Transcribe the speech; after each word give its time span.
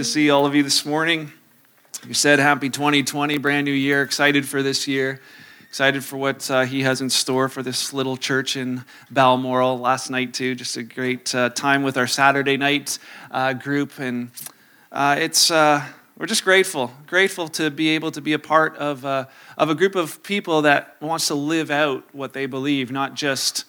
to 0.00 0.04
see 0.04 0.30
all 0.30 0.46
of 0.46 0.54
you 0.54 0.62
this 0.62 0.86
morning. 0.86 1.30
You 2.08 2.14
said 2.14 2.38
happy 2.38 2.70
2020, 2.70 3.36
brand 3.36 3.66
new 3.66 3.70
year. 3.70 4.00
Excited 4.00 4.48
for 4.48 4.62
this 4.62 4.88
year. 4.88 5.20
Excited 5.68 6.02
for 6.02 6.16
what 6.16 6.50
uh, 6.50 6.64
he 6.64 6.80
has 6.84 7.02
in 7.02 7.10
store 7.10 7.50
for 7.50 7.62
this 7.62 7.92
little 7.92 8.16
church 8.16 8.56
in 8.56 8.82
Balmoral. 9.10 9.78
Last 9.78 10.08
night, 10.08 10.32
too, 10.32 10.54
just 10.54 10.78
a 10.78 10.82
great 10.82 11.34
uh, 11.34 11.50
time 11.50 11.82
with 11.82 11.98
our 11.98 12.06
Saturday 12.06 12.56
night 12.56 12.98
uh, 13.30 13.52
group. 13.52 13.98
And 13.98 14.30
uh, 14.90 15.16
it's, 15.18 15.50
uh, 15.50 15.84
we're 16.16 16.24
just 16.24 16.44
grateful. 16.44 16.94
Grateful 17.06 17.48
to 17.48 17.70
be 17.70 17.90
able 17.90 18.10
to 18.12 18.22
be 18.22 18.32
a 18.32 18.38
part 18.38 18.78
of, 18.78 19.04
uh, 19.04 19.26
of 19.58 19.68
a 19.68 19.74
group 19.74 19.96
of 19.96 20.22
people 20.22 20.62
that 20.62 20.96
wants 21.02 21.26
to 21.26 21.34
live 21.34 21.70
out 21.70 22.04
what 22.14 22.32
they 22.32 22.46
believe, 22.46 22.90
not 22.90 23.12
just 23.12 23.66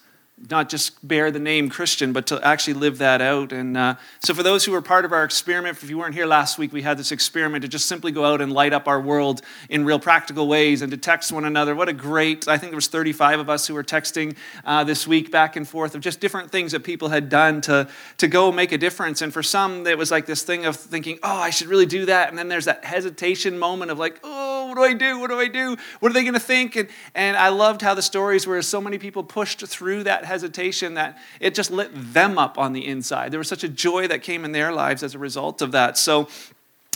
not 0.49 0.69
just 0.69 1.05
bear 1.07 1.31
the 1.31 1.39
name 1.39 1.69
Christian, 1.69 2.13
but 2.13 2.27
to 2.27 2.45
actually 2.45 2.73
live 2.73 2.97
that 2.99 3.21
out. 3.21 3.51
And 3.51 3.77
uh, 3.77 3.95
so, 4.19 4.33
for 4.33 4.43
those 4.43 4.65
who 4.65 4.71
were 4.71 4.81
part 4.81 5.05
of 5.05 5.11
our 5.11 5.23
experiment, 5.23 5.81
if 5.81 5.89
you 5.89 5.97
weren't 5.97 6.15
here 6.15 6.25
last 6.25 6.57
week, 6.57 6.73
we 6.73 6.81
had 6.81 6.97
this 6.97 7.11
experiment 7.11 7.61
to 7.63 7.67
just 7.67 7.85
simply 7.85 8.11
go 8.11 8.25
out 8.25 8.41
and 8.41 8.51
light 8.51 8.73
up 8.73 8.87
our 8.87 8.99
world 8.99 9.41
in 9.69 9.85
real 9.85 9.99
practical 9.99 10.47
ways 10.47 10.81
and 10.81 10.91
to 10.91 10.97
text 10.97 11.31
one 11.31 11.45
another. 11.45 11.75
What 11.75 11.89
a 11.89 11.93
great! 11.93 12.47
I 12.47 12.57
think 12.57 12.71
there 12.71 12.77
was 12.77 12.87
35 12.87 13.41
of 13.41 13.49
us 13.49 13.67
who 13.67 13.73
were 13.73 13.83
texting 13.83 14.35
uh, 14.65 14.83
this 14.83 15.07
week 15.07 15.31
back 15.31 15.55
and 15.55 15.67
forth 15.67 15.95
of 15.95 16.01
just 16.01 16.19
different 16.19 16.51
things 16.51 16.71
that 16.71 16.83
people 16.83 17.09
had 17.09 17.29
done 17.29 17.61
to 17.61 17.87
to 18.17 18.27
go 18.27 18.51
make 18.51 18.71
a 18.71 18.77
difference. 18.77 19.21
And 19.21 19.33
for 19.33 19.43
some, 19.43 19.85
it 19.85 19.97
was 19.97 20.11
like 20.11 20.25
this 20.25 20.43
thing 20.43 20.65
of 20.65 20.75
thinking, 20.75 21.19
"Oh, 21.23 21.37
I 21.37 21.49
should 21.49 21.67
really 21.67 21.85
do 21.85 22.05
that," 22.05 22.29
and 22.29 22.37
then 22.37 22.47
there's 22.47 22.65
that 22.65 22.85
hesitation 22.85 23.57
moment 23.57 23.91
of 23.91 23.99
like, 23.99 24.19
"Oh, 24.23 24.60
what 24.67 24.75
do 24.75 24.83
I 24.83 24.93
do? 24.93 25.19
What 25.19 25.29
do 25.29 25.39
I 25.39 25.47
do? 25.47 25.77
What 25.99 26.11
are 26.11 26.13
they 26.13 26.23
going 26.23 26.33
to 26.33 26.39
think?" 26.39 26.75
And 26.75 26.89
and 27.15 27.37
I 27.37 27.49
loved 27.49 27.81
how 27.81 27.93
the 27.93 28.01
stories 28.01 28.47
were 28.47 28.61
so 28.61 28.81
many 28.81 28.97
people 28.97 29.23
pushed 29.23 29.65
through 29.67 30.03
that 30.03 30.25
hesitation 30.25 30.95
that 30.95 31.17
it 31.39 31.55
just 31.55 31.71
lit 31.71 31.91
them 31.93 32.37
up 32.37 32.57
on 32.57 32.73
the 32.73 32.85
inside. 32.85 33.31
There 33.31 33.39
was 33.39 33.47
such 33.47 33.63
a 33.63 33.69
joy 33.69 34.07
that 34.07 34.23
came 34.23 34.45
in 34.45 34.51
their 34.51 34.71
lives 34.71 35.03
as 35.03 35.15
a 35.15 35.19
result 35.19 35.61
of 35.61 35.71
that. 35.71 35.97
So, 35.97 36.27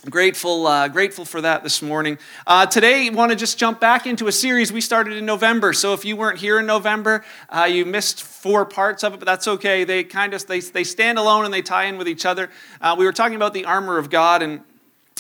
grateful 0.10 0.68
uh, 0.68 0.88
grateful 0.88 1.26
for 1.26 1.42
that 1.42 1.64
this 1.64 1.82
morning 1.82 2.18
uh, 2.46 2.66
today 2.66 3.08
I 3.08 3.10
want 3.10 3.32
to 3.32 3.36
just 3.36 3.58
jump 3.58 3.80
back 3.80 4.06
into 4.06 4.28
a 4.28 4.32
series 4.32 4.72
we 4.72 4.82
started 4.82 5.18
in 5.18 5.26
november 5.26 5.74
so 5.74 5.94
if 5.94 6.06
you 6.06 6.16
weren't 6.16 6.38
here 6.38 6.60
in 6.60 6.68
november 6.68 7.26
uh, 7.50 7.64
you 7.64 7.86
missed 7.86 8.22
four 8.22 8.66
parts 8.66 9.04
of 9.04 9.16
it 9.16 9.20
but 9.20 9.26
that's 9.26 9.48
okay 9.48 9.84
they 9.84 10.04
kind 10.04 10.36
of 10.36 10.46
they, 10.46 10.60
they 10.60 10.84
stand 10.84 11.18
alone 11.18 11.44
and 11.44 11.52
they 11.52 11.64
tie 11.64 11.86
in 11.86 11.98
with 11.98 12.08
each 12.08 12.24
other 12.24 12.52
uh, 12.82 12.96
we 12.96 13.06
were 13.06 13.14
talking 13.14 13.36
about 13.36 13.56
the 13.56 13.66
armor 13.66 13.98
of 13.98 14.12
god 14.12 14.44
and 14.44 14.62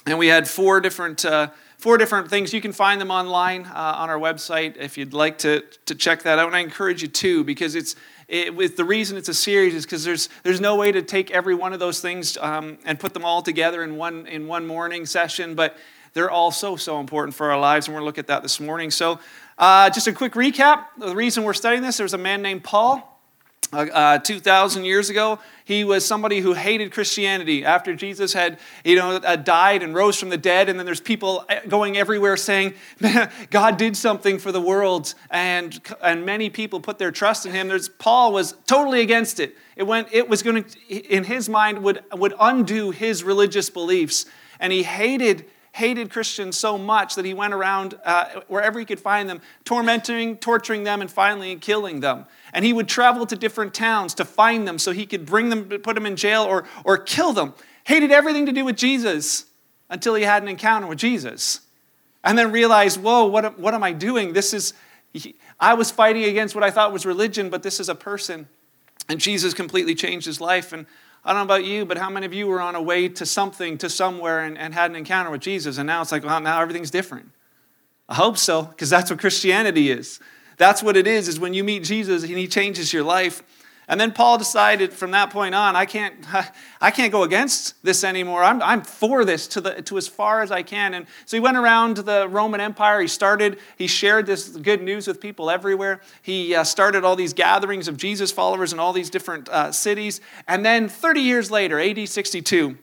and 0.05 0.19
we 0.19 0.27
had 0.27 0.47
four 0.47 0.79
different 0.81 1.25
uh, 1.25 1.49
four 1.77 1.97
different 1.97 2.29
things. 2.29 2.53
You 2.53 2.61
can 2.61 2.71
find 2.71 2.99
them 2.99 3.11
online 3.11 3.65
uh, 3.65 3.95
on 3.97 4.09
our 4.09 4.17
website 4.17 4.77
if 4.77 4.97
you'd 4.97 5.13
like 5.13 5.37
to, 5.39 5.63
to 5.85 5.95
check 5.95 6.23
that 6.23 6.39
out. 6.39 6.47
And 6.47 6.55
I 6.55 6.59
encourage 6.59 7.01
you 7.01 7.07
to 7.07 7.43
because 7.43 7.75
it's 7.75 7.95
it, 8.27 8.55
with 8.55 8.75
the 8.75 8.85
reason 8.85 9.17
it's 9.17 9.29
a 9.29 9.33
series 9.33 9.75
is 9.75 9.85
because 9.85 10.03
there's 10.03 10.29
there's 10.43 10.59
no 10.59 10.75
way 10.75 10.91
to 10.91 11.01
take 11.01 11.29
every 11.31 11.53
one 11.53 11.73
of 11.73 11.79
those 11.79 12.01
things 12.01 12.37
um, 12.37 12.77
and 12.85 12.99
put 12.99 13.13
them 13.13 13.23
all 13.23 13.41
together 13.41 13.83
in 13.83 13.97
one 13.97 14.25
in 14.27 14.47
one 14.47 14.65
morning 14.65 15.05
session, 15.05 15.53
but 15.53 15.77
they're 16.13 16.31
all 16.31 16.51
so 16.51 16.75
so 16.75 16.99
important 16.99 17.35
for 17.35 17.51
our 17.51 17.59
lives, 17.59 17.87
and 17.87 17.93
we're 17.93 17.99
going 17.99 18.05
to 18.05 18.17
look 18.17 18.17
at 18.17 18.27
that 18.27 18.41
this 18.41 18.59
morning. 18.59 18.89
So, 18.89 19.19
uh, 19.57 19.89
just 19.91 20.07
a 20.07 20.13
quick 20.13 20.33
recap: 20.33 20.85
the 20.97 21.15
reason 21.15 21.43
we're 21.43 21.53
studying 21.53 21.83
this, 21.83 21.97
there 21.97 22.05
was 22.05 22.13
a 22.13 22.17
man 22.17 22.41
named 22.41 22.63
Paul. 22.63 23.14
Uh, 23.73 23.87
uh, 23.91 24.17
2,000 24.19 24.85
years 24.85 25.09
ago, 25.09 25.39
he 25.63 25.83
was 25.83 26.05
somebody 26.05 26.39
who 26.39 26.53
hated 26.53 26.91
Christianity. 26.91 27.65
After 27.65 27.95
Jesus 27.95 28.33
had, 28.33 28.59
you 28.83 28.95
know, 28.95 29.15
uh, 29.15 29.35
died 29.35 29.81
and 29.81 29.95
rose 29.95 30.19
from 30.19 30.29
the 30.29 30.37
dead, 30.37 30.69
and 30.69 30.77
then 30.77 30.85
there's 30.85 31.01
people 31.01 31.45
uh, 31.49 31.59
going 31.67 31.97
everywhere 31.97 32.37
saying, 32.37 32.75
God 33.49 33.77
did 33.77 33.97
something 33.97 34.37
for 34.37 34.51
the 34.51 34.61
world, 34.61 35.15
and, 35.31 35.79
and 36.01 36.25
many 36.25 36.49
people 36.49 36.79
put 36.79 36.99
their 36.99 37.11
trust 37.11 37.45
in 37.45 37.51
him. 37.51 37.67
There's, 37.67 37.89
Paul 37.89 38.33
was 38.33 38.55
totally 38.67 39.01
against 39.01 39.39
it. 39.39 39.55
It, 39.75 39.83
went, 39.83 40.09
it 40.11 40.29
was 40.29 40.43
going 40.43 40.63
to, 40.63 40.89
in 40.89 41.23
his 41.23 41.49
mind, 41.49 41.79
would, 41.83 42.03
would 42.13 42.33
undo 42.39 42.91
his 42.91 43.23
religious 43.23 43.69
beliefs, 43.69 44.25
and 44.59 44.71
he 44.71 44.83
hated 44.83 45.45
hated 45.75 46.09
Christians 46.09 46.57
so 46.57 46.77
much 46.77 47.15
that 47.15 47.25
he 47.25 47.33
went 47.33 47.53
around 47.53 47.99
uh, 48.05 48.39
wherever 48.47 48.79
he 48.79 48.85
could 48.85 48.99
find 48.99 49.27
them, 49.27 49.41
tormenting, 49.65 50.37
torturing 50.37 50.85
them, 50.85 51.01
and 51.01 51.11
finally 51.11 51.57
killing 51.57 51.99
them. 51.99 52.25
And 52.55 52.63
he 52.63 52.71
would 52.71 52.87
travel 52.87 53.25
to 53.25 53.35
different 53.35 53.73
towns 53.73 54.13
to 54.13 54.23
find 54.23 54.65
them 54.65 54.79
so 54.79 54.93
he 54.93 55.05
could 55.05 55.25
bring 55.25 55.49
them, 55.49 55.65
put 55.65 55.93
them 55.93 56.05
in 56.05 56.15
jail, 56.15 56.43
or, 56.43 56.63
or 56.85 56.97
kill 56.97 57.33
them. 57.33 57.53
Hated 57.83 58.11
everything 58.11 58.45
to 58.45 58.53
do 58.53 58.63
with 58.63 58.77
Jesus 58.77 59.45
until 59.89 60.15
he 60.15 60.23
had 60.23 60.41
an 60.41 60.47
encounter 60.47 60.87
with 60.87 60.97
Jesus. 60.97 61.59
And 62.23 62.37
then 62.37 62.53
realized, 62.53 62.99
whoa, 62.99 63.25
what, 63.25 63.59
what 63.59 63.73
am 63.73 63.83
I 63.83 63.91
doing? 63.91 64.31
This 64.31 64.53
is, 64.53 64.73
I 65.59 65.73
was 65.73 65.91
fighting 65.91 66.23
against 66.23 66.55
what 66.55 66.63
I 66.63 66.71
thought 66.71 66.93
was 66.93 67.05
religion, 67.05 67.49
but 67.49 67.61
this 67.61 67.81
is 67.81 67.89
a 67.89 67.93
person. 67.93 68.47
And 69.09 69.19
Jesus 69.19 69.53
completely 69.53 69.93
changed 69.93 70.25
his 70.25 70.39
life. 70.39 70.71
And 70.71 70.85
I 71.25 71.33
don't 71.33 71.39
know 71.45 71.55
about 71.55 71.65
you, 71.65 71.85
but 71.85 71.97
how 71.97 72.09
many 72.09 72.25
of 72.25 72.33
you 72.33 72.47
were 72.47 72.61
on 72.61 72.75
a 72.75 72.81
way 72.81 73.09
to 73.09 73.25
something, 73.25 73.77
to 73.79 73.89
somewhere, 73.89 74.39
and, 74.39 74.57
and 74.57 74.73
had 74.73 74.91
an 74.91 74.95
encounter 74.95 75.29
with 75.29 75.41
Jesus, 75.41 75.77
and 75.77 75.87
now 75.87 76.01
it's 76.01 76.11
like, 76.11 76.23
well, 76.23 76.39
now 76.39 76.61
everything's 76.61 76.89
different? 76.89 77.31
I 78.07 78.15
hope 78.15 78.37
so, 78.37 78.61
because 78.61 78.89
that's 78.89 79.09
what 79.09 79.19
Christianity 79.19 79.91
is. 79.91 80.21
That's 80.57 80.81
what 80.81 80.97
it 80.97 81.07
is, 81.07 81.27
is 81.27 81.39
when 81.39 81.53
you 81.53 81.63
meet 81.63 81.83
Jesus 81.83 82.23
and 82.23 82.37
he 82.37 82.47
changes 82.47 82.93
your 82.93 83.03
life. 83.03 83.43
And 83.87 84.01
then 84.01 84.13
Paul 84.13 84.39
decided 84.39 84.93
from 84.93 85.11
that 85.11 85.29
point 85.29 85.53
on, 85.53 85.75
I 85.75 85.85
can't, 85.85 86.15
I 86.81 86.91
can't 86.91 87.11
go 87.11 87.23
against 87.23 87.81
this 87.83 88.03
anymore. 88.03 88.43
I'm, 88.43 88.61
I'm 88.61 88.81
for 88.81 89.23
this 89.23 89.47
to, 89.49 89.61
the, 89.61 89.81
to 89.83 89.97
as 89.97 90.07
far 90.07 90.41
as 90.41 90.51
I 90.51 90.63
can. 90.63 90.93
And 90.95 91.05
so 91.25 91.37
he 91.37 91.41
went 91.41 91.57
around 91.57 91.97
the 91.97 92.27
Roman 92.27 92.59
Empire. 92.59 93.01
He 93.01 93.07
started, 93.07 93.59
he 93.77 93.87
shared 93.87 94.25
this 94.25 94.49
good 94.49 94.81
news 94.81 95.07
with 95.07 95.21
people 95.21 95.51
everywhere. 95.51 96.01
He 96.21 96.55
uh, 96.55 96.63
started 96.63 97.03
all 97.03 97.15
these 97.15 97.33
gatherings 97.33 97.87
of 97.87 97.97
Jesus 97.97 98.31
followers 98.31 98.73
in 98.73 98.79
all 98.79 98.93
these 98.93 99.09
different 99.09 99.49
uh, 99.49 99.71
cities. 99.71 100.19
And 100.47 100.65
then 100.65 100.89
30 100.89 101.21
years 101.21 101.51
later, 101.51 101.79
AD 101.79 102.09
62, 102.09 102.77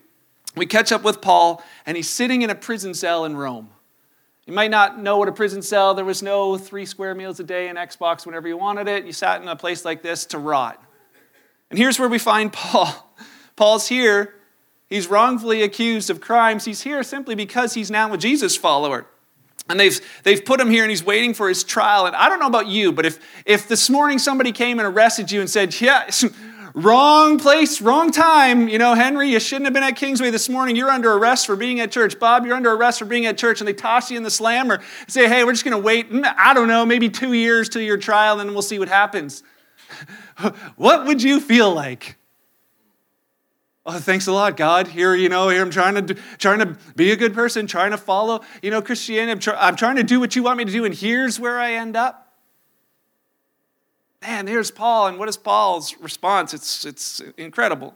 we 0.55 0.65
catch 0.65 0.91
up 0.91 1.03
with 1.03 1.19
Paul, 1.19 1.63
and 1.85 1.97
he's 1.97 2.09
sitting 2.09 2.43
in 2.43 2.49
a 2.49 2.55
prison 2.55 2.93
cell 2.93 3.25
in 3.25 3.35
Rome. 3.35 3.72
You 4.45 4.53
might 4.53 4.71
not 4.71 4.99
know 4.99 5.17
what 5.17 5.29
a 5.29 5.31
prison 5.31 5.61
cell, 5.61 5.93
there 5.93 6.03
was 6.03 6.21
no 6.21 6.57
three 6.57 6.85
square 6.85 7.15
meals 7.15 7.39
a 7.39 7.43
day 7.43 7.69
and 7.69 7.77
Xbox 7.77 8.25
whenever 8.25 8.47
you 8.47 8.57
wanted 8.57 8.87
it. 8.87 9.05
You 9.05 9.13
sat 9.13 9.41
in 9.41 9.47
a 9.47 9.55
place 9.55 9.85
like 9.85 10.01
this 10.01 10.25
to 10.27 10.37
rot. 10.37 10.83
And 11.69 11.79
here's 11.79 11.97
where 11.97 12.09
we 12.09 12.19
find 12.19 12.51
Paul. 12.53 13.15
Paul's 13.55 13.87
here. 13.87 14.35
He's 14.87 15.07
wrongfully 15.07 15.63
accused 15.63 16.09
of 16.09 16.19
crimes. 16.21 16.65
He's 16.65 16.81
here 16.81 17.03
simply 17.03 17.35
because 17.35 17.73
he's 17.73 17.89
now 17.89 18.13
a 18.13 18.17
Jesus 18.17 18.55
follower. 18.55 19.07
And 19.69 19.79
they've, 19.79 19.99
they've 20.23 20.43
put 20.43 20.59
him 20.59 20.69
here 20.69 20.83
and 20.83 20.89
he's 20.89 21.05
waiting 21.05 21.33
for 21.33 21.47
his 21.47 21.63
trial. 21.63 22.05
And 22.05 22.15
I 22.15 22.27
don't 22.27 22.39
know 22.39 22.47
about 22.47 22.67
you, 22.67 22.91
but 22.91 23.05
if, 23.05 23.19
if 23.45 23.67
this 23.67 23.89
morning 23.89 24.19
somebody 24.19 24.51
came 24.51 24.77
and 24.77 24.85
arrested 24.85 25.31
you 25.31 25.39
and 25.39 25.49
said, 25.49 25.79
Yeah, 25.79 26.09
wrong 26.73 27.37
place, 27.37 27.81
wrong 27.81 28.11
time. 28.11 28.67
You 28.67 28.77
know, 28.77 28.93
Henry, 28.93 29.29
you 29.29 29.39
shouldn't 29.39 29.65
have 29.65 29.73
been 29.73 29.83
at 29.83 29.95
Kingsway 29.95 30.31
this 30.31 30.49
morning. 30.49 30.75
You're 30.75 30.89
under 30.89 31.13
arrest 31.13 31.45
for 31.45 31.55
being 31.55 31.79
at 31.79 31.91
church. 31.91 32.19
Bob, 32.19 32.45
you're 32.45 32.55
under 32.55 32.71
arrest 32.71 32.99
for 32.99 33.05
being 33.05 33.25
at 33.25 33.37
church. 33.37 33.61
And 33.61 33.67
they 33.67 33.73
toss 33.73 34.09
you 34.09 34.17
in 34.17 34.23
the 34.23 34.31
slam 34.31 34.71
or 34.71 34.81
say, 35.07 35.27
hey, 35.27 35.43
we're 35.43 35.53
just 35.53 35.63
going 35.63 35.77
to 35.77 35.83
wait, 35.83 36.11
mm, 36.11 36.33
I 36.37 36.53
don't 36.53 36.67
know, 36.67 36.85
maybe 36.85 37.09
two 37.09 37.33
years 37.33 37.69
to 37.69 37.83
your 37.83 37.97
trial 37.97 38.39
and 38.39 38.51
we'll 38.51 38.61
see 38.61 38.79
what 38.79 38.89
happens. 38.89 39.43
what 40.75 41.05
would 41.05 41.21
you 41.21 41.39
feel 41.39 41.73
like? 41.73 42.17
Oh, 43.85 43.99
thanks 43.99 44.27
a 44.27 44.31
lot, 44.31 44.55
God. 44.55 44.87
Here, 44.87 45.13
you 45.13 45.27
know, 45.27 45.49
here 45.49 45.61
I'm 45.61 45.69
trying 45.69 45.95
to 45.95 46.01
do, 46.01 46.21
trying 46.37 46.59
to 46.59 46.77
be 46.95 47.11
a 47.11 47.17
good 47.17 47.33
person, 47.33 47.67
trying 47.67 47.91
to 47.91 47.97
follow, 47.97 48.41
you 48.61 48.71
know, 48.71 48.81
Christianity. 48.81 49.31
I'm, 49.31 49.39
try, 49.39 49.55
I'm 49.55 49.75
trying 49.75 49.97
to 49.97 50.03
do 50.03 50.21
what 50.21 50.37
you 50.37 50.43
want 50.43 50.57
me 50.57 50.63
to 50.63 50.71
do, 50.71 50.85
and 50.85 50.93
here's 50.93 51.37
where 51.37 51.59
I 51.59 51.73
end 51.73 51.97
up 51.97 52.22
man, 54.23 54.47
here's 54.47 54.71
Paul. 54.71 55.07
And 55.07 55.19
what 55.19 55.29
is 55.29 55.37
Paul's 55.37 55.95
response? 55.97 56.53
It's, 56.53 56.85
it's 56.85 57.21
incredible. 57.37 57.95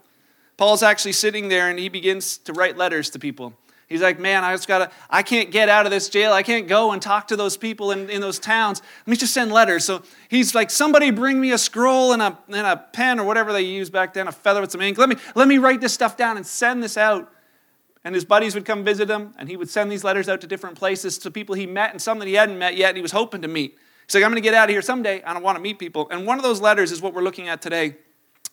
Paul's 0.56 0.82
actually 0.82 1.12
sitting 1.12 1.48
there 1.48 1.68
and 1.70 1.78
he 1.78 1.88
begins 1.88 2.38
to 2.38 2.52
write 2.52 2.76
letters 2.76 3.10
to 3.10 3.18
people. 3.18 3.54
He's 3.88 4.02
like, 4.02 4.18
man, 4.18 4.44
I 4.44 4.52
just 4.52 4.68
gotta, 4.68 4.90
I 5.08 5.22
can't 5.22 5.50
get 5.50 5.70
out 5.70 5.86
of 5.86 5.90
this 5.90 6.10
jail. 6.10 6.32
I 6.32 6.42
can't 6.42 6.68
go 6.68 6.92
and 6.92 7.00
talk 7.00 7.28
to 7.28 7.36
those 7.36 7.56
people 7.56 7.90
in, 7.90 8.10
in 8.10 8.20
those 8.20 8.38
towns. 8.38 8.82
Let 9.06 9.08
me 9.08 9.16
just 9.16 9.32
send 9.32 9.50
letters. 9.50 9.84
So 9.84 10.02
he's 10.28 10.54
like, 10.54 10.70
somebody 10.70 11.10
bring 11.10 11.40
me 11.40 11.52
a 11.52 11.58
scroll 11.58 12.12
and 12.12 12.20
a, 12.20 12.36
and 12.48 12.66
a 12.66 12.76
pen 12.76 13.18
or 13.18 13.24
whatever 13.24 13.50
they 13.50 13.62
used 13.62 13.90
back 13.90 14.12
then, 14.12 14.28
a 14.28 14.32
feather 14.32 14.60
with 14.60 14.70
some 14.70 14.82
ink. 14.82 14.98
Let 14.98 15.08
me, 15.08 15.16
let 15.34 15.48
me 15.48 15.56
write 15.56 15.80
this 15.80 15.94
stuff 15.94 16.18
down 16.18 16.36
and 16.36 16.46
send 16.46 16.82
this 16.82 16.98
out. 16.98 17.32
And 18.04 18.14
his 18.14 18.26
buddies 18.26 18.54
would 18.54 18.64
come 18.64 18.84
visit 18.84 19.10
him, 19.10 19.34
and 19.38 19.48
he 19.48 19.56
would 19.56 19.68
send 19.68 19.90
these 19.90 20.04
letters 20.04 20.28
out 20.28 20.40
to 20.42 20.46
different 20.46 20.78
places 20.78 21.18
to 21.18 21.30
people 21.30 21.54
he 21.54 21.66
met 21.66 21.90
and 21.90 22.00
some 22.00 22.18
that 22.20 22.28
he 22.28 22.34
hadn't 22.34 22.58
met 22.58 22.76
yet, 22.76 22.90
and 22.90 22.96
he 22.96 23.02
was 23.02 23.12
hoping 23.12 23.42
to 23.42 23.48
meet. 23.48 23.76
He's 24.08 24.14
like, 24.14 24.24
I'm 24.24 24.30
going 24.30 24.42
to 24.42 24.46
get 24.46 24.54
out 24.54 24.70
of 24.70 24.72
here 24.72 24.80
someday. 24.80 25.22
I 25.22 25.34
don't 25.34 25.42
want 25.42 25.56
to 25.56 25.62
meet 25.62 25.78
people. 25.78 26.08
And 26.10 26.26
one 26.26 26.38
of 26.38 26.42
those 26.42 26.62
letters 26.62 26.92
is 26.92 27.02
what 27.02 27.12
we're 27.12 27.22
looking 27.22 27.48
at 27.48 27.60
today. 27.60 27.96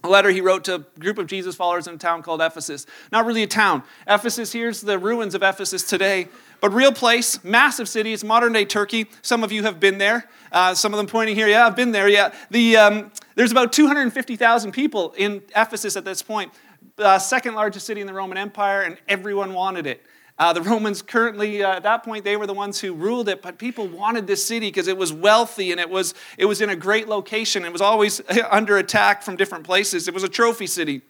A 0.04 0.10
letter 0.10 0.30
he 0.30 0.42
wrote 0.42 0.66
to 0.66 0.76
a 0.76 0.80
group 1.00 1.18
of 1.18 1.28
Jesus 1.28 1.56
followers 1.56 1.88
in 1.88 1.96
a 1.96 1.98
town 1.98 2.24
called 2.24 2.42
Ephesus. 2.42 2.86
Not 3.10 3.26
really 3.26 3.42
a 3.42 3.48
town. 3.48 3.82
Ephesus, 4.06 4.52
here's 4.52 4.82
the 4.82 5.00
ruins 5.00 5.34
of 5.34 5.44
Ephesus 5.44 5.84
today. 5.84 6.28
But 6.60 6.74
real 6.74 6.92
place, 6.92 7.42
massive 7.42 7.88
city. 7.88 8.12
It's 8.12 8.22
modern 8.22 8.52
day 8.52 8.66
Turkey. 8.66 9.08
Some 9.22 9.46
of 9.46 9.54
you 9.54 9.64
have 9.64 9.80
been 9.80 9.98
there. 9.98 10.30
Uh, 10.52 10.74
some 10.76 10.94
of 10.94 10.98
them 10.98 11.08
pointing 11.08 11.38
here, 11.38 11.48
yeah, 11.48 11.66
I've 11.66 11.76
been 11.76 11.94
there. 11.94 12.10
Yeah, 12.10 12.34
the, 12.52 12.76
um, 12.76 13.12
there's 13.36 13.54
about 13.54 13.72
250,000 13.72 14.74
people 14.74 15.14
in 15.18 15.42
Ephesus 15.56 15.96
at 15.96 16.04
this 16.04 16.22
point. 16.22 16.52
Uh, 16.98 17.18
second 17.18 17.56
largest 17.56 17.88
city 17.88 18.02
in 18.02 18.08
the 18.08 18.14
Roman 18.14 18.38
Empire, 18.38 18.82
and 18.82 18.98
everyone 19.08 19.54
wanted 19.54 19.88
it. 19.88 20.04
Uh, 20.38 20.52
the 20.52 20.62
Romans 20.62 21.02
currently, 21.02 21.64
uh, 21.64 21.78
at 21.78 21.84
that 21.84 22.04
point, 22.04 22.26
they 22.26 22.36
were 22.36 22.46
the 22.46 22.54
ones 22.54 22.82
who 22.82 22.94
ruled 22.94 23.30
it, 23.30 23.42
but 23.42 23.58
people 23.58 23.88
wanted 23.88 24.28
this 24.28 24.46
city 24.46 24.68
because 24.68 24.88
it 24.88 24.98
was 24.98 25.14
wealthy 25.14 25.72
and 25.72 25.80
it 25.80 25.90
was, 25.90 26.14
it 26.38 26.46
was 26.46 26.60
in 26.60 26.70
a 26.70 26.76
great 26.76 27.08
location. 27.08 27.64
It 27.64 27.72
was 27.72 27.82
always 27.82 28.22
under 28.52 28.78
attack 28.78 29.24
from 29.24 29.38
different 29.38 29.64
places. 29.64 30.08
It 30.08 30.14
was 30.14 30.24
a 30.24 30.30
trophy 30.30 30.68
city. 30.68 31.02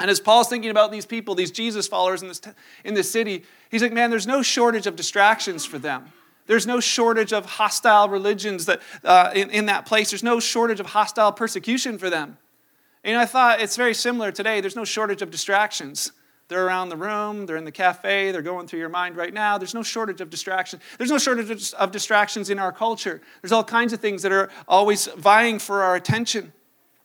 And 0.00 0.10
as 0.10 0.20
Paul's 0.20 0.48
thinking 0.48 0.70
about 0.70 0.92
these 0.92 1.06
people, 1.06 1.34
these 1.34 1.50
Jesus 1.50 1.88
followers 1.88 2.22
in 2.22 2.28
this, 2.28 2.40
in 2.84 2.94
this 2.94 3.10
city, 3.10 3.44
he's 3.70 3.82
like, 3.82 3.92
man, 3.92 4.10
there's 4.10 4.26
no 4.26 4.42
shortage 4.42 4.86
of 4.86 4.96
distractions 4.96 5.64
for 5.64 5.78
them. 5.78 6.12
There's 6.46 6.66
no 6.66 6.78
shortage 6.78 7.32
of 7.32 7.46
hostile 7.46 8.08
religions 8.08 8.66
that, 8.66 8.80
uh, 9.02 9.32
in, 9.34 9.50
in 9.50 9.66
that 9.66 9.86
place. 9.86 10.10
There's 10.10 10.22
no 10.22 10.40
shortage 10.40 10.80
of 10.80 10.86
hostile 10.86 11.32
persecution 11.32 11.98
for 11.98 12.10
them. 12.10 12.38
And 13.02 13.16
I 13.16 13.26
thought 13.26 13.60
it's 13.60 13.76
very 13.76 13.94
similar 13.94 14.30
today. 14.30 14.60
There's 14.60 14.76
no 14.76 14.84
shortage 14.84 15.22
of 15.22 15.30
distractions. 15.30 16.12
They're 16.48 16.66
around 16.66 16.88
the 16.88 16.96
room, 16.96 17.44
they're 17.44 17.56
in 17.56 17.66
the 17.66 17.72
cafe, 17.72 18.32
they're 18.32 18.40
going 18.40 18.66
through 18.66 18.78
your 18.78 18.88
mind 18.88 19.16
right 19.16 19.34
now. 19.34 19.58
There's 19.58 19.74
no 19.74 19.82
shortage 19.82 20.22
of 20.22 20.30
distractions. 20.30 20.82
There's 20.96 21.10
no 21.10 21.18
shortage 21.18 21.74
of 21.74 21.90
distractions 21.92 22.48
in 22.48 22.58
our 22.58 22.72
culture. 22.72 23.20
There's 23.42 23.52
all 23.52 23.64
kinds 23.64 23.92
of 23.92 24.00
things 24.00 24.22
that 24.22 24.32
are 24.32 24.48
always 24.66 25.06
vying 25.08 25.58
for 25.58 25.82
our 25.82 25.94
attention. 25.94 26.52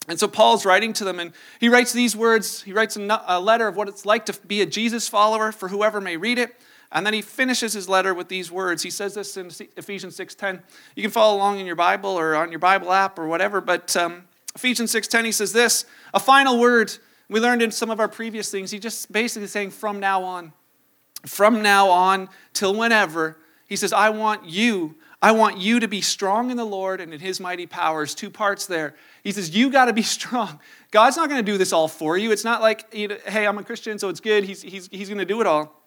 And 0.07 0.19
so 0.19 0.27
Paul's 0.27 0.65
writing 0.65 0.93
to 0.93 1.03
them, 1.03 1.19
and 1.19 1.33
he 1.59 1.69
writes 1.69 1.93
these 1.93 2.15
words. 2.15 2.61
He 2.63 2.73
writes 2.73 2.97
a 2.97 3.39
letter 3.39 3.67
of 3.67 3.75
what 3.75 3.87
it's 3.87 4.05
like 4.05 4.25
to 4.27 4.39
be 4.47 4.61
a 4.61 4.65
Jesus 4.65 5.07
follower 5.07 5.51
for 5.51 5.67
whoever 5.67 5.99
may 5.99 6.17
read 6.17 6.39
it. 6.39 6.55
And 6.91 7.05
then 7.05 7.13
he 7.13 7.21
finishes 7.21 7.73
his 7.73 7.89
letter 7.89 8.13
with 8.13 8.29
these 8.29 8.51
words. 8.51 8.83
He 8.83 8.91
says 8.91 9.15
this 9.15 9.35
in 9.35 9.47
Ephesians 9.75 10.15
6.10. 10.17 10.61
You 10.95 11.01
can 11.01 11.11
follow 11.11 11.35
along 11.35 11.59
in 11.59 11.65
your 11.65 11.75
Bible 11.75 12.11
or 12.11 12.35
on 12.35 12.51
your 12.51 12.59
Bible 12.59 12.91
app 12.91 13.17
or 13.17 13.27
whatever, 13.27 13.61
but 13.61 13.95
um, 13.97 14.25
Ephesians 14.55 14.93
6.10, 14.93 15.25
he 15.25 15.31
says 15.31 15.53
this, 15.53 15.85
a 16.13 16.19
final 16.19 16.59
word 16.59 16.93
we 17.29 17.39
learned 17.39 17.61
in 17.61 17.71
some 17.71 17.89
of 17.89 17.99
our 17.99 18.07
previous 18.07 18.51
things. 18.51 18.71
He's 18.71 18.81
just 18.81 19.11
basically 19.11 19.47
saying, 19.47 19.71
from 19.71 19.99
now 19.99 20.23
on, 20.23 20.53
from 21.25 21.61
now 21.61 21.89
on 21.89 22.29
till 22.53 22.75
whenever, 22.75 23.37
he 23.67 23.75
says, 23.75 23.93
I 23.93 24.09
want 24.09 24.45
you, 24.45 24.95
I 25.21 25.31
want 25.31 25.57
you 25.57 25.79
to 25.79 25.87
be 25.87 26.01
strong 26.01 26.51
in 26.51 26.57
the 26.57 26.65
Lord 26.65 26.99
and 26.99 27.13
in 27.13 27.19
his 27.19 27.39
mighty 27.39 27.65
powers. 27.65 28.13
Two 28.13 28.29
parts 28.29 28.65
there. 28.65 28.95
He 29.23 29.31
says, 29.31 29.55
You 29.55 29.71
got 29.71 29.85
to 29.85 29.93
be 29.93 30.01
strong. 30.03 30.59
God's 30.91 31.17
not 31.17 31.29
going 31.29 31.43
to 31.43 31.51
do 31.51 31.57
this 31.57 31.73
all 31.73 31.87
for 31.87 32.17
you. 32.17 32.31
It's 32.31 32.43
not 32.43 32.61
like, 32.61 32.93
hey, 32.93 33.47
I'm 33.47 33.57
a 33.57 33.63
Christian, 33.63 33.97
so 33.97 34.09
it's 34.09 34.19
good. 34.19 34.43
He's, 34.43 34.61
he's, 34.61 34.87
he's 34.91 35.07
going 35.07 35.17
to 35.17 35.25
do 35.25 35.41
it 35.41 35.47
all. 35.47 35.81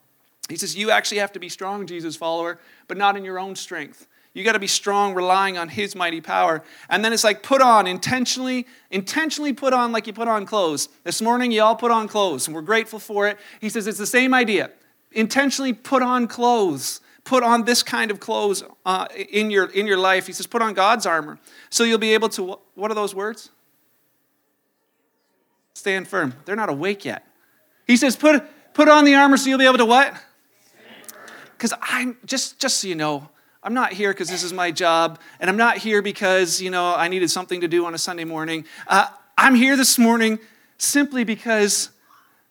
He 0.48 0.56
says, 0.56 0.76
You 0.76 0.90
actually 0.90 1.18
have 1.18 1.32
to 1.32 1.40
be 1.40 1.48
strong, 1.48 1.86
Jesus 1.86 2.16
follower, 2.16 2.58
but 2.88 2.96
not 2.96 3.16
in 3.16 3.24
your 3.24 3.38
own 3.38 3.56
strength. 3.56 4.06
You 4.36 4.44
got 4.44 4.52
to 4.52 4.58
be 4.58 4.66
strong, 4.66 5.14
relying 5.14 5.56
on 5.56 5.70
His 5.70 5.96
mighty 5.96 6.20
power. 6.20 6.62
And 6.90 7.02
then 7.02 7.14
it's 7.14 7.24
like 7.24 7.42
put 7.42 7.62
on, 7.62 7.86
intentionally, 7.86 8.66
intentionally 8.90 9.54
put 9.54 9.72
on 9.72 9.92
like 9.92 10.06
you 10.06 10.12
put 10.12 10.28
on 10.28 10.44
clothes. 10.44 10.90
This 11.04 11.22
morning, 11.22 11.52
you 11.52 11.62
all 11.62 11.74
put 11.74 11.90
on 11.90 12.06
clothes, 12.06 12.46
and 12.46 12.54
we're 12.54 12.60
grateful 12.60 12.98
for 12.98 13.26
it. 13.26 13.38
He 13.62 13.70
says 13.70 13.86
it's 13.86 13.96
the 13.96 14.06
same 14.06 14.34
idea. 14.34 14.72
Intentionally 15.12 15.72
put 15.72 16.02
on 16.02 16.28
clothes. 16.28 17.00
Put 17.24 17.44
on 17.44 17.64
this 17.64 17.82
kind 17.82 18.10
of 18.10 18.20
clothes 18.20 18.62
uh, 18.84 19.06
in, 19.16 19.50
your, 19.50 19.70
in 19.70 19.86
your 19.86 19.96
life. 19.96 20.26
He 20.26 20.34
says, 20.34 20.46
put 20.46 20.60
on 20.60 20.74
God's 20.74 21.06
armor. 21.06 21.38
So 21.70 21.84
you'll 21.84 21.96
be 21.96 22.12
able 22.12 22.28
to, 22.28 22.58
what 22.74 22.90
are 22.90 22.94
those 22.94 23.14
words? 23.14 23.48
Stand 25.72 26.08
firm. 26.08 26.34
They're 26.44 26.56
not 26.56 26.68
awake 26.68 27.06
yet. 27.06 27.26
He 27.86 27.96
says, 27.96 28.16
put, 28.16 28.44
put 28.74 28.86
on 28.86 29.06
the 29.06 29.14
armor 29.14 29.38
so 29.38 29.48
you'll 29.48 29.58
be 29.58 29.64
able 29.64 29.78
to 29.78 29.86
what? 29.86 30.14
Because 31.56 31.72
I'm, 31.80 32.18
just, 32.26 32.60
just 32.60 32.82
so 32.82 32.88
you 32.88 32.94
know, 32.94 33.30
I'm 33.66 33.74
not 33.74 33.92
here 33.92 34.12
because 34.12 34.28
this 34.28 34.44
is 34.44 34.52
my 34.52 34.70
job, 34.70 35.18
and 35.40 35.50
I'm 35.50 35.56
not 35.56 35.78
here 35.78 36.00
because, 36.00 36.62
you 36.62 36.70
know, 36.70 36.94
I 36.94 37.08
needed 37.08 37.32
something 37.32 37.62
to 37.62 37.68
do 37.68 37.84
on 37.84 37.94
a 37.94 37.98
Sunday 37.98 38.22
morning. 38.22 38.64
Uh, 38.86 39.08
I'm 39.36 39.56
here 39.56 39.76
this 39.76 39.98
morning 39.98 40.38
simply 40.78 41.24
because 41.24 41.90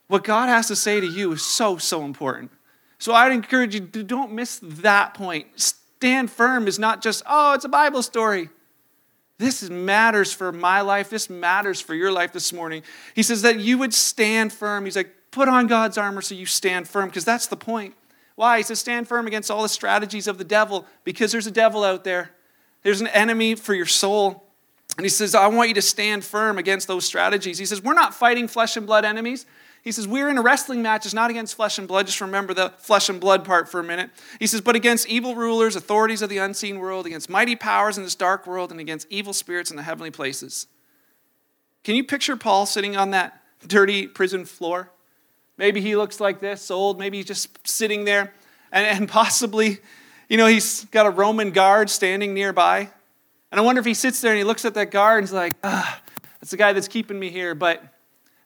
what 0.07 0.25
God 0.25 0.49
has 0.49 0.67
to 0.67 0.75
say 0.75 0.99
to 0.99 1.07
you 1.07 1.31
is 1.31 1.41
so, 1.41 1.77
so 1.77 2.03
important. 2.03 2.51
So 2.97 3.13
I'd 3.13 3.31
encourage 3.31 3.75
you 3.75 3.87
to 3.87 4.03
don't 4.03 4.33
miss 4.33 4.59
that 4.61 5.13
point. 5.13 5.47
Stand 5.55 6.29
firm 6.29 6.67
is 6.67 6.79
not 6.79 7.01
just, 7.01 7.23
oh, 7.25 7.53
it's 7.53 7.63
a 7.63 7.69
Bible 7.69 8.03
story. 8.03 8.49
This 9.37 9.69
matters 9.69 10.33
for 10.33 10.51
my 10.51 10.81
life. 10.81 11.09
This 11.09 11.29
matters 11.29 11.79
for 11.79 11.95
your 11.95 12.11
life 12.11 12.33
this 12.33 12.51
morning. 12.51 12.83
He 13.13 13.23
says 13.23 13.41
that 13.43 13.61
you 13.61 13.77
would 13.77 13.93
stand 13.93 14.51
firm. 14.51 14.83
He's 14.83 14.97
like, 14.97 15.13
put 15.31 15.47
on 15.47 15.67
God's 15.67 15.97
armor 15.97 16.21
so 16.21 16.35
you 16.35 16.45
stand 16.45 16.89
firm, 16.89 17.07
because 17.07 17.23
that's 17.23 17.47
the 17.47 17.55
point. 17.55 17.95
Why? 18.35 18.57
He 18.57 18.63
says, 18.63 18.79
stand 18.79 19.07
firm 19.07 19.27
against 19.27 19.49
all 19.49 19.61
the 19.61 19.69
strategies 19.69 20.27
of 20.27 20.37
the 20.37 20.43
devil 20.43 20.85
because 21.03 21.31
there's 21.31 21.47
a 21.47 21.51
devil 21.51 21.83
out 21.83 22.03
there. 22.03 22.31
There's 22.83 23.01
an 23.01 23.07
enemy 23.07 23.55
for 23.55 23.73
your 23.73 23.85
soul. 23.85 24.43
And 24.97 25.05
he 25.05 25.09
says, 25.09 25.35
I 25.35 25.47
want 25.47 25.69
you 25.69 25.75
to 25.75 25.81
stand 25.81 26.23
firm 26.23 26.57
against 26.57 26.87
those 26.87 27.05
strategies. 27.05 27.57
He 27.57 27.65
says, 27.65 27.81
We're 27.81 27.93
not 27.93 28.13
fighting 28.13 28.47
flesh 28.47 28.77
and 28.77 28.85
blood 28.85 29.03
enemies. 29.03 29.45
He 29.81 29.91
says, 29.91 30.07
We're 30.07 30.29
in 30.29 30.37
a 30.37 30.41
wrestling 30.41 30.81
match. 30.81 31.05
It's 31.05 31.13
not 31.13 31.29
against 31.29 31.55
flesh 31.55 31.77
and 31.77 31.87
blood. 31.87 32.05
Just 32.05 32.21
remember 32.21 32.53
the 32.53 32.73
flesh 32.77 33.09
and 33.09 33.19
blood 33.19 33.43
part 33.43 33.67
for 33.67 33.79
a 33.79 33.83
minute. 33.83 34.09
He 34.39 34.47
says, 34.47 34.61
But 34.61 34.75
against 34.75 35.07
evil 35.07 35.35
rulers, 35.35 35.75
authorities 35.75 36.21
of 36.21 36.29
the 36.29 36.37
unseen 36.37 36.79
world, 36.79 37.05
against 37.05 37.29
mighty 37.29 37.55
powers 37.55 37.97
in 37.97 38.03
this 38.03 38.15
dark 38.15 38.47
world, 38.47 38.71
and 38.71 38.79
against 38.79 39.07
evil 39.09 39.33
spirits 39.33 39.69
in 39.69 39.77
the 39.77 39.83
heavenly 39.83 40.11
places. 40.11 40.67
Can 41.83 41.95
you 41.95 42.03
picture 42.03 42.35
Paul 42.35 42.65
sitting 42.65 42.95
on 42.95 43.11
that 43.11 43.41
dirty 43.67 44.07
prison 44.07 44.45
floor? 44.45 44.91
Maybe 45.57 45.81
he 45.81 45.95
looks 45.95 46.19
like 46.19 46.39
this, 46.39 46.69
old. 46.69 46.99
Maybe 46.99 47.17
he's 47.17 47.25
just 47.25 47.67
sitting 47.67 48.05
there. 48.05 48.33
And, 48.71 48.85
and 48.85 49.09
possibly, 49.09 49.79
you 50.27 50.37
know, 50.37 50.47
he's 50.47 50.85
got 50.85 51.05
a 51.05 51.09
Roman 51.09 51.51
guard 51.51 51.89
standing 51.89 52.33
nearby. 52.33 52.89
And 53.51 53.59
I 53.59 53.63
wonder 53.63 53.79
if 53.79 53.85
he 53.85 53.93
sits 53.93 54.21
there 54.21 54.31
and 54.31 54.37
he 54.37 54.43
looks 54.43 54.65
at 54.65 54.73
that 54.73 54.91
guard 54.91 55.19
and 55.19 55.27
he's 55.27 55.33
like, 55.33 55.55
ah, 55.63 56.01
that's 56.39 56.51
the 56.51 56.57
guy 56.57 56.73
that's 56.73 56.87
keeping 56.87 57.17
me 57.17 57.29
here. 57.29 57.55
But 57.55 57.83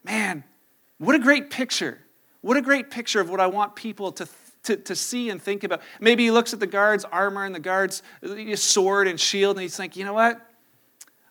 man, 0.04 0.44
what 0.98 1.14
a 1.14 1.18
great 1.18 1.50
picture. 1.50 1.98
What 2.42 2.56
a 2.56 2.62
great 2.62 2.90
picture 2.90 3.20
of 3.20 3.28
what 3.28 3.40
I 3.40 3.46
want 3.46 3.74
people 3.74 4.12
to, 4.12 4.28
to, 4.64 4.76
to 4.76 4.94
see 4.94 5.30
and 5.30 5.42
think 5.42 5.64
about. 5.64 5.82
Maybe 6.00 6.24
he 6.24 6.30
looks 6.30 6.52
at 6.52 6.60
the 6.60 6.66
guard's 6.66 7.04
armor 7.04 7.44
and 7.44 7.54
the 7.54 7.60
guard's 7.60 8.02
sword 8.54 9.08
and 9.08 9.18
shield 9.18 9.56
and 9.56 9.62
he's 9.62 9.78
like, 9.78 9.96
you 9.96 10.04
know 10.04 10.12
what? 10.12 10.40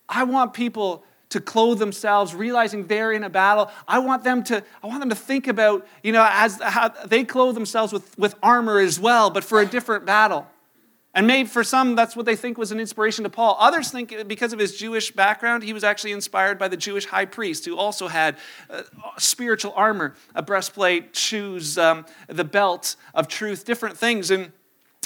I 0.08 0.24
want 0.24 0.54
people 0.54 1.06
to 1.30 1.40
clothe 1.40 1.80
themselves, 1.80 2.34
realizing 2.34 2.88
they're 2.88 3.12
in 3.12 3.24
a 3.24 3.30
battle. 3.30 3.72
I 3.88 4.00
want 4.00 4.24
them 4.24 4.44
to, 4.46 4.64
I 4.84 4.88
want 4.88 5.00
them 5.00 5.10
to 5.10 5.16
think 5.16 5.48
about, 5.48 5.88
you 6.04 6.12
know, 6.12 6.28
as 6.30 6.60
how 6.62 6.90
they 7.06 7.24
clothe 7.24 7.56
themselves 7.56 7.94
with, 7.94 8.18
with 8.18 8.36
armor 8.42 8.80
as 8.80 9.00
well, 9.00 9.30
but 9.30 9.44
for 9.44 9.62
a 9.62 9.66
different 9.66 10.06
battle. 10.06 10.48
And 11.14 11.26
maybe 11.26 11.50
for 11.50 11.64
some, 11.64 11.96
that's 11.96 12.16
what 12.16 12.26
they 12.26 12.36
think 12.36 12.58
was 12.58 12.72
an 12.72 12.80
inspiration 12.80 13.24
to 13.24 13.30
Paul. 13.30 13.58
Others 13.60 13.92
think 13.92 14.28
because 14.28 14.54
of 14.54 14.60
his 14.60 14.78
Jewish 14.78 15.12
background, 15.12 15.64
he 15.64 15.74
was 15.74 15.84
actually 15.84 16.12
inspired 16.12 16.60
by 16.60 16.68
the 16.68 16.78
Jewish 16.78 17.06
high 17.06 17.26
priest 17.26 17.66
who 17.66 17.76
also 17.76 18.08
had 18.08 18.38
uh, 18.70 18.84
spiritual 19.18 19.74
armor, 19.76 20.16
a 20.36 20.44
breastplate, 20.44 21.16
shoes, 21.16 21.80
um, 21.80 22.06
the 22.28 22.44
belt 22.44 22.96
of 23.16 23.28
truth, 23.28 23.66
different 23.66 23.98
things. 23.98 24.30
And 24.30 24.52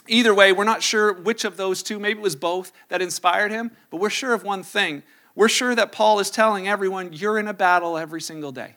either 0.07 0.33
way, 0.33 0.51
we're 0.51 0.65
not 0.65 0.83
sure 0.83 1.13
which 1.13 1.45
of 1.45 1.55
those 1.55 1.81
two, 1.81 1.99
maybe 1.99 2.19
it 2.19 2.23
was 2.23 2.35
both 2.35 2.73
that 2.89 3.01
inspired 3.01 3.51
him, 3.51 3.71
but 3.89 3.97
we're 3.97 4.09
sure 4.09 4.33
of 4.33 4.43
one 4.43 4.61
thing 4.61 5.03
we're 5.35 5.49
sure 5.49 5.73
that 5.73 5.91
Paul 5.91 6.19
is 6.19 6.29
telling 6.29 6.67
everyone, 6.67 7.13
you're 7.13 7.39
in 7.39 7.47
a 7.47 7.53
battle 7.53 7.97
every 7.97 8.21
single 8.21 8.51
day. 8.51 8.75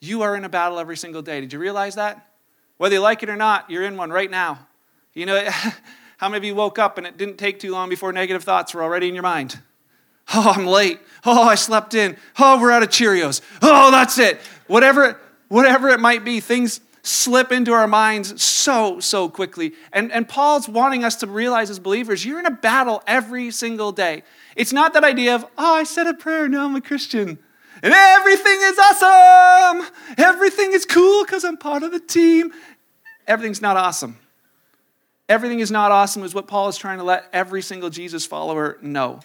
You 0.00 0.22
are 0.22 0.36
in 0.36 0.44
a 0.44 0.48
battle 0.48 0.78
every 0.78 0.96
single 0.96 1.22
day. 1.22 1.40
Did 1.40 1.52
you 1.52 1.58
realize 1.58 1.94
that? 1.94 2.30
Whether 2.76 2.96
you 2.96 3.00
like 3.00 3.22
it 3.22 3.28
or 3.28 3.36
not, 3.36 3.70
you're 3.70 3.84
in 3.84 3.96
one 3.96 4.10
right 4.10 4.30
now. 4.30 4.66
You 5.12 5.26
know, 5.26 5.48
how 6.18 6.28
many 6.28 6.38
of 6.38 6.44
you 6.44 6.54
woke 6.54 6.78
up 6.78 6.98
and 6.98 7.06
it 7.06 7.16
didn't 7.16 7.36
take 7.36 7.58
too 7.58 7.72
long 7.72 7.88
before 7.88 8.12
negative 8.12 8.44
thoughts 8.44 8.74
were 8.74 8.82
already 8.82 9.08
in 9.08 9.14
your 9.14 9.22
mind? 9.22 9.58
Oh, 10.32 10.52
I'm 10.56 10.66
late. 10.66 11.00
Oh, 11.26 11.42
I 11.42 11.54
slept 11.54 11.94
in. 11.94 12.16
Oh, 12.38 12.60
we're 12.60 12.70
out 12.70 12.82
of 12.82 12.88
Cheerios. 12.88 13.40
Oh, 13.60 13.90
that's 13.90 14.18
it. 14.18 14.40
Whatever, 14.66 15.20
whatever 15.48 15.90
it 15.90 16.00
might 16.00 16.24
be, 16.24 16.40
things 16.40 16.80
slip 17.02 17.52
into 17.52 17.72
our 17.72 17.86
minds 17.86 18.42
so, 18.42 18.98
so 19.00 19.28
quickly. 19.28 19.74
And, 19.92 20.10
and 20.10 20.26
Paul's 20.26 20.68
wanting 20.68 21.04
us 21.04 21.16
to 21.16 21.26
realize 21.26 21.68
as 21.68 21.78
believers, 21.78 22.24
you're 22.24 22.38
in 22.38 22.46
a 22.46 22.50
battle 22.50 23.02
every 23.06 23.50
single 23.50 23.92
day. 23.92 24.22
It's 24.56 24.72
not 24.72 24.92
that 24.94 25.04
idea 25.04 25.34
of, 25.34 25.44
oh, 25.58 25.74
I 25.74 25.84
said 25.84 26.06
a 26.06 26.14
prayer, 26.14 26.48
now 26.48 26.64
I'm 26.66 26.76
a 26.76 26.80
Christian. 26.80 27.38
And 27.82 27.92
everything 27.92 28.58
is 28.60 28.78
awesome. 28.78 29.86
Everything 30.16 30.72
is 30.72 30.86
cool 30.86 31.24
because 31.24 31.44
I'm 31.44 31.56
part 31.56 31.82
of 31.82 31.92
the 31.92 32.00
team. 32.00 32.52
Everything's 33.26 33.60
not 33.60 33.76
awesome. 33.76 34.18
Everything 35.28 35.60
is 35.60 35.70
not 35.70 35.90
awesome, 35.90 36.22
is 36.22 36.34
what 36.34 36.46
Paul 36.46 36.68
is 36.68 36.76
trying 36.76 36.98
to 36.98 37.04
let 37.04 37.28
every 37.32 37.62
single 37.62 37.90
Jesus 37.90 38.26
follower 38.26 38.78
know. 38.82 39.20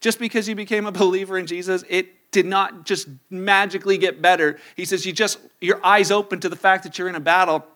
Just 0.00 0.18
because 0.18 0.48
you 0.48 0.54
became 0.54 0.86
a 0.86 0.92
believer 0.92 1.38
in 1.38 1.46
Jesus, 1.46 1.84
it 1.88 2.30
did 2.30 2.46
not 2.46 2.84
just 2.84 3.08
magically 3.30 3.98
get 3.98 4.20
better. 4.20 4.58
He 4.76 4.84
says 4.84 5.06
you 5.06 5.12
just 5.12 5.38
your 5.60 5.84
eyes 5.84 6.10
open 6.10 6.40
to 6.40 6.48
the 6.48 6.56
fact 6.56 6.84
that 6.84 6.98
you're 6.98 7.08
in 7.08 7.14
a 7.14 7.20
battle 7.20 7.66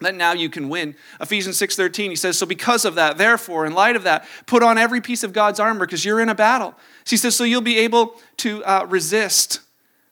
that 0.00 0.14
now 0.14 0.32
you 0.32 0.50
can 0.50 0.68
win. 0.68 0.94
Ephesians 1.20 1.56
6:13 1.56 2.10
he 2.10 2.16
says 2.16 2.38
so 2.38 2.46
because 2.46 2.84
of 2.84 2.94
that 2.96 3.16
therefore 3.16 3.64
in 3.64 3.72
light 3.72 3.96
of 3.96 4.02
that 4.02 4.26
put 4.46 4.62
on 4.62 4.76
every 4.76 5.00
piece 5.00 5.22
of 5.22 5.32
God's 5.32 5.58
armor 5.58 5.86
because 5.86 6.04
you're 6.04 6.20
in 6.20 6.28
a 6.28 6.34
battle. 6.34 6.74
So 7.04 7.10
he 7.10 7.16
says 7.16 7.34
so 7.34 7.44
you'll 7.44 7.62
be 7.62 7.78
able 7.78 8.14
to 8.38 8.64
uh, 8.64 8.86
resist 8.88 9.60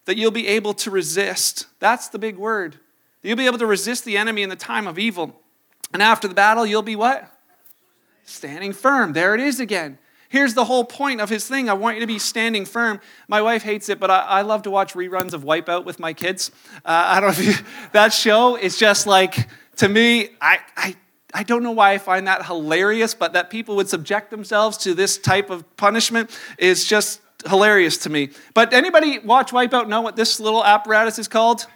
that 0.06 0.16
you'll 0.16 0.30
be 0.30 0.48
able 0.48 0.74
to 0.74 0.90
resist. 0.90 1.66
That's 1.80 2.08
the 2.08 2.18
big 2.18 2.36
word. 2.36 2.76
You'll 3.22 3.36
be 3.36 3.46
able 3.46 3.58
to 3.58 3.66
resist 3.66 4.04
the 4.04 4.16
enemy 4.16 4.42
in 4.42 4.50
the 4.50 4.56
time 4.56 4.86
of 4.86 4.98
evil. 4.98 5.40
And 5.92 6.02
after 6.02 6.28
the 6.28 6.34
battle 6.34 6.64
you'll 6.64 6.82
be 6.82 6.96
what? 6.96 7.30
Standing 8.24 8.72
firm. 8.72 9.12
There 9.12 9.34
it 9.34 9.40
is 9.40 9.60
again. 9.60 9.98
Here's 10.34 10.54
the 10.54 10.64
whole 10.64 10.84
point 10.84 11.20
of 11.20 11.28
his 11.28 11.46
thing. 11.46 11.68
I 11.68 11.74
want 11.74 11.96
you 11.96 12.00
to 12.00 12.08
be 12.08 12.18
standing 12.18 12.64
firm. 12.64 13.00
My 13.28 13.40
wife 13.40 13.62
hates 13.62 13.88
it, 13.88 14.00
but 14.00 14.10
I, 14.10 14.20
I 14.20 14.42
love 14.42 14.62
to 14.62 14.70
watch 14.70 14.94
reruns 14.94 15.32
of 15.32 15.44
Wipeout 15.44 15.84
with 15.84 16.00
my 16.00 16.12
kids. 16.12 16.50
Uh, 16.78 17.04
I 17.06 17.20
don't 17.20 17.38
know 17.38 17.40
if 17.40 17.60
you, 17.60 17.66
that 17.92 18.12
show 18.12 18.56
is 18.56 18.76
just 18.76 19.06
like 19.06 19.48
to 19.76 19.88
me, 19.88 20.30
I, 20.40 20.58
I, 20.76 20.96
I 21.32 21.42
don't 21.42 21.62
know 21.62 21.72
why 21.72 21.92
I 21.92 21.98
find 21.98 22.26
that 22.26 22.46
hilarious, 22.46 23.14
but 23.14 23.32
that 23.32 23.50
people 23.50 23.76
would 23.76 23.88
subject 23.88 24.30
themselves 24.30 24.76
to 24.78 24.94
this 24.94 25.18
type 25.18 25.50
of 25.50 25.76
punishment 25.76 26.30
is 26.58 26.84
just 26.84 27.20
hilarious 27.46 27.98
to 27.98 28.10
me. 28.10 28.30
But 28.54 28.72
anybody 28.72 29.18
watch 29.18 29.50
Wipeout 29.50 29.88
know 29.88 30.00
what 30.00 30.16
this 30.16 30.40
little 30.40 30.64
apparatus 30.64 31.18
is 31.18 31.28
called? 31.28 31.66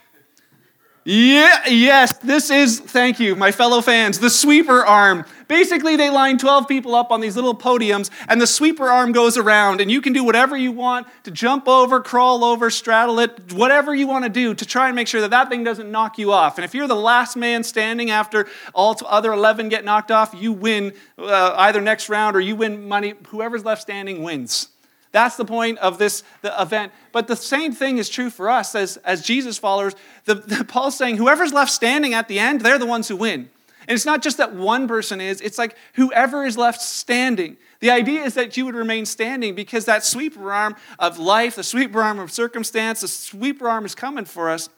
Yeah, 1.11 1.67
yes, 1.67 2.13
this 2.19 2.51
is, 2.51 2.79
thank 2.79 3.19
you, 3.19 3.35
my 3.35 3.51
fellow 3.51 3.81
fans, 3.81 4.19
the 4.19 4.29
sweeper 4.29 4.85
arm. 4.85 5.25
Basically, 5.47 5.95
they 5.95 6.11
line 6.11 6.37
12 6.37 6.67
people 6.67 6.93
up 6.93 7.09
on 7.09 7.19
these 7.19 7.35
little 7.35 7.55
podiums, 7.55 8.11
and 8.27 8.39
the 8.39 8.45
sweeper 8.45 8.87
arm 8.87 9.11
goes 9.11 9.35
around, 9.35 9.81
and 9.81 9.89
you 9.89 10.01
can 10.01 10.13
do 10.13 10.23
whatever 10.23 10.55
you 10.55 10.71
want 10.71 11.07
to 11.23 11.31
jump 11.31 11.67
over, 11.67 11.99
crawl 11.99 12.43
over, 12.43 12.69
straddle 12.69 13.17
it, 13.17 13.53
whatever 13.53 13.95
you 13.95 14.05
want 14.05 14.25
to 14.25 14.29
do 14.29 14.53
to 14.53 14.63
try 14.67 14.85
and 14.85 14.95
make 14.95 15.07
sure 15.07 15.21
that 15.21 15.31
that 15.31 15.49
thing 15.49 15.63
doesn't 15.63 15.89
knock 15.89 16.19
you 16.19 16.31
off. 16.31 16.59
And 16.59 16.63
if 16.65 16.75
you're 16.75 16.87
the 16.87 16.95
last 16.95 17.35
man 17.35 17.63
standing 17.63 18.11
after 18.11 18.47
all 18.75 18.95
other 19.07 19.33
11 19.33 19.69
get 19.69 19.83
knocked 19.83 20.11
off, 20.11 20.35
you 20.37 20.53
win 20.53 20.93
uh, 21.17 21.55
either 21.57 21.81
next 21.81 22.09
round 22.09 22.35
or 22.35 22.39
you 22.39 22.55
win 22.55 22.87
money. 22.87 23.15
Whoever's 23.29 23.65
left 23.65 23.81
standing 23.81 24.21
wins. 24.21 24.67
That's 25.11 25.37
the 25.37 25.45
point 25.45 25.79
of 25.79 25.97
this 25.97 26.23
event. 26.43 26.91
But 27.11 27.27
the 27.27 27.35
same 27.35 27.73
thing 27.73 27.97
is 27.97 28.09
true 28.09 28.29
for 28.29 28.49
us 28.49 28.75
as, 28.75 28.97
as 28.97 29.23
Jesus 29.23 29.57
followers. 29.57 29.95
The, 30.25 30.35
the, 30.35 30.63
Paul's 30.67 30.97
saying 30.97 31.17
whoever's 31.17 31.53
left 31.53 31.71
standing 31.71 32.13
at 32.13 32.27
the 32.27 32.39
end, 32.39 32.61
they're 32.61 32.77
the 32.77 32.85
ones 32.85 33.07
who 33.07 33.15
win. 33.15 33.49
And 33.87 33.95
it's 33.95 34.05
not 34.05 34.21
just 34.21 34.37
that 34.37 34.53
one 34.53 34.87
person 34.87 35.19
is, 35.19 35.41
it's 35.41 35.57
like 35.57 35.75
whoever 35.93 36.45
is 36.45 36.57
left 36.57 36.79
standing. 36.79 37.57
The 37.79 37.89
idea 37.89 38.23
is 38.23 38.35
that 38.35 38.55
you 38.55 38.65
would 38.65 38.75
remain 38.75 39.05
standing 39.05 39.55
because 39.55 39.85
that 39.85 40.05
sweeper 40.05 40.51
arm 40.51 40.75
of 40.99 41.17
life, 41.17 41.55
the 41.55 41.63
sweeper 41.63 42.01
arm 42.01 42.19
of 42.19 42.31
circumstance, 42.31 43.01
the 43.01 43.07
sweeper 43.07 43.67
arm 43.67 43.85
is 43.85 43.95
coming 43.95 44.25
for 44.25 44.49
us. 44.49 44.69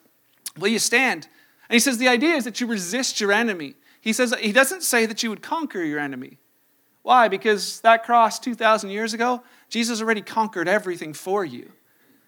Will 0.56 0.68
you 0.68 0.78
stand? 0.78 1.28
And 1.68 1.74
he 1.74 1.80
says 1.80 1.98
the 1.98 2.08
idea 2.08 2.36
is 2.36 2.44
that 2.44 2.60
you 2.60 2.66
resist 2.66 3.20
your 3.20 3.32
enemy. 3.32 3.74
He 4.00 4.12
says 4.12 4.34
he 4.40 4.52
doesn't 4.52 4.82
say 4.82 5.04
that 5.04 5.22
you 5.22 5.30
would 5.30 5.42
conquer 5.42 5.82
your 5.82 5.98
enemy. 5.98 6.38
Why? 7.02 7.28
Because 7.28 7.80
that 7.80 8.04
cross 8.04 8.38
2,000 8.38 8.90
years 8.90 9.12
ago, 9.12 9.42
Jesus 9.72 10.02
already 10.02 10.20
conquered 10.20 10.68
everything 10.68 11.14
for 11.14 11.46
you. 11.46 11.72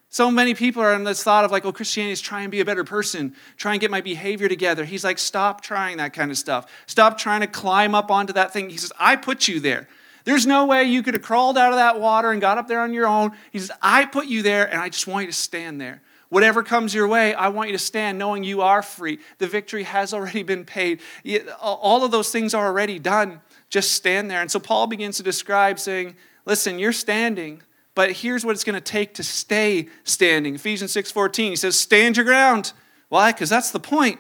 So 0.09 0.31
many 0.31 0.55
people 0.55 0.81
are 0.81 0.95
in 0.95 1.05
this 1.05 1.23
thought 1.23 1.45
of 1.45 1.51
like, 1.51 1.67
oh, 1.67 1.73
Christianity 1.73 2.13
is 2.13 2.23
trying 2.23 2.45
to 2.45 2.49
be 2.49 2.61
a 2.61 2.65
better 2.65 2.85
person, 2.85 3.35
try 3.59 3.73
and 3.73 3.81
get 3.83 3.91
my 3.91 4.01
behavior 4.01 4.49
together. 4.49 4.87
He's 4.87 5.05
like, 5.05 5.19
stop 5.19 5.61
trying 5.61 5.99
that 5.99 6.15
kind 6.15 6.31
of 6.31 6.39
stuff. 6.39 6.73
Stop 6.87 7.19
trying 7.19 7.43
to 7.43 7.47
climb 7.47 7.95
up 7.95 8.11
onto 8.11 8.33
that 8.33 8.55
thing. 8.55 8.71
He 8.71 8.79
says, 8.79 8.93
I 8.99 9.17
put 9.17 9.47
you 9.47 9.61
there. 9.61 9.89
There's 10.25 10.47
no 10.47 10.65
way 10.65 10.85
you 10.85 11.03
could 11.03 11.13
have 11.13 11.23
crawled 11.23 11.59
out 11.59 11.71
of 11.71 11.77
that 11.77 12.01
water 12.01 12.31
and 12.31 12.41
got 12.41 12.57
up 12.57 12.67
there 12.67 12.81
on 12.81 12.95
your 12.95 13.07
own. 13.07 13.33
He 13.53 13.59
says, 13.59 13.71
I 13.83 14.07
put 14.07 14.25
you 14.25 14.41
there 14.41 14.65
and 14.65 14.81
I 14.81 14.89
just 14.89 15.07
want 15.07 15.27
you 15.27 15.31
to 15.31 15.37
stand 15.37 15.79
there. 15.79 16.01
Whatever 16.31 16.63
comes 16.63 16.95
your 16.95 17.09
way, 17.09 17.35
I 17.35 17.49
want 17.49 17.69
you 17.69 17.77
to 17.77 17.85
stand 17.85 18.19
knowing 18.19 18.43
you 18.43 18.63
are 18.63 18.81
free. 18.81 19.19
The 19.37 19.49
victory 19.49 19.83
has 19.83 20.15
already 20.15 20.45
been 20.45 20.65
paid. 20.65 21.03
All 21.61 22.07
of 22.07 22.11
those 22.11 22.31
things 22.31 22.55
are 22.55 22.65
already 22.65 22.99
done. 22.99 23.43
Just 23.69 23.93
stand 23.93 24.31
there. 24.31 24.41
And 24.41 24.51
so 24.51 24.59
Paul 24.59 24.87
begins 24.87 25.19
to 25.19 25.23
describe 25.23 25.79
saying, 25.79 26.17
Listen, 26.47 26.79
you're 26.79 26.93
standing, 26.93 27.63
but 27.95 28.13
here's 28.13 28.45
what 28.45 28.53
it's 28.53 28.65
going 28.65 28.75
to 28.75 28.81
take 28.81 29.15
to 29.15 29.23
stay 29.23 29.89
standing. 30.05 30.55
Ephesians 30.55 30.93
6:14, 30.93 31.51
he 31.51 31.57
says, 31.57 31.79
"Stand 31.79 32.17
your 32.17 32.25
ground." 32.25 32.73
Why? 33.09 33.31
Because 33.33 33.49
that's 33.49 33.71
the 33.71 33.81
point. 33.81 34.19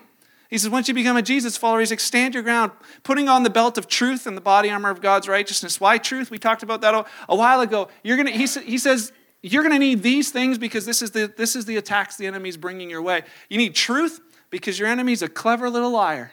He 0.50 0.59
says, 0.59 0.71
once 0.71 0.87
you 0.87 0.95
become 0.95 1.16
a 1.16 1.23
Jesus 1.23 1.57
follower, 1.57 1.81
he's 1.81 1.90
like, 1.90 1.99
stand 1.99 2.35
your 2.35 2.45
ground, 2.45 2.71
putting 3.02 3.28
on 3.28 3.43
the 3.43 3.50
belt 3.50 3.76
of 3.76 3.88
truth 3.88 4.25
and 4.25 4.37
the 4.37 4.40
body 4.40 4.71
armor 4.71 4.88
of 4.88 5.00
God's 5.00 5.26
righteousness. 5.26 5.81
Why 5.81 5.99
truth? 5.99 6.31
We 6.31 6.38
talked 6.38 6.62
about 6.62 6.81
that 6.83 6.95
a 7.28 7.35
while 7.35 7.61
ago. 7.61 7.88
You're 8.04 8.16
gonna, 8.16 8.31
he, 8.31 8.47
he 8.47 8.78
says, 8.78 9.12
you're 9.43 9.64
going 9.64 9.75
to 9.75 9.81
need 9.81 10.04
these 10.04 10.31
things 10.31 10.57
because 10.57 10.87
this 10.87 11.02
is, 11.02 11.11
the, 11.11 11.33
this 11.37 11.57
is 11.57 11.64
the 11.64 11.76
attacks 11.76 12.16
the 12.16 12.26
enemy's 12.26 12.57
bringing 12.57 12.88
your 12.88 13.02
way. 13.02 13.23
You 13.49 13.59
need 13.59 13.75
truth 13.75 14.21
because 14.49 14.78
your 14.78 14.87
enemy's 14.87 15.23
a 15.23 15.28
clever 15.28 15.69
little 15.69 15.90
liar. 15.90 16.31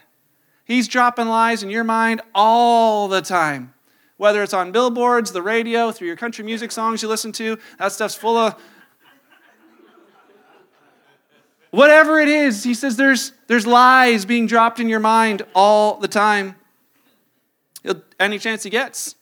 He's 0.64 0.86
dropping 0.86 1.26
lies 1.26 1.62
in 1.64 1.70
your 1.70 1.82
mind 1.82 2.22
all 2.34 3.08
the 3.08 3.22
time 3.22 3.74
whether 4.16 4.42
it's 4.42 4.54
on 4.54 4.72
billboards, 4.72 5.32
the 5.32 5.42
radio, 5.42 5.90
through 5.90 6.06
your 6.06 6.16
country 6.16 6.44
music 6.44 6.72
songs 6.72 7.02
you 7.02 7.08
listen 7.08 7.32
to, 7.32 7.58
that 7.78 7.92
stuff's 7.92 8.14
full 8.14 8.36
of. 8.36 8.54
Whatever 11.70 12.20
it 12.20 12.28
is, 12.28 12.62
he 12.64 12.74
says 12.74 12.96
there's, 12.96 13.32
there's 13.46 13.66
lies 13.66 14.26
being 14.26 14.46
dropped 14.46 14.78
in 14.78 14.88
your 14.88 15.00
mind 15.00 15.42
all 15.54 15.96
the 15.96 16.08
time. 16.08 16.54
any 18.20 18.38
chance 18.38 18.62
he 18.62 18.70
gets. 18.70 19.14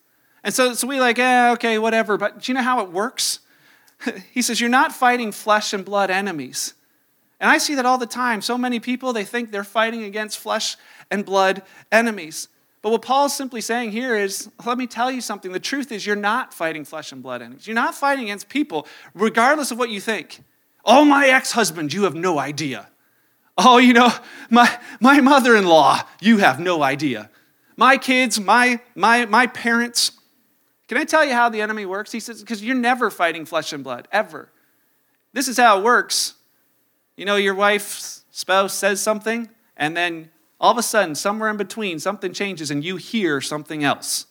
And 0.43 0.53
so, 0.53 0.75
so 0.75 0.87
we 0.87 0.99
like, 0.99 1.19
eh, 1.19 1.53
okay, 1.53 1.79
whatever. 1.79 2.17
But 2.17 2.43
do 2.43 2.51
you 2.51 2.55
know 2.55 2.63
how 2.63 2.81
it 2.81 2.91
works? 2.91 3.41
he 4.33 4.43
says, 4.43 4.61
You're 4.61 4.71
not 4.71 4.93
fighting 4.93 5.33
flesh 5.33 5.73
and 5.73 5.85
blood 5.85 6.11
enemies. 6.11 6.75
And 7.39 7.51
I 7.51 7.59
see 7.59 7.75
that 7.77 7.87
all 7.87 7.99
the 7.99 8.07
time. 8.07 8.43
So 8.43 8.59
many 8.59 8.81
people, 8.81 9.13
they 9.13 9.25
think 9.25 9.51
they're 9.51 9.65
fighting 9.65 10.03
against 10.03 10.39
flesh 10.39 10.77
and 11.11 11.25
blood 11.25 11.63
enemies. 11.91 12.49
But 12.83 12.91
what 12.91 13.03
Paul's 13.03 13.37
simply 13.37 13.61
saying 13.61 13.93
here 13.93 14.17
is 14.17 14.49
let 14.65 14.79
me 14.79 14.87
tell 14.87 15.11
you 15.11 15.21
something. 15.21 15.53
The 15.53 15.61
truth 15.61 15.93
is, 15.93 16.07
you're 16.07 16.17
not 16.17 16.55
fighting 16.55 16.85
flesh 16.85 17.13
and 17.13 17.23
blood 17.23 17.43
enemies. 17.43 17.67
You're 17.67 17.75
not 17.75 17.95
fighting 17.95 18.25
against 18.25 18.49
people, 18.49 18.87
regardless 19.15 19.71
of 19.71 19.79
what 19.79 19.91
you 19.91 20.01
think. 20.01 20.43
Oh, 20.85 21.05
my 21.05 21.29
ex 21.29 21.53
husband, 21.53 21.93
you 21.93 22.05
have 22.05 22.15
no 22.15 22.39
idea. 22.39 22.89
Oh, 23.59 23.77
you 23.77 23.93
know, 23.93 24.11
my, 24.49 24.79
my 25.01 25.21
mother 25.21 25.55
in 25.55 25.67
law, 25.67 26.01
you 26.21 26.39
have 26.39 26.59
no 26.59 26.83
idea. 26.83 27.29
My 27.77 27.99
kids, 27.99 28.41
my, 28.41 28.81
my, 28.95 29.27
my 29.27 29.47
parents. 29.47 30.13
Can 30.89 30.97
I 30.97 31.05
tell 31.05 31.25
you 31.25 31.35
how 31.35 31.51
the 31.51 31.61
enemy 31.61 31.85
works? 31.85 32.13
He 32.13 32.21
says, 32.21 32.41
because 32.41 32.65
you're 32.65 32.75
never 32.75 33.11
fighting 33.11 33.45
flesh 33.45 33.73
and 33.75 33.85
blood, 33.85 34.09
ever. 34.11 34.51
This 35.35 35.47
is 35.47 35.59
how 35.59 35.79
it 35.79 35.85
works. 35.85 36.35
You 37.17 37.27
know, 37.27 37.37
your 37.37 37.55
wife's 37.55 38.25
spouse 38.31 38.73
says 38.73 39.01
something, 39.01 39.51
and 39.77 39.95
then 39.95 40.31
all 40.61 40.73
of 40.73 40.79
a 40.79 40.83
sudden, 40.83 41.15
somewhere 41.15 41.49
in 41.49 41.57
between, 41.57 41.99
something 41.99 42.33
changes 42.33 42.71
and 42.71 42.85
you 42.85 42.97
hear 42.97 43.41
something 43.41 43.83
else. 43.83 44.27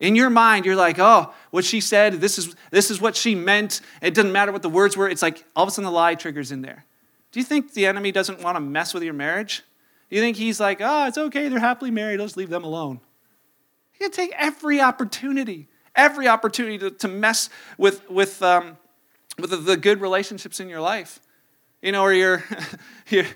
In 0.00 0.14
your 0.14 0.30
mind, 0.30 0.64
you're 0.64 0.76
like, 0.76 1.00
oh, 1.00 1.32
what 1.50 1.64
she 1.64 1.80
said, 1.80 2.14
this 2.14 2.38
is, 2.38 2.54
this 2.70 2.88
is 2.88 3.00
what 3.00 3.16
she 3.16 3.34
meant. 3.34 3.80
It 4.00 4.14
doesn't 4.14 4.30
matter 4.30 4.52
what 4.52 4.62
the 4.62 4.68
words 4.68 4.96
were. 4.96 5.08
It's 5.08 5.22
like 5.22 5.44
all 5.56 5.64
of 5.64 5.68
a 5.68 5.72
sudden 5.72 5.86
the 5.86 5.90
lie 5.90 6.14
triggers 6.14 6.52
in 6.52 6.62
there. 6.62 6.84
Do 7.32 7.40
you 7.40 7.44
think 7.44 7.74
the 7.74 7.86
enemy 7.86 8.12
doesn't 8.12 8.40
want 8.40 8.56
to 8.56 8.60
mess 8.60 8.94
with 8.94 9.02
your 9.02 9.12
marriage? 9.12 9.64
Do 10.08 10.16
you 10.16 10.22
think 10.22 10.36
he's 10.36 10.60
like, 10.60 10.78
oh, 10.80 11.08
it's 11.08 11.18
okay, 11.18 11.48
they're 11.48 11.58
happily 11.58 11.90
married, 11.90 12.20
let's 12.20 12.36
leave 12.36 12.48
them 12.48 12.64
alone? 12.64 13.00
He 13.92 13.98
can 13.98 14.12
take 14.12 14.32
every 14.36 14.80
opportunity, 14.80 15.66
every 15.96 16.28
opportunity 16.28 16.78
to, 16.78 16.90
to 16.92 17.08
mess 17.08 17.50
with, 17.76 18.08
with, 18.08 18.40
um, 18.40 18.78
with 19.38 19.50
the, 19.50 19.56
the 19.56 19.76
good 19.76 20.00
relationships 20.00 20.60
in 20.60 20.68
your 20.68 20.80
life. 20.80 21.18
You 21.82 21.92
know, 21.92 22.02
or 22.02 22.12
you're, 22.12 22.44
you're 23.08 23.26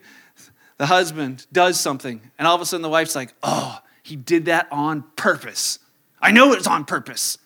the 0.82 0.86
husband 0.86 1.46
does 1.52 1.78
something, 1.78 2.20
and 2.40 2.48
all 2.48 2.56
of 2.56 2.60
a 2.60 2.66
sudden 2.66 2.82
the 2.82 2.88
wife's 2.88 3.14
like, 3.14 3.32
oh, 3.44 3.80
he 4.02 4.16
did 4.16 4.46
that 4.46 4.66
on 4.72 5.04
purpose. 5.14 5.78
I 6.20 6.32
know 6.32 6.50
it 6.50 6.58
was 6.58 6.66
on 6.66 6.86
purpose. 6.86 7.38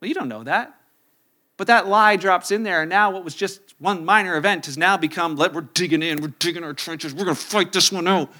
Well, 0.00 0.08
you 0.08 0.14
don't 0.14 0.30
know 0.30 0.42
that. 0.42 0.74
But 1.58 1.66
that 1.66 1.88
lie 1.88 2.16
drops 2.16 2.50
in 2.50 2.62
there, 2.62 2.80
and 2.80 2.88
now 2.88 3.10
what 3.10 3.22
was 3.22 3.34
just 3.34 3.60
one 3.78 4.06
minor 4.06 4.34
event 4.38 4.64
has 4.64 4.78
now 4.78 4.96
become 4.96 5.36
let 5.36 5.52
we're 5.52 5.60
digging 5.60 6.00
in, 6.00 6.22
we're 6.22 6.32
digging 6.38 6.64
our 6.64 6.72
trenches, 6.72 7.12
we're 7.12 7.26
gonna 7.26 7.34
fight 7.34 7.70
this 7.70 7.92
one 7.92 8.08
out. 8.08 8.32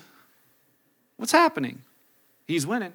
What's 1.18 1.32
happening? 1.32 1.82
He's 2.46 2.66
winning. 2.66 2.94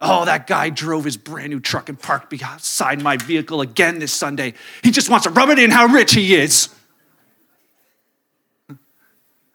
Oh, 0.00 0.24
that 0.24 0.48
guy 0.48 0.70
drove 0.70 1.04
his 1.04 1.16
brand 1.16 1.50
new 1.50 1.60
truck 1.60 1.88
and 1.88 1.96
parked 1.96 2.28
beside 2.28 3.00
my 3.00 3.18
vehicle 3.18 3.60
again 3.60 4.00
this 4.00 4.12
Sunday. 4.12 4.54
He 4.82 4.90
just 4.90 5.08
wants 5.08 5.26
to 5.26 5.30
rub 5.30 5.48
it 5.50 5.60
in 5.60 5.70
how 5.70 5.86
rich 5.86 6.12
he 6.12 6.34
is. 6.34 6.74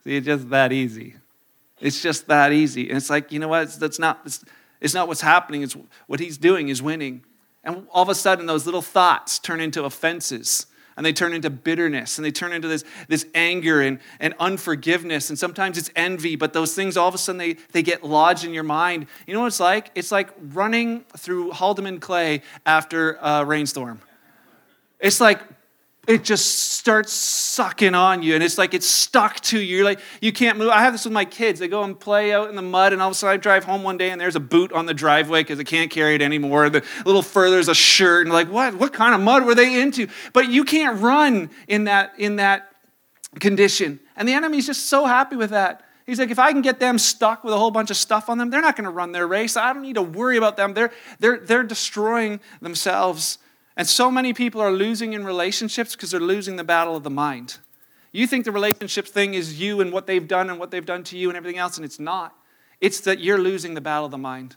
See, 0.05 0.15
it's 0.15 0.25
just 0.25 0.49
that 0.51 0.71
easy. 0.71 1.15
It's 1.81 2.01
just 2.01 2.27
that 2.27 2.53
easy. 2.53 2.87
And 2.89 2.97
it's 2.97 3.09
like, 3.09 3.31
you 3.31 3.39
know 3.39 3.47
what? 3.47 3.63
It's, 3.63 3.75
that's 3.75 3.99
not, 3.99 4.21
it's, 4.25 4.45
it's 4.79 4.93
not 4.93 5.07
what's 5.07 5.21
happening. 5.21 5.63
It's 5.63 5.75
what 6.07 6.19
he's 6.19 6.37
doing 6.37 6.69
is 6.69 6.81
winning. 6.81 7.23
And 7.63 7.87
all 7.91 8.03
of 8.03 8.09
a 8.09 8.15
sudden, 8.15 8.45
those 8.45 8.65
little 8.65 8.83
thoughts 8.83 9.39
turn 9.39 9.59
into 9.59 9.83
offenses 9.83 10.67
and 10.95 11.05
they 11.05 11.11
turn 11.11 11.33
into 11.33 11.49
bitterness 11.49 12.17
and 12.17 12.25
they 12.25 12.31
turn 12.31 12.53
into 12.53 12.67
this, 12.67 12.83
this 13.07 13.25
anger 13.33 13.81
and, 13.81 13.99
and 14.19 14.33
unforgiveness 14.39 15.29
and 15.29 15.37
sometimes 15.37 15.77
it's 15.77 15.89
envy 15.95 16.35
but 16.35 16.53
those 16.53 16.73
things 16.73 16.95
all 16.95 17.07
of 17.07 17.15
a 17.15 17.17
sudden 17.17 17.37
they, 17.37 17.53
they 17.73 17.83
get 17.83 18.03
lodged 18.03 18.45
in 18.45 18.53
your 18.53 18.63
mind 18.63 19.07
you 19.27 19.33
know 19.33 19.41
what 19.41 19.47
it's 19.47 19.59
like 19.59 19.91
it's 19.95 20.11
like 20.11 20.29
running 20.53 21.03
through 21.17 21.51
haldeman 21.51 21.99
clay 21.99 22.41
after 22.65 23.17
a 23.21 23.43
rainstorm 23.43 23.99
it's 24.99 25.19
like 25.19 25.41
it 26.07 26.23
just 26.23 26.71
starts 26.71 27.11
sucking 27.13 27.95
on 27.95 28.21
you 28.23 28.35
and 28.35 28.43
it's 28.43 28.57
like 28.57 28.73
it's 28.73 28.87
stuck 28.87 29.39
to 29.41 29.59
you. 29.59 29.77
You're 29.77 29.85
like, 29.85 29.99
you 30.21 30.31
can't 30.31 30.57
move. 30.57 30.69
I 30.69 30.81
have 30.81 30.93
this 30.93 31.05
with 31.05 31.13
my 31.13 31.25
kids. 31.25 31.59
They 31.59 31.67
go 31.67 31.83
and 31.83 31.99
play 31.99 32.33
out 32.33 32.49
in 32.49 32.55
the 32.55 32.61
mud, 32.61 32.93
and 32.93 33.01
all 33.01 33.09
of 33.09 33.13
a 33.13 33.15
sudden 33.15 33.33
I 33.33 33.37
drive 33.37 33.63
home 33.63 33.83
one 33.83 33.97
day 33.97 34.11
and 34.11 34.19
there's 34.19 34.35
a 34.35 34.39
boot 34.39 34.71
on 34.71 34.85
the 34.85 34.93
driveway 34.93 35.41
because 35.41 35.59
I 35.59 35.63
can't 35.63 35.89
carry 35.89 36.15
it 36.15 36.21
anymore. 36.21 36.69
The 36.69 36.83
little 37.05 37.21
further 37.21 37.59
is 37.59 37.69
a 37.69 37.75
shirt, 37.75 38.25
and 38.25 38.33
like, 38.33 38.49
what? 38.49 38.75
What 38.75 38.93
kind 38.93 39.15
of 39.15 39.21
mud 39.21 39.45
were 39.45 39.55
they 39.55 39.81
into? 39.81 40.07
But 40.33 40.49
you 40.49 40.63
can't 40.63 41.01
run 41.01 41.49
in 41.67 41.85
that 41.85 42.13
in 42.17 42.37
that 42.37 42.71
condition. 43.39 43.99
And 44.15 44.27
the 44.27 44.33
enemy's 44.33 44.65
just 44.65 44.85
so 44.87 45.05
happy 45.05 45.35
with 45.35 45.49
that. 45.49 45.81
He's 46.05 46.19
like, 46.19 46.29
if 46.29 46.37
I 46.37 46.51
can 46.51 46.61
get 46.61 46.79
them 46.79 46.99
stuck 46.99 47.43
with 47.43 47.53
a 47.53 47.57
whole 47.57 47.71
bunch 47.71 47.89
of 47.89 47.97
stuff 47.97 48.29
on 48.29 48.37
them, 48.37 48.51
they're 48.51 48.61
not 48.61 48.75
going 48.75 48.85
to 48.85 48.91
run 48.91 49.11
their 49.11 49.25
race. 49.25 49.57
I 49.57 49.73
don't 49.73 49.81
need 49.81 49.95
to 49.95 50.03
worry 50.03 50.37
about 50.37 50.55
them. 50.55 50.75
They're, 50.75 50.91
they're, 51.19 51.39
they're 51.39 51.63
destroying 51.63 52.39
themselves. 52.61 53.39
And 53.77 53.87
so 53.87 54.09
many 54.09 54.33
people 54.33 54.61
are 54.61 54.71
losing 54.71 55.13
in 55.13 55.25
relationships 55.25 55.95
because 55.95 56.11
they're 56.11 56.19
losing 56.19 56.55
the 56.55 56.63
battle 56.63 56.95
of 56.95 57.03
the 57.03 57.09
mind. 57.09 57.57
You 58.11 58.27
think 58.27 58.45
the 58.45 58.51
relationship 58.51 59.07
thing 59.07 59.33
is 59.33 59.59
you 59.59 59.81
and 59.81 59.91
what 59.91 60.07
they've 60.07 60.25
done 60.25 60.49
and 60.49 60.57
what 60.57 60.71
they've 60.71 60.85
done 60.85 61.03
to 61.05 61.17
you 61.17 61.29
and 61.29 61.35
everything 61.35 61.59
else, 61.59 61.75
and 61.75 61.83
it's 61.83 61.99
not. 61.99 62.33
It's 62.79 63.01
that 63.01 63.19
you're 63.19 63.37
losing 63.37 63.73
the 63.73 63.81
battle 63.81 64.05
of 64.05 64.11
the 64.11 64.17
mind. 64.17 64.55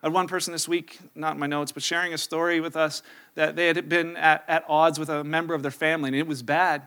I 0.00 0.06
had 0.06 0.12
one 0.12 0.28
person 0.28 0.52
this 0.52 0.68
week, 0.68 0.98
not 1.16 1.34
in 1.34 1.40
my 1.40 1.48
notes, 1.48 1.72
but 1.72 1.82
sharing 1.82 2.14
a 2.14 2.18
story 2.18 2.60
with 2.60 2.76
us 2.76 3.02
that 3.34 3.56
they 3.56 3.66
had 3.66 3.88
been 3.88 4.16
at, 4.16 4.44
at 4.46 4.64
odds 4.68 4.96
with 5.00 5.08
a 5.08 5.24
member 5.24 5.54
of 5.54 5.62
their 5.62 5.72
family, 5.72 6.08
and 6.08 6.16
it 6.16 6.28
was 6.28 6.40
bad. 6.40 6.86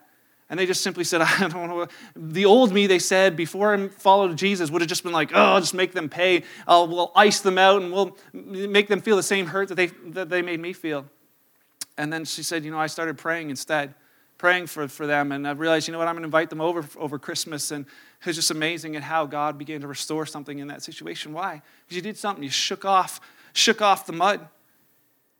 And 0.49 0.57
they 0.57 0.65
just 0.65 0.81
simply 0.81 1.03
said, 1.03 1.21
I 1.25 1.49
don't. 1.49 1.91
The 2.15 2.45
old 2.45 2.71
me, 2.71 2.87
they 2.87 2.99
said, 2.99 3.35
before 3.35 3.75
I 3.75 3.89
followed 3.89 4.37
Jesus, 4.37 4.71
would 4.71 4.81
have 4.81 4.89
just 4.89 5.03
been 5.03 5.11
like, 5.11 5.31
oh, 5.33 5.41
I'll 5.41 5.59
just 5.59 5.73
make 5.73 5.91
them 5.91 6.07
pay. 6.07 6.43
I'll, 6.65 6.87
we'll 6.87 7.11
ice 7.15 7.41
them 7.41 7.57
out 7.57 7.81
and 7.81 7.91
we'll 7.91 8.17
make 8.33 8.87
them 8.87 9.01
feel 9.01 9.17
the 9.17 9.23
same 9.23 9.47
hurt 9.47 9.67
that 9.67 9.75
they, 9.75 9.87
that 9.87 10.29
they 10.29 10.41
made 10.41 10.61
me 10.61 10.71
feel. 10.71 11.05
And 12.01 12.11
then 12.11 12.25
she 12.25 12.41
said, 12.41 12.65
you 12.65 12.71
know, 12.71 12.79
I 12.79 12.87
started 12.87 13.19
praying 13.19 13.51
instead, 13.51 13.93
praying 14.39 14.65
for, 14.65 14.87
for 14.87 15.05
them. 15.05 15.31
And 15.31 15.47
I 15.47 15.51
realized, 15.51 15.87
you 15.87 15.91
know 15.91 15.99
what, 15.99 16.07
I'm 16.07 16.15
going 16.15 16.23
to 16.23 16.27
invite 16.27 16.49
them 16.49 16.59
over 16.59 16.83
over 16.97 17.19
Christmas. 17.19 17.69
And 17.69 17.85
it 17.85 18.25
was 18.25 18.35
just 18.35 18.49
amazing 18.49 18.95
at 18.95 19.03
how 19.03 19.27
God 19.27 19.59
began 19.59 19.81
to 19.81 19.87
restore 19.87 20.25
something 20.25 20.57
in 20.57 20.67
that 20.69 20.81
situation. 20.81 21.31
Why? 21.31 21.61
Because 21.85 21.95
you 21.95 22.01
did 22.01 22.17
something. 22.17 22.43
You 22.43 22.49
shook 22.49 22.85
off, 22.85 23.21
shook 23.53 23.83
off 23.83 24.07
the 24.07 24.13
mud. 24.13 24.47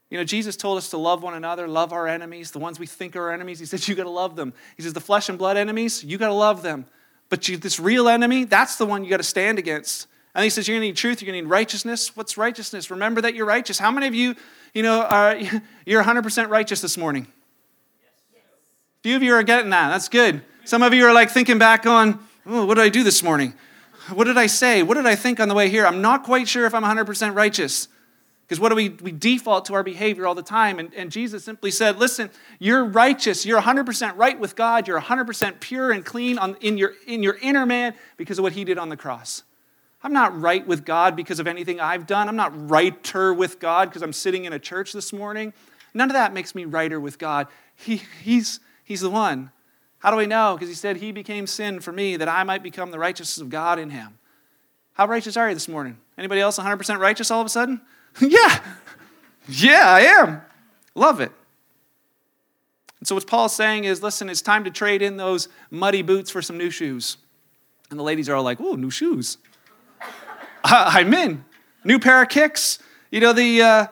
You 0.08 0.18
know, 0.18 0.24
Jesus 0.24 0.54
told 0.54 0.78
us 0.78 0.90
to 0.90 0.98
love 0.98 1.24
one 1.24 1.34
another, 1.34 1.66
love 1.66 1.92
our 1.92 2.06
enemies, 2.06 2.52
the 2.52 2.60
ones 2.60 2.78
we 2.78 2.86
think 2.86 3.16
are 3.16 3.32
enemies. 3.32 3.58
He 3.58 3.66
said, 3.66 3.88
You 3.88 3.96
got 3.96 4.04
to 4.04 4.10
love 4.10 4.36
them. 4.36 4.52
He 4.76 4.84
says, 4.84 4.92
The 4.92 5.00
flesh 5.00 5.28
and 5.28 5.36
blood 5.36 5.56
enemies, 5.56 6.04
you 6.04 6.16
got 6.16 6.28
to 6.28 6.32
love 6.32 6.62
them. 6.62 6.86
But 7.28 7.48
you, 7.48 7.56
this 7.56 7.80
real 7.80 8.08
enemy, 8.08 8.44
that's 8.44 8.76
the 8.76 8.86
one 8.86 9.02
you 9.02 9.10
got 9.10 9.16
to 9.16 9.24
stand 9.24 9.58
against. 9.58 10.06
And 10.34 10.44
he 10.44 10.50
says, 10.50 10.66
You're 10.66 10.76
going 10.76 10.82
to 10.82 10.88
need 10.88 10.96
truth, 10.96 11.20
you're 11.20 11.30
going 11.30 11.40
to 11.40 11.44
need 11.44 11.50
righteousness. 11.50 12.16
What's 12.16 12.36
righteousness? 12.36 12.90
Remember 12.90 13.20
that 13.20 13.34
you're 13.34 13.46
righteous. 13.46 13.78
How 13.78 13.90
many 13.90 14.06
of 14.06 14.14
you, 14.14 14.34
you 14.74 14.82
know, 14.82 15.02
are, 15.02 15.36
you're 15.86 16.02
100% 16.02 16.48
righteous 16.48 16.80
this 16.80 16.96
morning? 16.96 17.26
Yes. 18.00 18.42
A 19.00 19.02
few 19.02 19.16
of 19.16 19.22
you 19.22 19.34
are 19.34 19.42
getting 19.42 19.70
that. 19.70 19.90
That's 19.90 20.08
good. 20.08 20.42
Some 20.64 20.82
of 20.82 20.94
you 20.94 21.06
are 21.06 21.12
like 21.12 21.30
thinking 21.30 21.58
back 21.58 21.86
on, 21.86 22.18
Oh, 22.46 22.64
what 22.64 22.74
did 22.74 22.82
I 22.82 22.88
do 22.88 23.04
this 23.04 23.22
morning? 23.22 23.54
What 24.10 24.24
did 24.24 24.36
I 24.36 24.46
say? 24.46 24.82
What 24.82 24.94
did 24.94 25.06
I 25.06 25.14
think 25.14 25.38
on 25.38 25.48
the 25.48 25.54
way 25.54 25.68
here? 25.68 25.86
I'm 25.86 26.02
not 26.02 26.24
quite 26.24 26.48
sure 26.48 26.66
if 26.66 26.74
I'm 26.74 26.82
100% 26.82 27.36
righteous. 27.36 27.86
Because 28.42 28.58
what 28.58 28.70
do 28.70 28.74
we, 28.74 28.88
we 28.88 29.12
default 29.12 29.66
to 29.66 29.74
our 29.74 29.84
behavior 29.84 30.26
all 30.26 30.34
the 30.34 30.42
time? 30.42 30.78
And, 30.78 30.92
and 30.94 31.10
Jesus 31.10 31.44
simply 31.44 31.70
said, 31.70 31.98
Listen, 31.98 32.30
you're 32.58 32.84
righteous. 32.84 33.46
You're 33.46 33.60
100% 33.60 34.16
right 34.16 34.38
with 34.38 34.56
God. 34.56 34.88
You're 34.88 35.00
100% 35.00 35.60
pure 35.60 35.92
and 35.92 36.04
clean 36.04 36.38
on, 36.38 36.56
in, 36.60 36.76
your, 36.76 36.94
in 37.06 37.22
your 37.22 37.38
inner 37.40 37.64
man 37.64 37.94
because 38.16 38.38
of 38.38 38.42
what 38.42 38.52
he 38.52 38.64
did 38.64 38.76
on 38.76 38.88
the 38.88 38.96
cross. 38.96 39.44
I'm 40.02 40.12
not 40.12 40.38
right 40.40 40.66
with 40.66 40.84
God 40.84 41.14
because 41.14 41.38
of 41.38 41.46
anything 41.46 41.80
I've 41.80 42.06
done. 42.06 42.28
I'm 42.28 42.36
not 42.36 42.70
righter 42.70 43.32
with 43.32 43.60
God 43.60 43.88
because 43.88 44.02
I'm 44.02 44.12
sitting 44.12 44.44
in 44.44 44.52
a 44.52 44.58
church 44.58 44.92
this 44.92 45.12
morning. 45.12 45.52
None 45.94 46.10
of 46.10 46.14
that 46.14 46.32
makes 46.32 46.54
me 46.54 46.64
righter 46.64 46.98
with 46.98 47.18
God. 47.18 47.46
He, 47.76 48.02
he's, 48.22 48.60
he's 48.82 49.00
the 49.00 49.10
one. 49.10 49.50
How 49.98 50.10
do 50.10 50.18
I 50.18 50.26
know? 50.26 50.54
Because 50.56 50.68
he 50.68 50.74
said, 50.74 50.96
He 50.96 51.12
became 51.12 51.46
sin 51.46 51.80
for 51.80 51.92
me 51.92 52.16
that 52.16 52.28
I 52.28 52.42
might 52.42 52.62
become 52.62 52.90
the 52.90 52.98
righteousness 52.98 53.40
of 53.40 53.50
God 53.50 53.78
in 53.78 53.90
him. 53.90 54.18
How 54.94 55.06
righteous 55.06 55.36
are 55.36 55.48
you 55.48 55.54
this 55.54 55.68
morning? 55.68 55.96
Anybody 56.18 56.40
else 56.40 56.58
100% 56.58 56.98
righteous 56.98 57.30
all 57.30 57.40
of 57.40 57.46
a 57.46 57.50
sudden? 57.50 57.80
yeah. 58.20 58.62
Yeah, 59.48 59.84
I 59.86 60.00
am. 60.00 60.42
Love 60.94 61.20
it. 61.20 61.32
And 62.98 63.06
so, 63.08 63.14
what 63.14 63.26
Paul's 63.26 63.54
saying 63.54 63.84
is 63.84 64.02
listen, 64.02 64.28
it's 64.28 64.42
time 64.42 64.64
to 64.64 64.70
trade 64.70 65.02
in 65.02 65.16
those 65.16 65.48
muddy 65.70 66.02
boots 66.02 66.30
for 66.30 66.42
some 66.42 66.58
new 66.58 66.70
shoes. 66.70 67.16
And 67.90 67.98
the 67.98 68.04
ladies 68.04 68.28
are 68.28 68.34
all 68.34 68.44
like, 68.44 68.60
ooh, 68.60 68.76
new 68.76 68.90
shoes. 68.90 69.38
I'm 70.64 71.12
in. 71.14 71.44
New 71.84 71.98
pair 71.98 72.22
of 72.22 72.28
kicks. 72.28 72.78
You 73.10 73.20
know, 73.20 73.32
the. 73.32 73.62
Uh, 73.62 73.86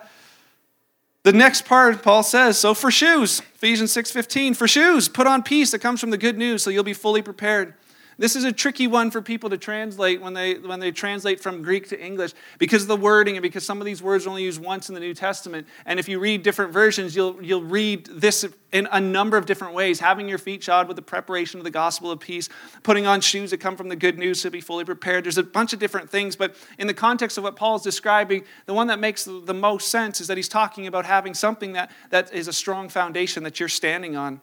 the 1.23 1.33
next 1.33 1.67
part, 1.67 2.03
Paul 2.03 2.23
says, 2.23 2.59
so 2.59 2.73
for 2.73 2.91
shoes, 2.91 3.41
Ephesians 3.57 3.93
6:15, 3.93 4.57
for 4.57 4.67
shoes, 4.67 5.07
put 5.09 5.27
on 5.27 5.43
peace 5.43 5.71
that 5.73 5.81
comes 5.81 6.01
from 6.01 6.11
the 6.11 6.17
good 6.17 6.39
news 6.39 6.63
so 6.63 6.71
you'll 6.71 6.83
be 6.83 6.95
fully 6.95 7.21
prepared. 7.21 7.75
This 8.21 8.37
is 8.37 8.45
a 8.45 8.53
tricky 8.53 8.87
one 8.87 9.11
for 9.11 9.23
people 9.23 9.49
to 9.49 9.57
translate 9.57 10.21
when 10.21 10.35
they, 10.35 10.57
when 10.57 10.79
they 10.79 10.93
translate 10.93 11.41
from 11.41 11.63
Greek 11.63 11.89
to 11.89 11.99
English 11.99 12.35
because 12.59 12.83
of 12.83 12.89
the 12.89 12.97
wording 12.97 13.37
and 13.37 13.43
because 13.43 13.65
some 13.65 13.81
of 13.81 13.87
these 13.87 14.03
words 14.03 14.27
are 14.27 14.29
only 14.29 14.43
used 14.43 14.61
once 14.61 14.91
in 14.91 14.95
the 14.95 15.01
New 15.01 15.15
Testament. 15.15 15.67
And 15.87 15.99
if 15.99 16.07
you 16.07 16.19
read 16.19 16.43
different 16.43 16.71
versions, 16.71 17.17
you'll, 17.17 17.43
you'll 17.43 17.63
read 17.63 18.05
this 18.13 18.45
in 18.73 18.87
a 18.93 19.01
number 19.01 19.39
of 19.39 19.47
different 19.47 19.73
ways. 19.73 20.01
Having 20.01 20.29
your 20.29 20.37
feet 20.37 20.63
shod 20.63 20.87
with 20.87 20.97
the 20.97 21.03
preparation 21.03 21.61
of 21.61 21.65
the 21.65 21.71
gospel 21.71 22.11
of 22.11 22.21
peace, 22.21 22.51
putting 22.83 23.07
on 23.07 23.23
shoes 23.23 23.53
that 23.53 23.59
come 23.59 23.75
from 23.75 23.89
the 23.89 23.97
good 23.97 24.19
news 24.19 24.43
to 24.43 24.51
be 24.51 24.61
fully 24.61 24.85
prepared. 24.85 25.25
There's 25.25 25.39
a 25.39 25.43
bunch 25.43 25.73
of 25.73 25.79
different 25.79 26.11
things, 26.11 26.37
but 26.37 26.55
in 26.79 26.89
the 26.89 26.93
context 26.93 27.39
of 27.39 27.45
what 27.45 27.57
Paul 27.57 27.77
is 27.77 27.83
describing, 27.83 28.45
the 28.67 28.75
one 28.75 28.89
that 28.89 28.99
makes 28.99 29.25
the 29.25 29.55
most 29.55 29.89
sense 29.89 30.21
is 30.21 30.27
that 30.27 30.37
he's 30.37 30.47
talking 30.47 30.87
about 30.87 31.07
having 31.07 31.33
something 31.33 31.73
that, 31.73 31.91
that 32.11 32.35
is 32.35 32.49
a 32.49 32.53
strong 32.53 32.91
foundation 32.91 33.45
that 33.45 33.59
you're 33.59 33.71
standing 33.71 34.15
on. 34.15 34.43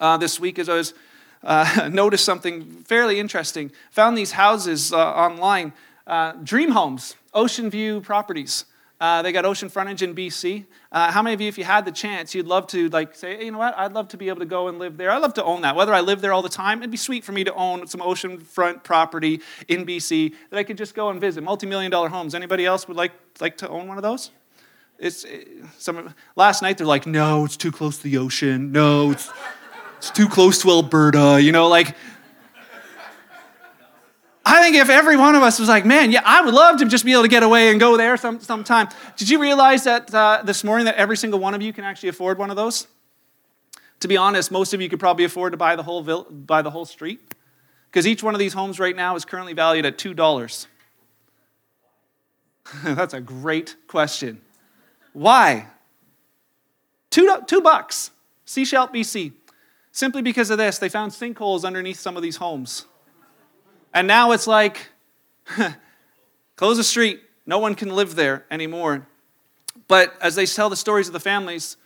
Uh, 0.00 0.16
this 0.16 0.38
week, 0.38 0.58
as 0.58 0.68
I 0.68 0.74
was 0.74 0.94
uh, 1.42 1.88
noticed 1.92 2.24
something 2.24 2.82
fairly 2.84 3.18
interesting. 3.18 3.70
Found 3.90 4.16
these 4.16 4.32
houses 4.32 4.92
uh, 4.92 4.98
online, 4.98 5.72
uh, 6.06 6.32
dream 6.42 6.70
homes, 6.70 7.16
ocean 7.34 7.70
view 7.70 8.00
properties. 8.00 8.64
Uh, 9.00 9.22
they 9.22 9.30
got 9.30 9.44
ocean 9.44 9.68
frontage 9.68 10.02
in 10.02 10.12
BC. 10.12 10.64
Uh, 10.90 11.12
how 11.12 11.22
many 11.22 11.32
of 11.32 11.40
you, 11.40 11.46
if 11.46 11.56
you 11.56 11.62
had 11.62 11.84
the 11.84 11.92
chance, 11.92 12.34
you'd 12.34 12.46
love 12.46 12.66
to 12.66 12.88
like 12.88 13.14
say, 13.14 13.36
hey, 13.36 13.44
you 13.44 13.52
know 13.52 13.58
what? 13.58 13.76
I'd 13.78 13.92
love 13.92 14.08
to 14.08 14.16
be 14.16 14.28
able 14.28 14.40
to 14.40 14.46
go 14.46 14.66
and 14.66 14.80
live 14.80 14.96
there. 14.96 15.12
I'd 15.12 15.22
love 15.22 15.34
to 15.34 15.44
own 15.44 15.62
that. 15.62 15.76
Whether 15.76 15.94
I 15.94 16.00
live 16.00 16.20
there 16.20 16.32
all 16.32 16.42
the 16.42 16.48
time, 16.48 16.78
it'd 16.78 16.90
be 16.90 16.96
sweet 16.96 17.24
for 17.24 17.30
me 17.30 17.44
to 17.44 17.54
own 17.54 17.86
some 17.86 18.00
oceanfront 18.00 18.82
property 18.82 19.40
in 19.68 19.86
BC 19.86 20.34
that 20.50 20.58
I 20.58 20.64
could 20.64 20.76
just 20.76 20.96
go 20.96 21.10
and 21.10 21.20
visit. 21.20 21.44
Multi-million 21.44 21.92
dollar 21.92 22.08
homes. 22.08 22.34
Anybody 22.34 22.66
else 22.66 22.88
would 22.88 22.96
like 22.96 23.12
like 23.40 23.56
to 23.58 23.68
own 23.68 23.86
one 23.86 23.98
of 23.98 24.02
those? 24.02 24.30
It's 24.98 25.24
some 25.78 26.12
last 26.34 26.60
night 26.60 26.78
they're 26.78 26.86
like, 26.86 27.06
no, 27.06 27.44
it's 27.44 27.56
too 27.56 27.70
close 27.70 27.98
to 27.98 28.02
the 28.02 28.18
ocean. 28.18 28.72
No, 28.72 29.12
it's 29.12 29.30
it's 29.98 30.10
too 30.10 30.28
close 30.28 30.62
to 30.62 30.70
Alberta, 30.70 31.38
you 31.42 31.52
know, 31.52 31.68
like. 31.68 31.94
I 34.50 34.62
think 34.62 34.76
if 34.76 34.88
every 34.88 35.18
one 35.18 35.34
of 35.34 35.42
us 35.42 35.58
was 35.58 35.68
like, 35.68 35.84
man, 35.84 36.10
yeah, 36.10 36.22
I 36.24 36.40
would 36.40 36.54
love 36.54 36.78
to 36.78 36.86
just 36.86 37.04
be 37.04 37.12
able 37.12 37.22
to 37.22 37.28
get 37.28 37.42
away 37.42 37.70
and 37.70 37.78
go 37.78 37.98
there 37.98 38.16
some, 38.16 38.40
sometime. 38.40 38.88
Did 39.18 39.28
you 39.28 39.38
realize 39.42 39.84
that 39.84 40.14
uh, 40.14 40.40
this 40.42 40.64
morning 40.64 40.86
that 40.86 40.94
every 40.94 41.18
single 41.18 41.38
one 41.38 41.52
of 41.52 41.60
you 41.60 41.70
can 41.70 41.84
actually 41.84 42.08
afford 42.08 42.38
one 42.38 42.48
of 42.48 42.56
those? 42.56 42.86
To 44.00 44.08
be 44.08 44.16
honest, 44.16 44.50
most 44.50 44.72
of 44.72 44.80
you 44.80 44.88
could 44.88 45.00
probably 45.00 45.24
afford 45.24 45.52
to 45.52 45.58
buy 45.58 45.76
the 45.76 45.82
whole, 45.82 46.02
vill- 46.02 46.24
buy 46.30 46.62
the 46.62 46.70
whole 46.70 46.86
street 46.86 47.20
because 47.90 48.06
each 48.06 48.22
one 48.22 48.34
of 48.34 48.38
these 48.38 48.54
homes 48.54 48.80
right 48.80 48.96
now 48.96 49.16
is 49.16 49.26
currently 49.26 49.52
valued 49.52 49.84
at 49.84 49.98
$2. 49.98 50.66
That's 52.84 53.12
a 53.12 53.20
great 53.20 53.76
question. 53.86 54.40
Why? 55.12 55.66
Two, 57.10 57.38
two 57.46 57.60
bucks. 57.60 58.12
Sechelt, 58.46 58.94
BC. 58.94 59.32
Simply 59.98 60.22
because 60.22 60.50
of 60.50 60.58
this, 60.58 60.78
they 60.78 60.88
found 60.88 61.10
sinkholes 61.10 61.64
underneath 61.64 61.98
some 61.98 62.16
of 62.16 62.22
these 62.22 62.36
homes. 62.36 62.86
And 63.92 64.06
now 64.06 64.30
it's 64.30 64.46
like, 64.46 64.90
close 66.56 66.76
the 66.76 66.84
street. 66.84 67.20
No 67.46 67.58
one 67.58 67.74
can 67.74 67.88
live 67.88 68.14
there 68.14 68.44
anymore. 68.48 69.08
But 69.88 70.14
as 70.22 70.36
they 70.36 70.46
tell 70.46 70.70
the 70.70 70.76
stories 70.76 71.08
of 71.08 71.14
the 71.14 71.18
families, 71.18 71.78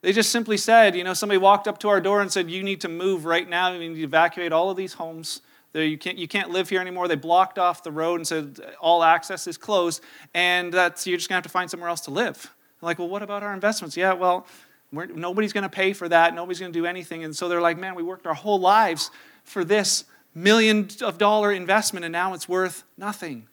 they 0.00 0.12
just 0.12 0.32
simply 0.32 0.56
said, 0.56 0.96
you 0.96 1.04
know, 1.04 1.14
somebody 1.14 1.38
walked 1.38 1.68
up 1.68 1.78
to 1.78 1.88
our 1.88 2.00
door 2.00 2.20
and 2.22 2.32
said, 2.32 2.50
you 2.50 2.64
need 2.64 2.80
to 2.80 2.88
move 2.88 3.24
right 3.24 3.48
now. 3.48 3.70
You 3.72 3.88
need 3.88 3.94
to 3.94 4.02
evacuate 4.02 4.50
all 4.50 4.68
of 4.68 4.76
these 4.76 4.94
homes. 4.94 5.40
You 5.74 5.96
can't, 5.96 6.18
you 6.18 6.26
can't 6.26 6.50
live 6.50 6.68
here 6.68 6.80
anymore. 6.80 7.06
They 7.06 7.14
blocked 7.14 7.56
off 7.56 7.84
the 7.84 7.92
road 7.92 8.16
and 8.16 8.26
said 8.26 8.58
all 8.80 9.04
access 9.04 9.46
is 9.46 9.56
closed, 9.56 10.02
and 10.34 10.72
that's, 10.72 11.06
you're 11.06 11.18
just 11.18 11.28
going 11.28 11.40
to 11.40 11.44
have 11.44 11.44
to 11.44 11.50
find 11.50 11.70
somewhere 11.70 11.88
else 11.88 12.00
to 12.00 12.10
live. 12.10 12.52
Like, 12.82 12.98
well, 12.98 13.08
what 13.08 13.22
about 13.22 13.44
our 13.44 13.54
investments? 13.54 13.96
Yeah, 13.96 14.14
well, 14.14 14.44
we're, 14.92 15.06
nobody's 15.06 15.52
going 15.52 15.62
to 15.62 15.68
pay 15.68 15.92
for 15.92 16.08
that. 16.08 16.34
Nobody's 16.34 16.60
going 16.60 16.72
to 16.72 16.78
do 16.78 16.86
anything. 16.86 17.24
And 17.24 17.36
so 17.36 17.48
they're 17.48 17.60
like, 17.60 17.78
man, 17.78 17.94
we 17.94 18.02
worked 18.02 18.26
our 18.26 18.34
whole 18.34 18.58
lives 18.58 19.10
for 19.44 19.64
this 19.64 20.04
million 20.34 20.88
of 21.02 21.18
dollar 21.18 21.52
investment, 21.52 22.04
and 22.04 22.12
now 22.12 22.34
it's 22.34 22.48
worth 22.48 22.84
nothing. 22.96 23.48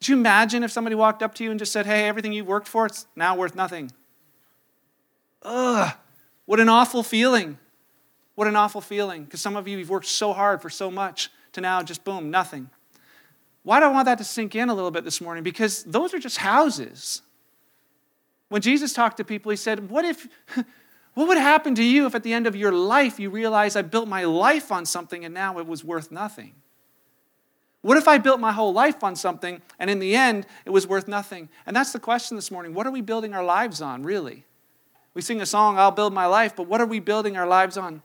Could 0.00 0.08
you 0.08 0.16
imagine 0.16 0.62
if 0.64 0.70
somebody 0.70 0.96
walked 0.96 1.22
up 1.22 1.34
to 1.36 1.44
you 1.44 1.50
and 1.50 1.58
just 1.58 1.72
said, 1.72 1.86
hey, 1.86 2.08
everything 2.08 2.32
you've 2.32 2.46
worked 2.46 2.68
for, 2.68 2.86
it's 2.86 3.06
now 3.14 3.36
worth 3.36 3.54
nothing? 3.54 3.92
Ugh, 5.42 5.94
what 6.46 6.60
an 6.60 6.68
awful 6.68 7.02
feeling. 7.02 7.58
What 8.34 8.48
an 8.48 8.56
awful 8.56 8.80
feeling. 8.80 9.24
Because 9.24 9.40
some 9.40 9.56
of 9.56 9.68
you, 9.68 9.76
you've 9.76 9.90
worked 9.90 10.06
so 10.06 10.32
hard 10.32 10.62
for 10.62 10.70
so 10.70 10.90
much 10.90 11.30
to 11.52 11.60
now 11.60 11.82
just 11.82 12.04
boom, 12.04 12.30
nothing. 12.30 12.70
Why 13.62 13.80
do 13.80 13.86
I 13.86 13.88
want 13.88 14.06
that 14.06 14.18
to 14.18 14.24
sink 14.24 14.54
in 14.54 14.70
a 14.70 14.74
little 14.74 14.90
bit 14.90 15.04
this 15.04 15.20
morning? 15.20 15.44
Because 15.44 15.84
those 15.84 16.14
are 16.14 16.18
just 16.18 16.38
houses. 16.38 17.22
When 18.50 18.60
Jesus 18.60 18.92
talked 18.92 19.16
to 19.16 19.24
people, 19.24 19.50
he 19.50 19.56
said, 19.56 19.90
What 19.90 20.04
if, 20.04 20.28
what 21.14 21.28
would 21.28 21.38
happen 21.38 21.74
to 21.76 21.82
you 21.82 22.04
if 22.04 22.14
at 22.14 22.22
the 22.22 22.34
end 22.34 22.46
of 22.46 22.54
your 22.54 22.72
life 22.72 23.18
you 23.18 23.30
realize 23.30 23.76
I 23.76 23.82
built 23.82 24.08
my 24.08 24.24
life 24.24 24.70
on 24.70 24.84
something 24.84 25.24
and 25.24 25.32
now 25.32 25.58
it 25.58 25.66
was 25.66 25.82
worth 25.82 26.10
nothing? 26.10 26.54
What 27.82 27.96
if 27.96 28.06
I 28.06 28.18
built 28.18 28.40
my 28.40 28.52
whole 28.52 28.72
life 28.72 29.02
on 29.02 29.16
something 29.16 29.62
and 29.78 29.88
in 29.88 30.00
the 30.00 30.14
end 30.14 30.46
it 30.66 30.70
was 30.70 30.86
worth 30.86 31.08
nothing? 31.08 31.48
And 31.64 31.74
that's 31.74 31.92
the 31.92 32.00
question 32.00 32.36
this 32.36 32.50
morning. 32.50 32.74
What 32.74 32.86
are 32.86 32.90
we 32.90 33.00
building 33.00 33.34
our 33.34 33.44
lives 33.44 33.80
on, 33.80 34.02
really? 34.02 34.44
We 35.14 35.22
sing 35.22 35.40
a 35.40 35.46
song, 35.46 35.78
I'll 35.78 35.90
build 35.92 36.12
my 36.12 36.26
life, 36.26 36.54
but 36.54 36.66
what 36.66 36.80
are 36.80 36.86
we 36.86 37.00
building 37.00 37.36
our 37.36 37.46
lives 37.46 37.76
on, 37.78 38.02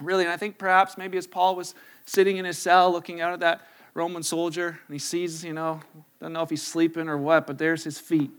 really? 0.00 0.24
And 0.24 0.32
I 0.32 0.36
think 0.36 0.56
perhaps 0.56 0.96
maybe 0.96 1.18
as 1.18 1.26
Paul 1.26 1.56
was 1.56 1.74
sitting 2.06 2.38
in 2.38 2.44
his 2.44 2.58
cell 2.58 2.90
looking 2.92 3.20
out 3.20 3.32
at 3.32 3.40
that 3.40 3.66
Roman 3.94 4.22
soldier 4.22 4.78
and 4.86 4.94
he 4.94 5.00
sees, 5.00 5.44
you 5.44 5.52
know, 5.52 5.80
don't 6.20 6.32
know 6.32 6.42
if 6.42 6.50
he's 6.50 6.62
sleeping 6.62 7.08
or 7.08 7.18
what, 7.18 7.46
but 7.46 7.58
there's 7.58 7.82
his 7.82 7.98
feet. 7.98 8.30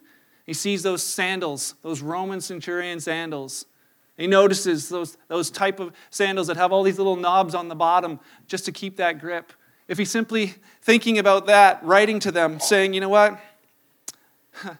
He 0.45 0.53
sees 0.53 0.83
those 0.83 1.03
sandals, 1.03 1.75
those 1.81 2.01
Roman 2.01 2.41
centurion 2.41 2.99
sandals. 2.99 3.65
He 4.17 4.27
notices 4.27 4.89
those, 4.89 5.17
those 5.27 5.49
type 5.49 5.79
of 5.79 5.93
sandals 6.09 6.47
that 6.47 6.57
have 6.57 6.71
all 6.71 6.83
these 6.83 6.97
little 6.97 7.15
knobs 7.15 7.55
on 7.55 7.67
the 7.67 7.75
bottom 7.75 8.19
just 8.47 8.65
to 8.65 8.71
keep 8.71 8.97
that 8.97 9.19
grip. 9.19 9.53
If 9.87 9.97
he's 9.97 10.11
simply 10.11 10.55
thinking 10.81 11.17
about 11.17 11.47
that, 11.47 11.83
writing 11.83 12.19
to 12.21 12.31
them, 12.31 12.59
saying, 12.59 12.93
you 12.93 13.01
know 13.01 13.09
what? 13.09 13.39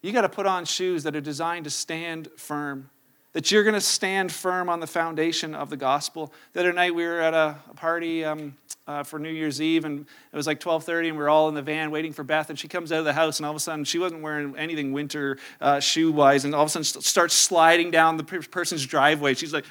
You 0.00 0.12
got 0.12 0.20
to 0.20 0.28
put 0.28 0.46
on 0.46 0.64
shoes 0.64 1.02
that 1.02 1.16
are 1.16 1.20
designed 1.20 1.64
to 1.64 1.70
stand 1.70 2.28
firm. 2.36 2.88
that 3.32 3.50
you're 3.50 3.64
going 3.64 3.74
to 3.74 3.80
stand 3.80 4.30
firm 4.30 4.68
on 4.68 4.78
the 4.78 4.86
foundation 4.86 5.56
of 5.56 5.70
the 5.70 5.76
gospel. 5.76 6.32
The 6.52 6.60
other 6.60 6.72
night 6.72 6.94
we 6.94 7.04
were 7.04 7.20
at 7.20 7.34
a, 7.34 7.56
a 7.68 7.74
party 7.74 8.24
um, 8.24 8.56
uh, 8.88 9.02
for 9.02 9.18
New 9.18 9.30
Year's 9.30 9.60
Eve, 9.60 9.84
and 9.84 10.00
it 10.00 10.36
was 10.36 10.46
like 10.46 10.60
12:30, 10.60 11.10
and 11.10 11.18
we 11.18 11.22
are 11.22 11.28
all 11.28 11.48
in 11.50 11.54
the 11.54 11.62
van 11.62 11.90
waiting 11.90 12.12
for 12.12 12.24
Beth. 12.24 12.48
And 12.48 12.58
she 12.58 12.68
comes 12.68 12.90
out 12.90 13.00
of 13.00 13.04
the 13.04 13.12
house, 13.12 13.38
and 13.38 13.44
all 13.44 13.52
of 13.52 13.56
a 13.56 13.60
sudden 13.60 13.84
she 13.84 13.98
wasn't 13.98 14.22
wearing 14.22 14.56
anything 14.56 14.92
winter 14.92 15.38
uh, 15.60 15.78
shoe-wise, 15.78 16.46
and 16.46 16.54
all 16.54 16.62
of 16.62 16.68
a 16.74 16.82
sudden 16.82 17.02
starts 17.02 17.34
sliding 17.34 17.90
down 17.90 18.16
the 18.16 18.24
person's 18.24 18.84
driveway. 18.86 19.34
She's 19.34 19.52
like, 19.52 19.66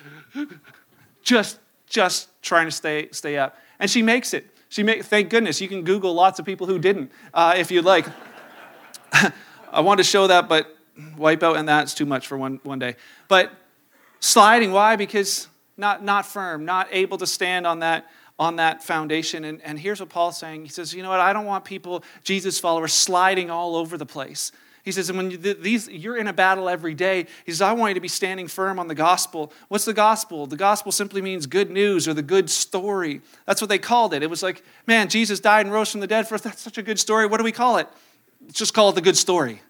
just, 1.23 1.59
just 1.87 2.29
trying 2.43 2.67
to 2.67 2.71
stay, 2.71 3.09
stay 3.11 3.37
up, 3.37 3.57
and 3.79 3.89
she 3.89 4.03
makes 4.03 4.35
it. 4.35 4.45
She 4.69 4.83
make, 4.83 5.03
thank 5.03 5.29
goodness 5.29 5.61
you 5.61 5.67
can 5.67 5.83
Google 5.83 6.13
lots 6.13 6.39
of 6.39 6.45
people 6.45 6.67
who 6.67 6.77
didn't, 6.77 7.11
uh, 7.33 7.55
if 7.57 7.71
you'd 7.71 7.85
like. 7.85 8.05
I 9.71 9.79
wanted 9.81 10.03
to 10.03 10.09
show 10.09 10.27
that, 10.27 10.47
but 10.47 10.75
wipe 11.17 11.41
out 11.41 11.57
and 11.57 11.67
that's 11.67 11.93
too 11.93 12.05
much 12.05 12.27
for 12.27 12.37
one, 12.37 12.59
one 12.63 12.79
day. 12.79 12.95
But 13.27 13.51
sliding, 14.19 14.71
why? 14.71 14.95
Because 14.95 15.47
not, 15.77 16.03
not 16.03 16.25
firm, 16.25 16.65
not 16.65 16.87
able 16.91 17.17
to 17.19 17.27
stand 17.27 17.65
on 17.65 17.79
that, 17.79 18.09
on 18.39 18.57
that 18.57 18.83
foundation. 18.83 19.43
And, 19.43 19.61
and 19.61 19.79
here's 19.79 19.99
what 19.99 20.09
Paul's 20.09 20.37
saying. 20.37 20.63
He 20.63 20.69
says, 20.69 20.93
you 20.93 21.03
know 21.03 21.09
what? 21.09 21.19
I 21.19 21.33
don't 21.33 21.45
want 21.45 21.65
people, 21.65 22.03
Jesus 22.23 22.59
followers, 22.59 22.93
sliding 22.93 23.49
all 23.49 23.75
over 23.75 23.97
the 23.97 24.05
place. 24.05 24.51
He 24.83 24.93
says, 24.93 25.09
and 25.09 25.17
when 25.17 25.31
you, 25.31 25.37
these, 25.37 25.89
you're 25.89 26.15
in 26.15 26.27
a 26.27 26.33
battle 26.33 26.69
every 26.69 26.93
day, 26.93 27.27
he 27.45 27.51
says, 27.51 27.61
I 27.61 27.73
want 27.73 27.89
you 27.89 27.95
to 27.95 27.99
be 27.99 28.07
standing 28.07 28.47
firm 28.47 28.79
on 28.79 28.87
the 28.87 28.95
gospel. 28.95 29.51
What's 29.67 29.83
the 29.83 29.93
gospel? 29.93 30.47
The 30.47 30.55
gospel 30.55 30.93
simply 30.93 31.21
means 31.21 31.45
good 31.45 31.69
news 31.69 32.07
or 32.07 32.13
the 32.13 32.21
good 32.21 32.49
story. 32.49 33.19
That's 33.45 33.59
what 33.59 33.67
they 33.67 33.79
called 33.79 34.13
it. 34.13 34.23
It 34.23 34.29
was 34.29 34.41
like, 34.41 34.63
man, 34.85 35.09
Jesus 35.09 35.41
died 35.41 35.65
and 35.65 35.73
rose 35.73 35.91
from 35.91 35.99
the 35.99 36.07
dead 36.07 36.25
for 36.25 36.35
us. 36.35 36.41
That's 36.41 36.61
such 36.61 36.77
a 36.77 36.83
good 36.83 36.99
story. 36.99 37.25
What 37.25 37.37
do 37.37 37.43
we 37.43 37.51
call 37.51 37.77
it? 37.77 37.89
Just 38.53 38.73
call 38.73 38.89
it 38.89 38.95
the 38.95 39.01
good 39.01 39.17
story 39.17 39.61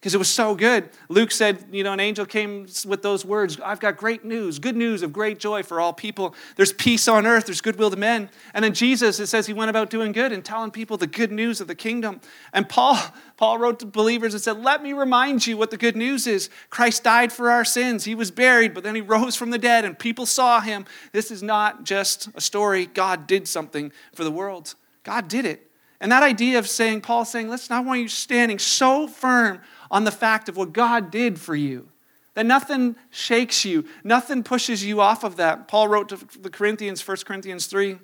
because 0.00 0.14
it 0.14 0.18
was 0.18 0.30
so 0.30 0.54
good. 0.54 0.88
Luke 1.10 1.30
said, 1.30 1.62
you 1.70 1.84
know, 1.84 1.92
an 1.92 2.00
angel 2.00 2.24
came 2.24 2.66
with 2.86 3.02
those 3.02 3.22
words 3.22 3.60
I've 3.60 3.80
got 3.80 3.98
great 3.98 4.24
news, 4.24 4.58
good 4.58 4.76
news 4.76 5.02
of 5.02 5.12
great 5.12 5.38
joy 5.38 5.62
for 5.62 5.78
all 5.78 5.92
people. 5.92 6.34
There's 6.56 6.72
peace 6.72 7.06
on 7.06 7.26
earth, 7.26 7.46
there's 7.46 7.60
goodwill 7.60 7.90
to 7.90 7.98
men. 7.98 8.30
And 8.54 8.64
then 8.64 8.72
Jesus, 8.72 9.20
it 9.20 9.26
says 9.26 9.46
he 9.46 9.52
went 9.52 9.68
about 9.68 9.90
doing 9.90 10.12
good 10.12 10.32
and 10.32 10.42
telling 10.42 10.70
people 10.70 10.96
the 10.96 11.06
good 11.06 11.30
news 11.30 11.60
of 11.60 11.66
the 11.66 11.74
kingdom. 11.74 12.22
And 12.54 12.66
Paul, 12.66 12.98
Paul 13.36 13.58
wrote 13.58 13.80
to 13.80 13.86
believers 13.86 14.32
and 14.32 14.42
said, 14.42 14.62
Let 14.62 14.82
me 14.82 14.94
remind 14.94 15.46
you 15.46 15.58
what 15.58 15.70
the 15.70 15.76
good 15.76 15.96
news 15.96 16.26
is. 16.26 16.48
Christ 16.70 17.04
died 17.04 17.30
for 17.30 17.50
our 17.50 17.64
sins. 17.64 18.04
He 18.04 18.14
was 18.14 18.30
buried, 18.30 18.72
but 18.72 18.84
then 18.84 18.94
he 18.94 19.02
rose 19.02 19.36
from 19.36 19.50
the 19.50 19.58
dead, 19.58 19.84
and 19.84 19.98
people 19.98 20.24
saw 20.24 20.60
him. 20.60 20.86
This 21.12 21.30
is 21.30 21.42
not 21.42 21.84
just 21.84 22.30
a 22.34 22.40
story. 22.40 22.86
God 22.86 23.26
did 23.26 23.46
something 23.46 23.92
for 24.14 24.24
the 24.24 24.30
world. 24.30 24.74
God 25.02 25.28
did 25.28 25.44
it. 25.44 25.69
And 26.00 26.10
that 26.12 26.22
idea 26.22 26.58
of 26.58 26.68
saying, 26.68 27.02
Paul 27.02 27.24
saying, 27.24 27.48
listen, 27.48 27.76
I 27.76 27.80
want 27.80 28.00
you 28.00 28.08
standing 28.08 28.58
so 28.58 29.06
firm 29.06 29.60
on 29.90 30.04
the 30.04 30.10
fact 30.10 30.48
of 30.48 30.56
what 30.56 30.72
God 30.72 31.10
did 31.10 31.38
for 31.38 31.54
you. 31.54 31.88
That 32.34 32.46
nothing 32.46 32.96
shakes 33.10 33.64
you, 33.64 33.84
nothing 34.02 34.42
pushes 34.42 34.84
you 34.84 35.00
off 35.00 35.24
of 35.24 35.36
that. 35.36 35.68
Paul 35.68 35.88
wrote 35.88 36.08
to 36.10 36.38
the 36.38 36.48
Corinthians, 36.48 37.06
1 37.06 37.18
Corinthians 37.26 37.66
3. 37.66 37.98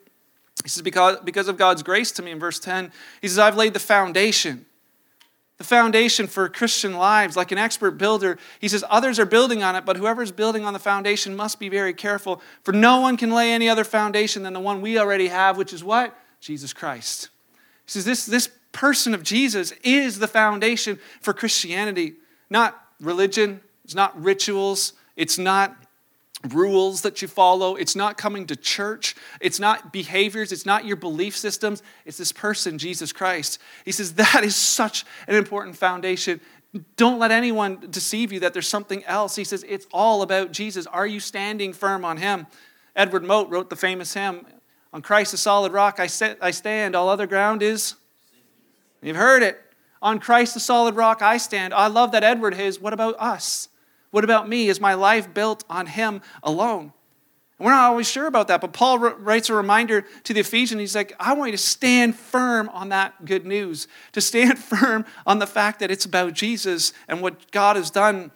He 0.62 0.68
says, 0.68 0.82
because, 0.82 1.18
because 1.24 1.48
of 1.48 1.56
God's 1.56 1.82
grace 1.82 2.11
to 2.12 2.22
me 2.22 2.32
in 2.32 2.38
verse 2.38 2.59
10, 2.59 2.92
he 3.22 3.28
says, 3.28 3.38
I've 3.38 3.56
laid 3.56 3.72
the 3.72 3.78
foundation. 3.78 4.66
The 5.59 5.64
foundation 5.64 6.26
for 6.26 6.50
Christian 6.50 6.94
lives, 6.94 7.35
like 7.35 7.50
an 7.50 7.56
expert 7.56 7.92
builder. 7.92 8.37
He 8.61 8.68
says, 8.68 8.85
Others 8.90 9.18
are 9.18 9.24
building 9.24 9.62
on 9.62 9.74
it, 9.74 9.87
but 9.87 9.96
whoever's 9.96 10.30
building 10.30 10.66
on 10.66 10.74
the 10.74 10.78
foundation 10.78 11.35
must 11.35 11.59
be 11.59 11.70
very 11.70 11.94
careful, 11.94 12.42
for 12.62 12.72
no 12.72 13.00
one 13.00 13.16
can 13.16 13.30
lay 13.30 13.52
any 13.52 13.68
other 13.68 13.85
foundation 13.85 14.42
than 14.42 14.52
the 14.52 14.61
one 14.61 14.82
we 14.82 14.98
already 14.98 15.28
have, 15.28 15.56
which 15.56 15.72
is 15.72 15.82
what? 15.82 16.14
Jesus 16.40 16.74
Christ. 16.74 17.30
He 17.87 17.92
says, 17.92 18.05
This, 18.05 18.27
this 18.27 18.51
person 18.72 19.14
of 19.14 19.22
Jesus 19.22 19.72
is 19.83 20.18
the 20.18 20.29
foundation 20.29 20.99
for 21.20 21.33
Christianity. 21.33 22.14
Not 22.51 22.81
religion, 23.01 23.61
it's 23.85 23.94
not 23.94 24.20
rituals, 24.20 24.92
it's 25.16 25.38
not 25.38 25.77
rules 26.53 27.03
that 27.03 27.22
you 27.22 27.29
follow, 27.29 27.77
it's 27.77 27.96
not 27.96 28.18
coming 28.18 28.46
to 28.46 28.57
church, 28.57 29.16
it's 29.40 29.59
not 29.59 29.92
behaviors, 29.92 30.53
it's 30.53 30.66
not 30.66 30.85
your 30.85 30.96
belief 30.96 31.37
systems, 31.37 31.83
it's 32.05 32.18
this 32.18 32.33
person, 32.33 32.79
Jesus 32.79 33.12
Christ. 33.12 33.59
He 33.85 33.92
says 33.92 34.14
that 34.14 34.42
is 34.44 34.55
such 34.55 35.05
an 35.27 35.35
important 35.35 35.77
foundation. 35.77 36.40
Don't 36.96 37.18
let 37.18 37.31
anyone 37.31 37.79
deceive 37.90 38.33
you 38.33 38.40
that 38.40 38.53
there's 38.53 38.68
something 38.68 39.05
else. 39.05 39.37
He 39.37 39.44
says 39.44 39.64
it's 39.66 39.87
all 39.92 40.22
about 40.22 40.53
Jesus. 40.53 40.87
Are 40.87 41.07
you 41.07 41.20
standing 41.20 41.72
firm 41.72 42.05
on 42.05 42.18
Him? 42.18 42.46
Edward 42.94 43.25
Mote 43.25 43.49
wrote 43.51 43.70
the 43.70 43.77
famous 43.77 44.12
hymn, 44.14 44.46
On 44.96 45.02
Christ 45.02 45.32
the 45.32 45.37
solid 45.37 45.74
rock 45.74 46.00
I, 46.00 46.06
set, 46.06 46.38
I 46.40 46.52
stand, 46.52 46.96
all 46.96 47.11
other 47.11 47.26
ground 47.26 47.62
is 47.62 47.96
You've 49.02 49.14
heard 49.14 49.42
it. 49.42 49.61
On 50.00 50.18
Christ, 50.18 50.54
the 50.54 50.61
solid 50.61 50.96
rock, 50.96 51.20
I 51.20 51.37
stand. 51.37 51.74
I 51.74 51.88
love 51.88 52.12
that 52.12 52.24
Edward 52.24 52.54
his. 52.54 52.80
What 52.80 52.94
about 52.94 53.14
us? 53.18 53.68
What 54.11 54.24
about 54.24 54.48
me? 54.48 54.70
Is 54.70 54.80
my 54.80 54.94
life 54.94 55.35
built 55.35 55.64
on 55.68 55.85
Him 55.85 56.22
alone? 56.42 56.94
And 57.59 57.66
we're 57.66 57.72
not 57.72 57.90
always 57.90 58.09
sure 58.09 58.26
about 58.26 58.48
that, 58.48 58.62
but 58.62 58.72
Paul 58.72 58.98
writes 58.98 59.50
a 59.50 59.54
reminder 59.54 60.06
to 60.24 60.32
the 60.32 60.40
Ephesians. 60.40 60.80
He's 60.80 60.96
like, 60.96 61.14
I 61.20 61.35
want 61.35 61.50
you 61.50 61.56
to 61.59 61.62
stand 61.62 62.16
firm 62.16 62.70
on 62.70 62.88
that 62.88 63.26
good 63.26 63.44
news, 63.44 63.88
to 64.12 64.22
stand 64.22 64.59
firm 64.64 65.04
on 65.26 65.40
the 65.40 65.46
fact 65.46 65.80
that 65.80 65.90
it's 65.90 66.06
about 66.06 66.32
Jesus 66.32 66.94
and 67.06 67.20
what 67.20 67.50
God 67.50 67.76
has 67.76 67.90
done 67.90 68.30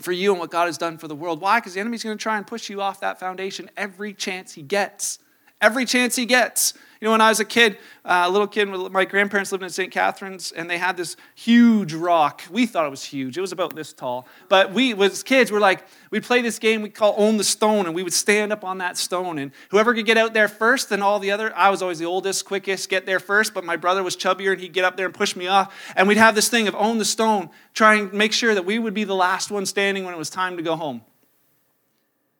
for 0.00 0.10
you 0.10 0.32
and 0.32 0.40
what 0.40 0.50
God 0.50 0.66
has 0.66 0.76
done 0.76 0.98
for 0.98 1.06
the 1.06 1.14
world. 1.14 1.40
Why? 1.40 1.60
Because 1.60 1.74
the 1.74 1.80
enemy's 1.80 2.02
going 2.02 2.18
to 2.18 2.22
try 2.22 2.36
and 2.36 2.44
push 2.44 2.68
you 2.68 2.82
off 2.82 2.98
that 2.98 3.20
foundation 3.20 3.70
every 3.76 4.12
chance 4.12 4.54
he 4.54 4.62
gets. 4.62 5.20
Every 5.64 5.86
chance 5.86 6.14
he 6.14 6.26
gets. 6.26 6.74
You 7.00 7.06
know, 7.06 7.12
when 7.12 7.22
I 7.22 7.30
was 7.30 7.40
a 7.40 7.44
kid, 7.46 7.78
uh, 8.04 8.24
a 8.26 8.30
little 8.30 8.46
kid, 8.46 8.68
my 8.68 9.06
grandparents 9.06 9.50
lived 9.50 9.64
in 9.64 9.70
St. 9.70 9.90
Catharines, 9.90 10.52
and 10.52 10.68
they 10.68 10.76
had 10.76 10.98
this 10.98 11.16
huge 11.34 11.94
rock. 11.94 12.42
We 12.50 12.66
thought 12.66 12.84
it 12.84 12.90
was 12.90 13.02
huge. 13.02 13.38
It 13.38 13.40
was 13.40 13.50
about 13.50 13.74
this 13.74 13.94
tall. 13.94 14.28
But 14.50 14.74
we, 14.74 14.92
as 14.92 15.22
kids, 15.22 15.50
were 15.50 15.60
like, 15.60 15.86
we'd 16.10 16.22
play 16.22 16.42
this 16.42 16.58
game 16.58 16.82
we 16.82 16.90
call 16.90 17.14
Own 17.16 17.38
the 17.38 17.44
Stone, 17.44 17.86
and 17.86 17.94
we 17.94 18.02
would 18.02 18.12
stand 18.12 18.52
up 18.52 18.62
on 18.62 18.76
that 18.78 18.98
stone. 18.98 19.38
And 19.38 19.52
whoever 19.70 19.94
could 19.94 20.04
get 20.04 20.18
out 20.18 20.34
there 20.34 20.48
first, 20.48 20.90
then 20.90 21.00
all 21.00 21.18
the 21.18 21.30
other, 21.30 21.50
I 21.56 21.70
was 21.70 21.80
always 21.80 21.98
the 21.98 22.04
oldest, 22.04 22.44
quickest, 22.44 22.90
get 22.90 23.06
there 23.06 23.20
first, 23.20 23.54
but 23.54 23.64
my 23.64 23.76
brother 23.76 24.02
was 24.02 24.18
chubbier, 24.18 24.52
and 24.52 24.60
he'd 24.60 24.74
get 24.74 24.84
up 24.84 24.98
there 24.98 25.06
and 25.06 25.14
push 25.14 25.34
me 25.34 25.46
off. 25.46 25.74
And 25.96 26.06
we'd 26.06 26.18
have 26.18 26.34
this 26.34 26.50
thing 26.50 26.68
of 26.68 26.74
Own 26.74 26.98
the 26.98 27.06
Stone, 27.06 27.48
trying 27.72 28.10
to 28.10 28.14
make 28.14 28.34
sure 28.34 28.54
that 28.54 28.66
we 28.66 28.78
would 28.78 28.92
be 28.92 29.04
the 29.04 29.14
last 29.14 29.50
one 29.50 29.64
standing 29.64 30.04
when 30.04 30.12
it 30.12 30.18
was 30.18 30.28
time 30.28 30.58
to 30.58 30.62
go 30.62 30.76
home. 30.76 31.00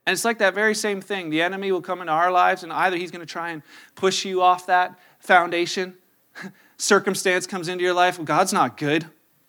And 0.07 0.13
it's 0.13 0.25
like 0.25 0.39
that 0.39 0.55
very 0.55 0.75
same 0.75 1.01
thing. 1.01 1.31
The 1.31 1.43
enemy 1.43 1.73
will 1.73 1.81
come 1.81 2.01
into 2.01 2.13
our 2.13 2.31
lives, 2.31 2.63
and 2.63 2.73
either 2.73 2.97
he's 2.97 3.11
going 3.11 3.27
to 3.27 3.33
try 3.33 3.51
and 3.51 3.63
push 3.95 4.25
you 4.25 4.43
off 4.43 4.67
that 4.67 4.99
foundation. 5.19 5.95
Circumstance 6.77 7.47
comes 7.47 7.69
into 7.69 7.83
your 7.85 7.95
life. 7.95 8.19
Well, 8.19 8.27
God's 8.27 8.53
not 8.53 8.77
good. 8.77 9.07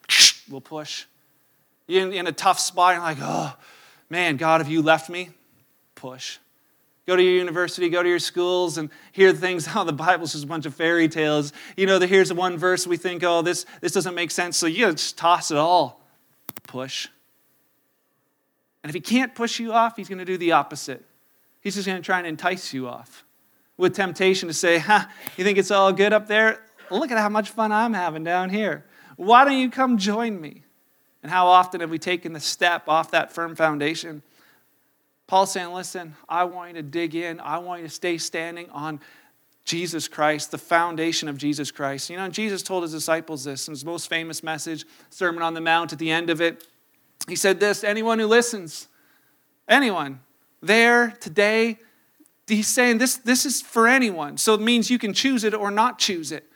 We'll 0.47 0.61
push. 0.61 1.05
You're 1.87 2.11
in 2.11 2.27
a 2.27 2.31
tough 2.31 2.59
spot. 2.59 2.93
You're 2.93 3.03
like, 3.03 3.17
oh, 3.19 3.55
man, 4.11 4.37
God, 4.37 4.61
have 4.61 4.69
you 4.69 4.83
left 4.83 5.09
me? 5.09 5.31
Push. 5.95 6.37
Go 7.07 7.15
to 7.15 7.21
your 7.21 7.33
university, 7.33 7.89
go 7.89 8.03
to 8.03 8.09
your 8.09 8.19
schools, 8.19 8.77
and 8.77 8.91
hear 9.11 9.33
things. 9.33 9.67
Oh, 9.75 9.83
the 9.83 9.91
Bible's 9.91 10.33
just 10.33 10.43
a 10.43 10.47
bunch 10.47 10.67
of 10.67 10.75
fairy 10.75 11.09
tales. 11.09 11.51
You 11.75 11.87
know, 11.87 11.99
here's 11.99 12.31
one 12.31 12.57
verse 12.59 12.85
we 12.85 12.97
think, 12.97 13.23
oh, 13.23 13.41
this, 13.41 13.65
this 13.81 13.91
doesn't 13.91 14.13
make 14.13 14.29
sense. 14.29 14.55
So 14.55 14.67
you 14.67 14.91
just 14.91 15.17
toss 15.17 15.49
it 15.49 15.57
all. 15.57 16.01
Push. 16.67 17.07
And 18.85 18.91
if 18.91 18.93
he 18.93 19.01
can't 19.01 19.33
push 19.33 19.59
you 19.59 19.73
off, 19.73 19.97
he's 19.97 20.07
going 20.07 20.19
to 20.19 20.25
do 20.25 20.37
the 20.37 20.51
opposite. 20.51 21.03
He's 21.59 21.73
just 21.73 21.87
going 21.87 21.99
to 21.99 22.05
try 22.05 22.19
and 22.19 22.27
entice 22.27 22.71
you 22.71 22.87
off 22.87 23.25
with 23.77 23.95
temptation 23.95 24.47
to 24.47 24.53
say, 24.53 24.77
ha, 24.77 25.11
you 25.35 25.43
think 25.43 25.57
it's 25.57 25.71
all 25.71 25.91
good 25.91 26.13
up 26.13 26.27
there? 26.27 26.61
Look 26.91 27.09
at 27.09 27.17
how 27.17 27.29
much 27.29 27.49
fun 27.49 27.71
I'm 27.71 27.95
having 27.95 28.23
down 28.23 28.51
here. 28.51 28.85
Why 29.15 29.43
don't 29.43 29.57
you 29.57 29.71
come 29.71 29.97
join 29.97 30.39
me? 30.39 30.61
And 31.23 31.31
how 31.31 31.47
often 31.47 31.81
have 31.81 31.89
we 31.89 31.97
taken 31.97 32.33
the 32.33 32.39
step 32.39 32.87
off 32.87 33.09
that 33.09 33.31
firm 33.31 33.55
foundation? 33.55 34.21
Paul's 35.25 35.51
saying, 35.51 35.73
listen, 35.73 36.15
I 36.29 36.43
want 36.43 36.75
you 36.75 36.75
to 36.75 36.83
dig 36.83 37.15
in. 37.15 37.39
I 37.39 37.57
want 37.57 37.81
you 37.81 37.87
to 37.87 37.93
stay 37.93 38.19
standing 38.19 38.69
on 38.69 38.99
Jesus 39.63 40.07
Christ, 40.07 40.51
the 40.51 40.59
foundation 40.59 41.27
of 41.27 41.39
Jesus 41.39 41.71
Christ. 41.71 42.11
You 42.11 42.17
know, 42.17 42.29
Jesus 42.29 42.61
told 42.61 42.83
his 42.83 42.91
disciples 42.91 43.45
this 43.45 43.67
in 43.67 43.71
his 43.71 43.83
most 43.83 44.09
famous 44.09 44.43
message, 44.43 44.85
Sermon 45.09 45.41
on 45.41 45.55
the 45.55 45.61
Mount, 45.61 45.91
at 45.91 45.97
the 45.97 46.11
end 46.11 46.29
of 46.29 46.39
it. 46.39 46.67
He 47.27 47.35
said 47.35 47.59
this 47.59 47.83
anyone 47.83 48.19
who 48.19 48.27
listens, 48.27 48.87
anyone 49.67 50.19
there 50.61 51.11
today, 51.19 51.79
he's 52.47 52.67
saying 52.67 52.97
this, 52.97 53.17
this 53.17 53.45
is 53.45 53.61
for 53.61 53.87
anyone. 53.87 54.37
So 54.37 54.53
it 54.53 54.61
means 54.61 54.89
you 54.89 54.99
can 54.99 55.13
choose 55.13 55.43
it 55.43 55.53
or 55.53 55.71
not 55.71 55.99
choose 55.99 56.31
it. 56.31 56.49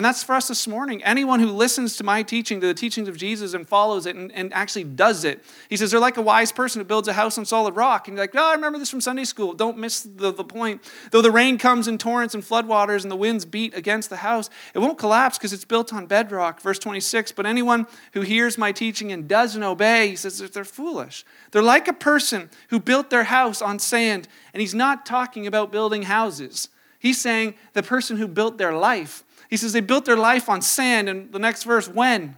And 0.00 0.04
that's 0.06 0.22
for 0.22 0.34
us 0.34 0.48
this 0.48 0.66
morning. 0.66 1.04
Anyone 1.04 1.40
who 1.40 1.48
listens 1.48 1.98
to 1.98 2.04
my 2.04 2.22
teaching, 2.22 2.58
to 2.62 2.66
the 2.66 2.72
teachings 2.72 3.06
of 3.06 3.18
Jesus, 3.18 3.52
and 3.52 3.68
follows 3.68 4.06
it 4.06 4.16
and, 4.16 4.32
and 4.32 4.50
actually 4.54 4.84
does 4.84 5.26
it. 5.26 5.44
He 5.68 5.76
says 5.76 5.90
they're 5.90 6.00
like 6.00 6.16
a 6.16 6.22
wise 6.22 6.52
person 6.52 6.80
who 6.80 6.86
builds 6.86 7.06
a 7.06 7.12
house 7.12 7.36
on 7.36 7.44
solid 7.44 7.76
rock. 7.76 8.08
And 8.08 8.16
you're 8.16 8.24
like, 8.24 8.34
oh, 8.34 8.48
I 8.48 8.54
remember 8.54 8.78
this 8.78 8.88
from 8.88 9.02
Sunday 9.02 9.24
school. 9.24 9.52
Don't 9.52 9.76
miss 9.76 10.00
the, 10.00 10.32
the 10.32 10.42
point. 10.42 10.80
Though 11.10 11.20
the 11.20 11.30
rain 11.30 11.58
comes 11.58 11.86
in 11.86 11.98
torrents 11.98 12.34
and 12.34 12.42
floodwaters 12.42 13.02
and 13.02 13.10
the 13.10 13.16
winds 13.16 13.44
beat 13.44 13.74
against 13.74 14.08
the 14.08 14.16
house, 14.16 14.48
it 14.72 14.78
won't 14.78 14.96
collapse 14.96 15.36
because 15.36 15.52
it's 15.52 15.66
built 15.66 15.92
on 15.92 16.06
bedrock. 16.06 16.62
Verse 16.62 16.78
26 16.78 17.32
But 17.32 17.44
anyone 17.44 17.86
who 18.14 18.22
hears 18.22 18.56
my 18.56 18.72
teaching 18.72 19.12
and 19.12 19.28
doesn't 19.28 19.62
obey, 19.62 20.08
he 20.08 20.16
says 20.16 20.38
they're 20.38 20.64
foolish. 20.64 21.26
They're 21.50 21.60
like 21.60 21.88
a 21.88 21.92
person 21.92 22.48
who 22.70 22.80
built 22.80 23.10
their 23.10 23.24
house 23.24 23.60
on 23.60 23.78
sand. 23.78 24.28
And 24.54 24.62
he's 24.62 24.74
not 24.74 25.04
talking 25.04 25.46
about 25.46 25.70
building 25.70 26.04
houses, 26.04 26.70
he's 26.98 27.20
saying 27.20 27.52
the 27.74 27.82
person 27.82 28.16
who 28.16 28.26
built 28.26 28.56
their 28.56 28.72
life. 28.72 29.24
He 29.50 29.56
says 29.56 29.72
they 29.72 29.80
built 29.80 30.04
their 30.04 30.16
life 30.16 30.48
on 30.48 30.62
sand. 30.62 31.08
And 31.08 31.32
the 31.32 31.38
next 31.38 31.64
verse, 31.64 31.88
when? 31.88 32.36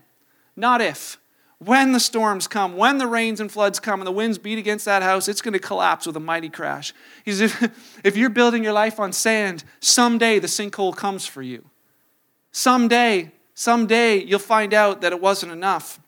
Not 0.57 0.81
if. 0.81 1.19
when 1.59 1.93
the 1.93 2.01
storms 2.01 2.49
come, 2.49 2.77
when 2.77 2.99
the 2.99 3.07
rains 3.07 3.39
and 3.39 3.53
floods 3.53 3.79
come, 3.79 4.01
and 4.01 4.07
the 4.07 4.13
winds 4.13 4.37
beat 4.37 4.59
against 4.59 4.85
that 4.87 5.03
house, 5.03 5.29
it's 5.29 5.41
going 5.41 5.53
to 5.53 5.61
collapse 5.61 6.07
with 6.07 6.17
a 6.17 6.21
mighty 6.21 6.49
crash. 6.49 6.93
He 7.25 7.31
says, 7.31 7.43
if, 7.43 8.01
if 8.05 8.17
you're 8.17 8.31
building 8.31 8.65
your 8.65 8.73
life 8.73 8.99
on 8.99 9.13
sand, 9.13 9.63
someday 9.79 10.41
the 10.41 10.49
sinkhole 10.49 10.97
comes 10.97 11.27
for 11.27 11.43
you. 11.43 11.65
Someday, 12.51 13.31
someday 13.55 14.17
you'll 14.17 14.41
find 14.41 14.75
out 14.75 15.03
that 15.03 15.13
it 15.13 15.21
wasn't 15.21 15.53
enough. 15.53 16.01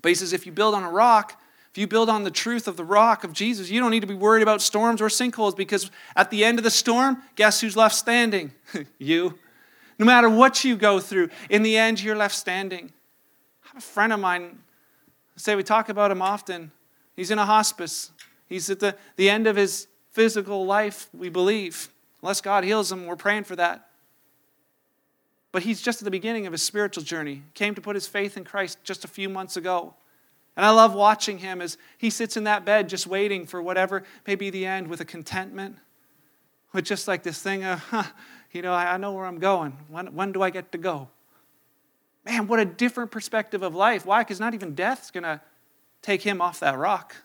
But 0.00 0.08
he 0.08 0.14
says, 0.14 0.32
if 0.32 0.46
you 0.46 0.52
build 0.52 0.74
on 0.74 0.82
a 0.82 0.90
rock, 0.90 1.40
if 1.70 1.78
you 1.78 1.86
build 1.86 2.08
on 2.08 2.24
the 2.24 2.30
truth 2.30 2.66
of 2.66 2.76
the 2.76 2.84
rock 2.84 3.24
of 3.24 3.32
Jesus, 3.32 3.70
you 3.70 3.80
don't 3.80 3.90
need 3.90 4.00
to 4.00 4.06
be 4.06 4.14
worried 4.14 4.42
about 4.42 4.62
storms 4.62 5.00
or 5.00 5.08
sinkholes 5.08 5.56
because 5.56 5.90
at 6.16 6.30
the 6.30 6.44
end 6.44 6.58
of 6.58 6.64
the 6.64 6.70
storm, 6.70 7.22
guess 7.36 7.60
who's 7.60 7.76
left 7.76 7.94
standing? 7.94 8.52
you. 8.98 9.38
No 10.02 10.06
matter 10.06 10.28
what 10.28 10.64
you 10.64 10.74
go 10.74 10.98
through, 10.98 11.28
in 11.48 11.62
the 11.62 11.76
end, 11.76 12.02
you're 12.02 12.16
left 12.16 12.34
standing. 12.34 12.92
I 13.64 13.68
have 13.68 13.76
a 13.76 13.80
friend 13.80 14.12
of 14.12 14.18
mine, 14.18 14.58
say 15.36 15.54
we 15.54 15.62
talk 15.62 15.88
about 15.88 16.10
him 16.10 16.20
often. 16.20 16.72
He's 17.14 17.30
in 17.30 17.38
a 17.38 17.46
hospice. 17.46 18.10
He's 18.48 18.68
at 18.68 18.80
the, 18.80 18.96
the 19.14 19.30
end 19.30 19.46
of 19.46 19.54
his 19.54 19.86
physical 20.10 20.66
life, 20.66 21.08
we 21.14 21.28
believe. 21.28 21.88
Unless 22.20 22.40
God 22.40 22.64
heals 22.64 22.90
him, 22.90 23.06
we're 23.06 23.14
praying 23.14 23.44
for 23.44 23.54
that. 23.54 23.90
But 25.52 25.62
he's 25.62 25.80
just 25.80 26.02
at 26.02 26.04
the 26.04 26.10
beginning 26.10 26.48
of 26.48 26.52
his 26.52 26.62
spiritual 26.62 27.04
journey. 27.04 27.44
Came 27.54 27.76
to 27.76 27.80
put 27.80 27.94
his 27.94 28.08
faith 28.08 28.36
in 28.36 28.42
Christ 28.42 28.78
just 28.82 29.04
a 29.04 29.08
few 29.08 29.28
months 29.28 29.56
ago. 29.56 29.94
And 30.56 30.66
I 30.66 30.70
love 30.70 30.96
watching 30.96 31.38
him 31.38 31.60
as 31.60 31.78
he 31.96 32.10
sits 32.10 32.36
in 32.36 32.42
that 32.42 32.64
bed 32.64 32.88
just 32.88 33.06
waiting 33.06 33.46
for 33.46 33.62
whatever 33.62 34.02
may 34.26 34.34
be 34.34 34.50
the 34.50 34.66
end 34.66 34.88
with 34.88 35.00
a 35.00 35.04
contentment, 35.04 35.78
with 36.72 36.86
just 36.86 37.06
like 37.06 37.22
this 37.22 37.40
thing 37.40 37.62
of, 37.62 37.78
huh, 37.78 38.02
you 38.52 38.62
know, 38.62 38.74
I 38.74 38.96
know 38.98 39.12
where 39.12 39.26
I'm 39.26 39.38
going. 39.38 39.76
When, 39.88 40.14
when 40.14 40.32
do 40.32 40.42
I 40.42 40.50
get 40.50 40.72
to 40.72 40.78
go? 40.78 41.08
Man, 42.24 42.46
what 42.46 42.60
a 42.60 42.64
different 42.64 43.10
perspective 43.10 43.62
of 43.62 43.74
life. 43.74 44.06
Why? 44.06 44.20
Because 44.20 44.38
not 44.38 44.54
even 44.54 44.74
death's 44.74 45.10
going 45.10 45.24
to 45.24 45.40
take 46.02 46.22
him 46.22 46.40
off 46.40 46.60
that 46.60 46.78
rock. 46.78 47.16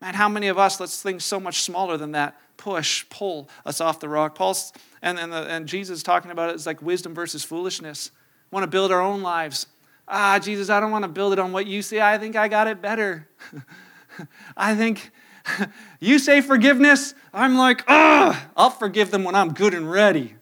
Man, 0.00 0.14
how 0.14 0.28
many 0.28 0.48
of 0.48 0.58
us 0.58 0.78
let's 0.78 1.02
things 1.02 1.24
so 1.24 1.40
much 1.40 1.62
smaller 1.62 1.96
than 1.96 2.12
that 2.12 2.38
push, 2.56 3.04
pull 3.10 3.48
us 3.64 3.80
off 3.80 4.00
the 4.00 4.08
rock? 4.08 4.34
Paul's 4.34 4.72
and, 5.02 5.18
and, 5.18 5.32
the, 5.32 5.42
and 5.48 5.66
Jesus 5.66 6.02
talking 6.02 6.30
about 6.30 6.50
it 6.50 6.56
is 6.56 6.66
like 6.66 6.80
wisdom 6.80 7.14
versus 7.14 7.44
foolishness. 7.44 8.10
We 8.50 8.56
want 8.56 8.64
to 8.64 8.70
build 8.70 8.92
our 8.92 9.00
own 9.00 9.22
lives. 9.22 9.66
Ah, 10.08 10.38
Jesus, 10.38 10.70
I 10.70 10.80
don't 10.80 10.90
want 10.90 11.04
to 11.04 11.08
build 11.08 11.32
it 11.32 11.38
on 11.38 11.52
what 11.52 11.66
you 11.66 11.82
say. 11.82 12.00
I 12.00 12.18
think 12.18 12.36
I 12.36 12.48
got 12.48 12.68
it 12.68 12.80
better. 12.80 13.28
I 14.56 14.74
think 14.74 15.10
you 16.00 16.18
say 16.18 16.40
forgiveness. 16.40 17.14
I'm 17.32 17.56
like, 17.56 17.84
ah, 17.88 18.48
I'll 18.56 18.70
forgive 18.70 19.10
them 19.10 19.24
when 19.24 19.34
I'm 19.34 19.52
good 19.52 19.74
and 19.74 19.90
ready. 19.90 20.34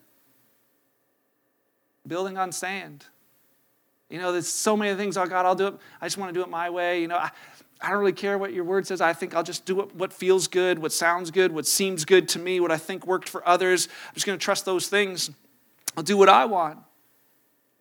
Building 2.06 2.36
on 2.36 2.52
sand. 2.52 3.06
You 4.10 4.18
know, 4.18 4.32
there's 4.32 4.48
so 4.48 4.76
many 4.76 4.94
things, 4.96 5.16
oh 5.16 5.26
God, 5.26 5.46
I'll 5.46 5.54
do 5.54 5.68
it. 5.68 5.74
I 6.00 6.06
just 6.06 6.18
want 6.18 6.32
to 6.32 6.38
do 6.38 6.42
it 6.42 6.50
my 6.50 6.70
way. 6.70 7.00
You 7.00 7.08
know, 7.08 7.16
I, 7.16 7.30
I 7.80 7.90
don't 7.90 7.98
really 7.98 8.12
care 8.12 8.38
what 8.38 8.52
your 8.52 8.64
word 8.64 8.86
says. 8.86 9.00
I 9.00 9.12
think 9.12 9.34
I'll 9.34 9.42
just 9.42 9.64
do 9.64 9.74
what, 9.74 9.94
what 9.94 10.12
feels 10.12 10.46
good, 10.46 10.78
what 10.78 10.92
sounds 10.92 11.30
good, 11.30 11.52
what 11.52 11.66
seems 11.66 12.04
good 12.04 12.28
to 12.30 12.38
me, 12.38 12.60
what 12.60 12.70
I 12.70 12.76
think 12.76 13.06
worked 13.06 13.28
for 13.28 13.46
others. 13.48 13.88
I'm 14.08 14.14
just 14.14 14.26
going 14.26 14.38
to 14.38 14.44
trust 14.44 14.64
those 14.64 14.88
things. 14.88 15.30
I'll 15.96 16.02
do 16.02 16.16
what 16.16 16.28
I 16.28 16.44
want. 16.44 16.78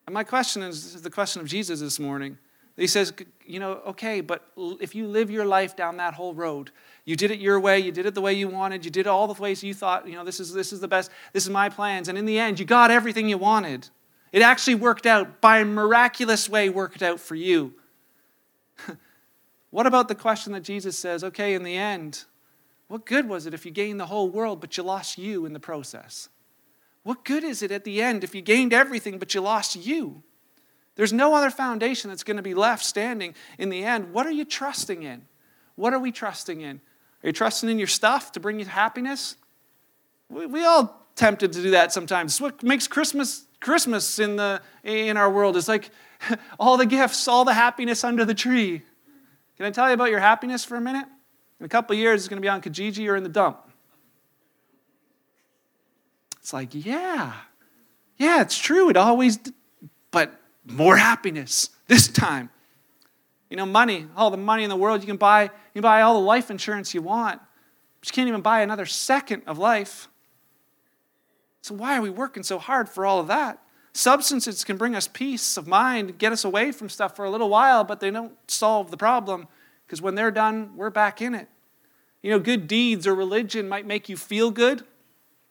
And 0.07 0.13
my 0.13 0.23
question 0.23 0.61
is 0.61 1.01
the 1.01 1.09
question 1.09 1.41
of 1.41 1.47
Jesus 1.47 1.79
this 1.79 1.99
morning. 1.99 2.37
He 2.75 2.87
says, 2.87 3.13
you 3.45 3.59
know, 3.59 3.81
okay, 3.87 4.21
but 4.21 4.43
if 4.57 4.95
you 4.95 5.07
live 5.07 5.29
your 5.29 5.45
life 5.45 5.75
down 5.75 5.97
that 5.97 6.15
whole 6.15 6.33
road, 6.33 6.71
you 7.05 7.15
did 7.15 7.31
it 7.31 7.39
your 7.39 7.59
way, 7.59 7.79
you 7.79 7.91
did 7.91 8.05
it 8.05 8.15
the 8.15 8.21
way 8.21 8.33
you 8.33 8.47
wanted, 8.47 8.85
you 8.85 8.91
did 8.91 9.01
it 9.01 9.07
all 9.07 9.27
the 9.27 9.41
ways 9.41 9.63
you 9.63 9.73
thought, 9.73 10.07
you 10.07 10.15
know, 10.15 10.23
this 10.23 10.39
is, 10.39 10.53
this 10.53 10.71
is 10.71 10.79
the 10.79 10.87
best, 10.87 11.11
this 11.33 11.43
is 11.43 11.49
my 11.49 11.69
plans, 11.69 12.07
and 12.07 12.17
in 12.17 12.25
the 12.25 12.39
end, 12.39 12.59
you 12.59 12.65
got 12.65 12.91
everything 12.91 13.27
you 13.27 13.37
wanted. 13.37 13.89
It 14.31 14.41
actually 14.41 14.75
worked 14.75 15.05
out 15.05 15.41
by 15.41 15.59
a 15.59 15.65
miraculous 15.65 16.49
way, 16.49 16.69
worked 16.69 17.03
out 17.03 17.19
for 17.19 17.35
you. 17.35 17.73
what 19.69 19.85
about 19.85 20.07
the 20.07 20.15
question 20.15 20.53
that 20.53 20.63
Jesus 20.63 20.97
says, 20.97 21.23
okay, 21.23 21.53
in 21.53 21.63
the 21.63 21.75
end, 21.75 22.23
what 22.87 23.05
good 23.05 23.27
was 23.27 23.45
it 23.45 23.53
if 23.53 23.65
you 23.65 23.71
gained 23.71 23.99
the 23.99 24.05
whole 24.05 24.29
world, 24.29 24.61
but 24.61 24.77
you 24.77 24.83
lost 24.83 25.17
you 25.17 25.45
in 25.45 25.53
the 25.53 25.59
process? 25.59 26.29
What 27.03 27.25
good 27.25 27.43
is 27.43 27.61
it 27.61 27.71
at 27.71 27.83
the 27.83 28.01
end 28.01 28.23
if 28.23 28.33
you 28.33 28.41
gained 28.41 28.73
everything 28.73 29.19
but 29.19 29.33
you 29.33 29.41
lost 29.41 29.75
you? 29.75 30.23
There's 30.95 31.11
no 31.11 31.35
other 31.35 31.49
foundation 31.49 32.09
that's 32.09 32.23
going 32.23 32.37
to 32.37 32.43
be 32.43 32.53
left 32.53 32.85
standing 32.85 33.35
in 33.57 33.69
the 33.69 33.83
end. 33.83 34.13
What 34.13 34.25
are 34.25 34.31
you 34.31 34.45
trusting 34.45 35.03
in? 35.03 35.25
What 35.75 35.93
are 35.93 35.99
we 35.99 36.11
trusting 36.11 36.61
in? 36.61 36.81
Are 37.23 37.27
you 37.27 37.33
trusting 37.33 37.69
in 37.69 37.77
your 37.77 37.87
stuff 37.87 38.33
to 38.33 38.39
bring 38.39 38.59
you 38.59 38.65
happiness? 38.65 39.37
We, 40.29 40.45
we 40.45 40.65
all 40.65 41.07
tempted 41.15 41.53
to 41.53 41.61
do 41.61 41.71
that 41.71 41.93
sometimes. 41.93 42.33
It's 42.33 42.41
what 42.41 42.63
makes 42.63 42.87
Christmas 42.87 43.45
Christmas 43.59 44.19
in 44.19 44.35
the 44.35 44.61
in 44.83 45.15
our 45.15 45.31
world 45.31 45.55
is 45.55 45.67
like 45.67 45.89
all 46.59 46.77
the 46.77 46.85
gifts, 46.85 47.27
all 47.27 47.45
the 47.45 47.53
happiness 47.53 48.03
under 48.03 48.25
the 48.25 48.33
tree. 48.33 48.81
Can 49.57 49.65
I 49.65 49.71
tell 49.71 49.87
you 49.87 49.93
about 49.93 50.09
your 50.09 50.19
happiness 50.19 50.65
for 50.65 50.75
a 50.75 50.81
minute? 50.81 51.05
In 51.59 51.65
a 51.65 51.69
couple 51.69 51.95
years, 51.95 52.21
it's 52.21 52.27
going 52.27 52.41
to 52.41 52.45
be 52.45 52.49
on 52.49 52.61
Kijiji 52.61 53.07
or 53.07 53.15
in 53.15 53.23
the 53.23 53.29
dump. 53.29 53.59
It's 56.41 56.51
like, 56.51 56.69
yeah, 56.73 57.33
yeah, 58.17 58.41
it's 58.41 58.57
true. 58.57 58.89
It 58.89 58.97
always, 58.97 59.39
but 60.11 60.33
more 60.65 60.97
happiness 60.97 61.69
this 61.87 62.09
time. 62.09 62.49
You 63.53 63.57
know, 63.57 63.67
money, 63.67 64.07
all 64.15 64.31
the 64.31 64.37
money 64.37 64.63
in 64.63 64.69
the 64.71 64.75
world 64.75 65.01
you 65.01 65.05
can 65.05 65.17
buy, 65.17 65.43
you 65.43 65.49
can 65.75 65.83
buy 65.83 66.01
all 66.01 66.15
the 66.15 66.25
life 66.25 66.49
insurance 66.49 66.95
you 66.95 67.03
want, 67.03 67.39
but 67.99 68.09
you 68.09 68.11
can't 68.11 68.27
even 68.27 68.41
buy 68.41 68.61
another 68.61 68.87
second 68.87 69.43
of 69.45 69.59
life. 69.59 70.07
So 71.61 71.75
why 71.75 71.95
are 71.95 72.01
we 72.01 72.09
working 72.09 72.41
so 72.41 72.57
hard 72.57 72.89
for 72.89 73.05
all 73.05 73.19
of 73.19 73.27
that? 73.27 73.59
Substances 73.93 74.63
can 74.63 74.77
bring 74.77 74.95
us 74.95 75.07
peace 75.07 75.55
of 75.55 75.67
mind, 75.67 76.17
get 76.17 76.31
us 76.31 76.43
away 76.43 76.71
from 76.71 76.89
stuff 76.89 77.15
for 77.15 77.25
a 77.25 77.29
little 77.29 77.47
while, 77.47 77.83
but 77.83 77.99
they 77.99 78.09
don't 78.09 78.33
solve 78.49 78.89
the 78.89 78.97
problem 78.97 79.47
because 79.85 80.01
when 80.01 80.15
they're 80.15 80.31
done, 80.31 80.71
we're 80.75 80.89
back 80.89 81.21
in 81.21 81.35
it. 81.35 81.47
You 82.23 82.31
know, 82.31 82.39
good 82.39 82.67
deeds 82.67 83.05
or 83.05 83.13
religion 83.13 83.69
might 83.69 83.85
make 83.85 84.09
you 84.09 84.17
feel 84.17 84.49
good, 84.49 84.83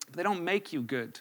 but 0.06 0.16
they 0.16 0.24
don't 0.24 0.42
make 0.42 0.72
you 0.72 0.82
good. 0.82 1.20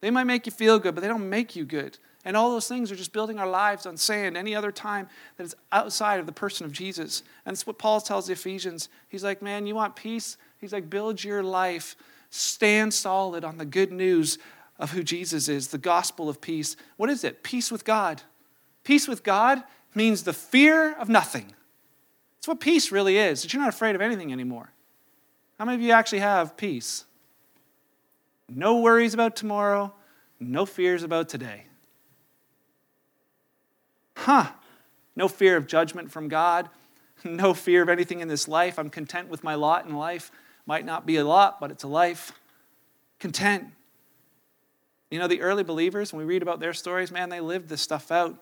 They 0.00 0.10
might 0.10 0.24
make 0.24 0.46
you 0.46 0.52
feel 0.52 0.80
good, 0.80 0.96
but 0.96 1.02
they 1.02 1.08
don't 1.08 1.30
make 1.30 1.54
you 1.54 1.64
good. 1.64 1.96
And 2.26 2.36
all 2.36 2.50
those 2.50 2.66
things 2.66 2.90
are 2.90 2.96
just 2.96 3.12
building 3.12 3.38
our 3.38 3.48
lives 3.48 3.86
on 3.86 3.96
sand 3.96 4.36
any 4.36 4.52
other 4.52 4.72
time 4.72 5.08
that 5.36 5.44
is 5.44 5.54
outside 5.70 6.18
of 6.18 6.26
the 6.26 6.32
person 6.32 6.66
of 6.66 6.72
Jesus. 6.72 7.22
And 7.46 7.54
it's 7.54 7.68
what 7.68 7.78
Paul 7.78 8.00
tells 8.00 8.26
the 8.26 8.32
Ephesians. 8.32 8.88
He's 9.08 9.22
like, 9.22 9.40
man, 9.40 9.64
you 9.64 9.76
want 9.76 9.94
peace? 9.94 10.36
He's 10.60 10.72
like, 10.72 10.90
build 10.90 11.22
your 11.22 11.44
life. 11.44 11.94
Stand 12.30 12.92
solid 12.92 13.44
on 13.44 13.58
the 13.58 13.64
good 13.64 13.92
news 13.92 14.38
of 14.76 14.90
who 14.90 15.04
Jesus 15.04 15.48
is, 15.48 15.68
the 15.68 15.78
gospel 15.78 16.28
of 16.28 16.40
peace. 16.40 16.74
What 16.96 17.10
is 17.10 17.22
it? 17.22 17.44
Peace 17.44 17.70
with 17.70 17.84
God. 17.84 18.22
Peace 18.82 19.06
with 19.06 19.22
God 19.22 19.62
means 19.94 20.24
the 20.24 20.32
fear 20.32 20.94
of 20.94 21.08
nothing. 21.08 21.54
It's 22.38 22.48
what 22.48 22.58
peace 22.58 22.90
really 22.90 23.18
is, 23.18 23.42
that 23.42 23.52
you're 23.52 23.62
not 23.62 23.68
afraid 23.68 23.94
of 23.94 24.00
anything 24.00 24.32
anymore. 24.32 24.72
How 25.60 25.64
many 25.64 25.76
of 25.76 25.80
you 25.80 25.92
actually 25.92 26.18
have 26.18 26.56
peace? 26.56 27.04
No 28.48 28.80
worries 28.80 29.14
about 29.14 29.36
tomorrow, 29.36 29.94
no 30.40 30.66
fears 30.66 31.04
about 31.04 31.28
today. 31.28 31.65
Huh. 34.26 34.50
No 35.14 35.28
fear 35.28 35.56
of 35.56 35.68
judgment 35.68 36.10
from 36.10 36.26
God, 36.26 36.68
no 37.24 37.54
fear 37.54 37.80
of 37.80 37.88
anything 37.88 38.18
in 38.18 38.26
this 38.26 38.48
life. 38.48 38.76
I'm 38.76 38.90
content 38.90 39.28
with 39.28 39.44
my 39.44 39.54
lot 39.54 39.86
in 39.86 39.94
life. 39.94 40.32
Might 40.66 40.84
not 40.84 41.06
be 41.06 41.14
a 41.14 41.24
lot, 41.24 41.60
but 41.60 41.70
it's 41.70 41.84
a 41.84 41.88
life. 41.88 42.32
Content. 43.20 43.68
You 45.12 45.20
know, 45.20 45.28
the 45.28 45.42
early 45.42 45.62
believers, 45.62 46.12
when 46.12 46.26
we 46.26 46.34
read 46.34 46.42
about 46.42 46.58
their 46.58 46.74
stories, 46.74 47.12
man, 47.12 47.28
they 47.28 47.38
lived 47.38 47.68
this 47.68 47.80
stuff 47.80 48.10
out. 48.10 48.36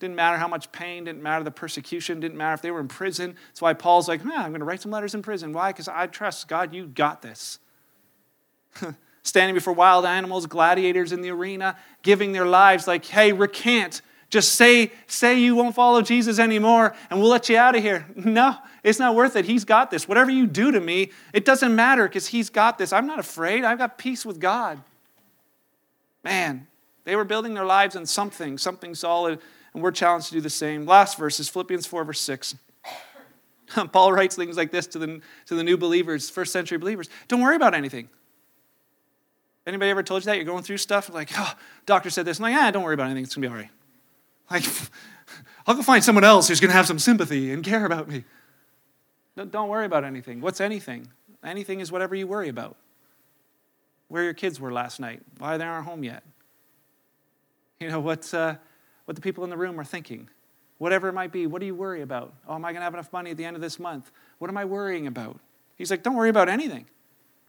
Didn't 0.00 0.16
matter 0.16 0.38
how 0.38 0.48
much 0.48 0.72
pain, 0.72 1.04
didn't 1.04 1.22
matter 1.22 1.44
the 1.44 1.52
persecution, 1.52 2.18
didn't 2.18 2.36
matter 2.36 2.54
if 2.54 2.62
they 2.62 2.72
were 2.72 2.80
in 2.80 2.88
prison. 2.88 3.36
That's 3.50 3.62
why 3.62 3.74
Paul's 3.74 4.08
like, 4.08 4.24
man, 4.24 4.40
I'm 4.40 4.50
going 4.50 4.58
to 4.58 4.64
write 4.64 4.82
some 4.82 4.90
letters 4.90 5.14
in 5.14 5.22
prison. 5.22 5.52
Why? 5.52 5.70
Because 5.70 5.86
I 5.86 6.08
trust 6.08 6.48
God, 6.48 6.74
you 6.74 6.88
got 6.88 7.22
this. 7.22 7.60
standing 9.22 9.54
before 9.54 9.72
wild 9.72 10.04
animals, 10.04 10.46
gladiators 10.46 11.12
in 11.12 11.20
the 11.20 11.30
arena, 11.30 11.76
giving 12.02 12.32
their 12.32 12.46
lives 12.46 12.88
like, 12.88 13.04
hey, 13.04 13.32
recant. 13.32 14.02
Just 14.30 14.54
say, 14.54 14.92
say 15.06 15.38
you 15.40 15.54
won't 15.54 15.74
follow 15.74 16.02
Jesus 16.02 16.38
anymore 16.38 16.94
and 17.08 17.20
we'll 17.20 17.30
let 17.30 17.48
you 17.48 17.56
out 17.56 17.74
of 17.74 17.82
here. 17.82 18.06
No, 18.14 18.56
it's 18.82 18.98
not 18.98 19.14
worth 19.14 19.36
it. 19.36 19.46
He's 19.46 19.64
got 19.64 19.90
this. 19.90 20.06
Whatever 20.06 20.30
you 20.30 20.46
do 20.46 20.70
to 20.70 20.80
me, 20.80 21.12
it 21.32 21.44
doesn't 21.44 21.74
matter 21.74 22.06
because 22.06 22.26
He's 22.26 22.50
got 22.50 22.76
this. 22.76 22.92
I'm 22.92 23.06
not 23.06 23.18
afraid. 23.18 23.64
I've 23.64 23.78
got 23.78 23.96
peace 23.96 24.26
with 24.26 24.38
God. 24.38 24.80
Man, 26.22 26.66
they 27.04 27.16
were 27.16 27.24
building 27.24 27.54
their 27.54 27.64
lives 27.64 27.96
on 27.96 28.04
something, 28.04 28.58
something 28.58 28.94
solid, 28.94 29.40
and 29.72 29.82
we're 29.82 29.92
challenged 29.92 30.28
to 30.28 30.34
do 30.34 30.40
the 30.42 30.50
same. 30.50 30.84
Last 30.84 31.16
verse 31.16 31.40
is 31.40 31.48
Philippians 31.48 31.86
4, 31.86 32.04
verse 32.04 32.20
6. 32.20 32.56
Paul 33.92 34.12
writes 34.12 34.36
things 34.36 34.58
like 34.58 34.70
this 34.70 34.86
to 34.88 34.98
the, 34.98 35.20
to 35.46 35.54
the 35.54 35.64
new 35.64 35.78
believers, 35.78 36.28
first 36.28 36.52
century 36.52 36.76
believers. 36.76 37.08
Don't 37.28 37.40
worry 37.40 37.56
about 37.56 37.74
anything. 37.74 38.10
Anybody 39.66 39.90
ever 39.90 40.02
told 40.02 40.22
you 40.22 40.26
that? 40.26 40.36
You're 40.36 40.44
going 40.44 40.64
through 40.64 40.78
stuff 40.78 41.08
like, 41.12 41.30
oh, 41.36 41.54
doctor 41.86 42.10
said 42.10 42.26
this. 42.26 42.38
I'm 42.38 42.42
like, 42.42 42.56
ah, 42.56 42.70
don't 42.70 42.82
worry 42.82 42.94
about 42.94 43.06
anything. 43.06 43.24
It's 43.24 43.34
going 43.34 43.42
to 43.42 43.48
be 43.48 43.52
all 43.52 43.58
right. 43.58 43.70
Like, 44.50 44.64
I'll 45.66 45.74
go 45.74 45.82
find 45.82 46.02
someone 46.02 46.24
else 46.24 46.48
who's 46.48 46.60
going 46.60 46.70
to 46.70 46.76
have 46.76 46.86
some 46.86 46.98
sympathy 46.98 47.52
and 47.52 47.62
care 47.62 47.84
about 47.84 48.08
me. 48.08 48.24
Don't 49.36 49.68
worry 49.68 49.86
about 49.86 50.04
anything. 50.04 50.40
What's 50.40 50.60
anything? 50.60 51.08
Anything 51.44 51.80
is 51.80 51.92
whatever 51.92 52.14
you 52.14 52.26
worry 52.26 52.48
about. 52.48 52.76
Where 54.08 54.24
your 54.24 54.34
kids 54.34 54.58
were 54.58 54.72
last 54.72 54.98
night, 54.98 55.20
why 55.38 55.56
they 55.58 55.64
aren't 55.64 55.86
home 55.86 56.02
yet. 56.02 56.22
You 57.78 57.88
know, 57.88 58.00
what, 58.00 58.32
uh, 58.34 58.56
what 59.04 59.14
the 59.14 59.20
people 59.20 59.44
in 59.44 59.50
the 59.50 59.56
room 59.56 59.78
are 59.78 59.84
thinking. 59.84 60.28
Whatever 60.78 61.08
it 61.08 61.12
might 61.12 61.32
be, 61.32 61.46
what 61.46 61.60
do 61.60 61.66
you 61.66 61.74
worry 61.74 62.02
about? 62.02 62.32
Oh, 62.48 62.54
am 62.54 62.64
I 62.64 62.72
going 62.72 62.80
to 62.80 62.84
have 62.84 62.94
enough 62.94 63.12
money 63.12 63.30
at 63.30 63.36
the 63.36 63.44
end 63.44 63.54
of 63.54 63.62
this 63.62 63.78
month? 63.78 64.10
What 64.38 64.48
am 64.48 64.56
I 64.56 64.64
worrying 64.64 65.06
about? 65.06 65.38
He's 65.76 65.90
like, 65.90 66.02
don't 66.02 66.14
worry 66.14 66.30
about 66.30 66.48
anything. 66.48 66.86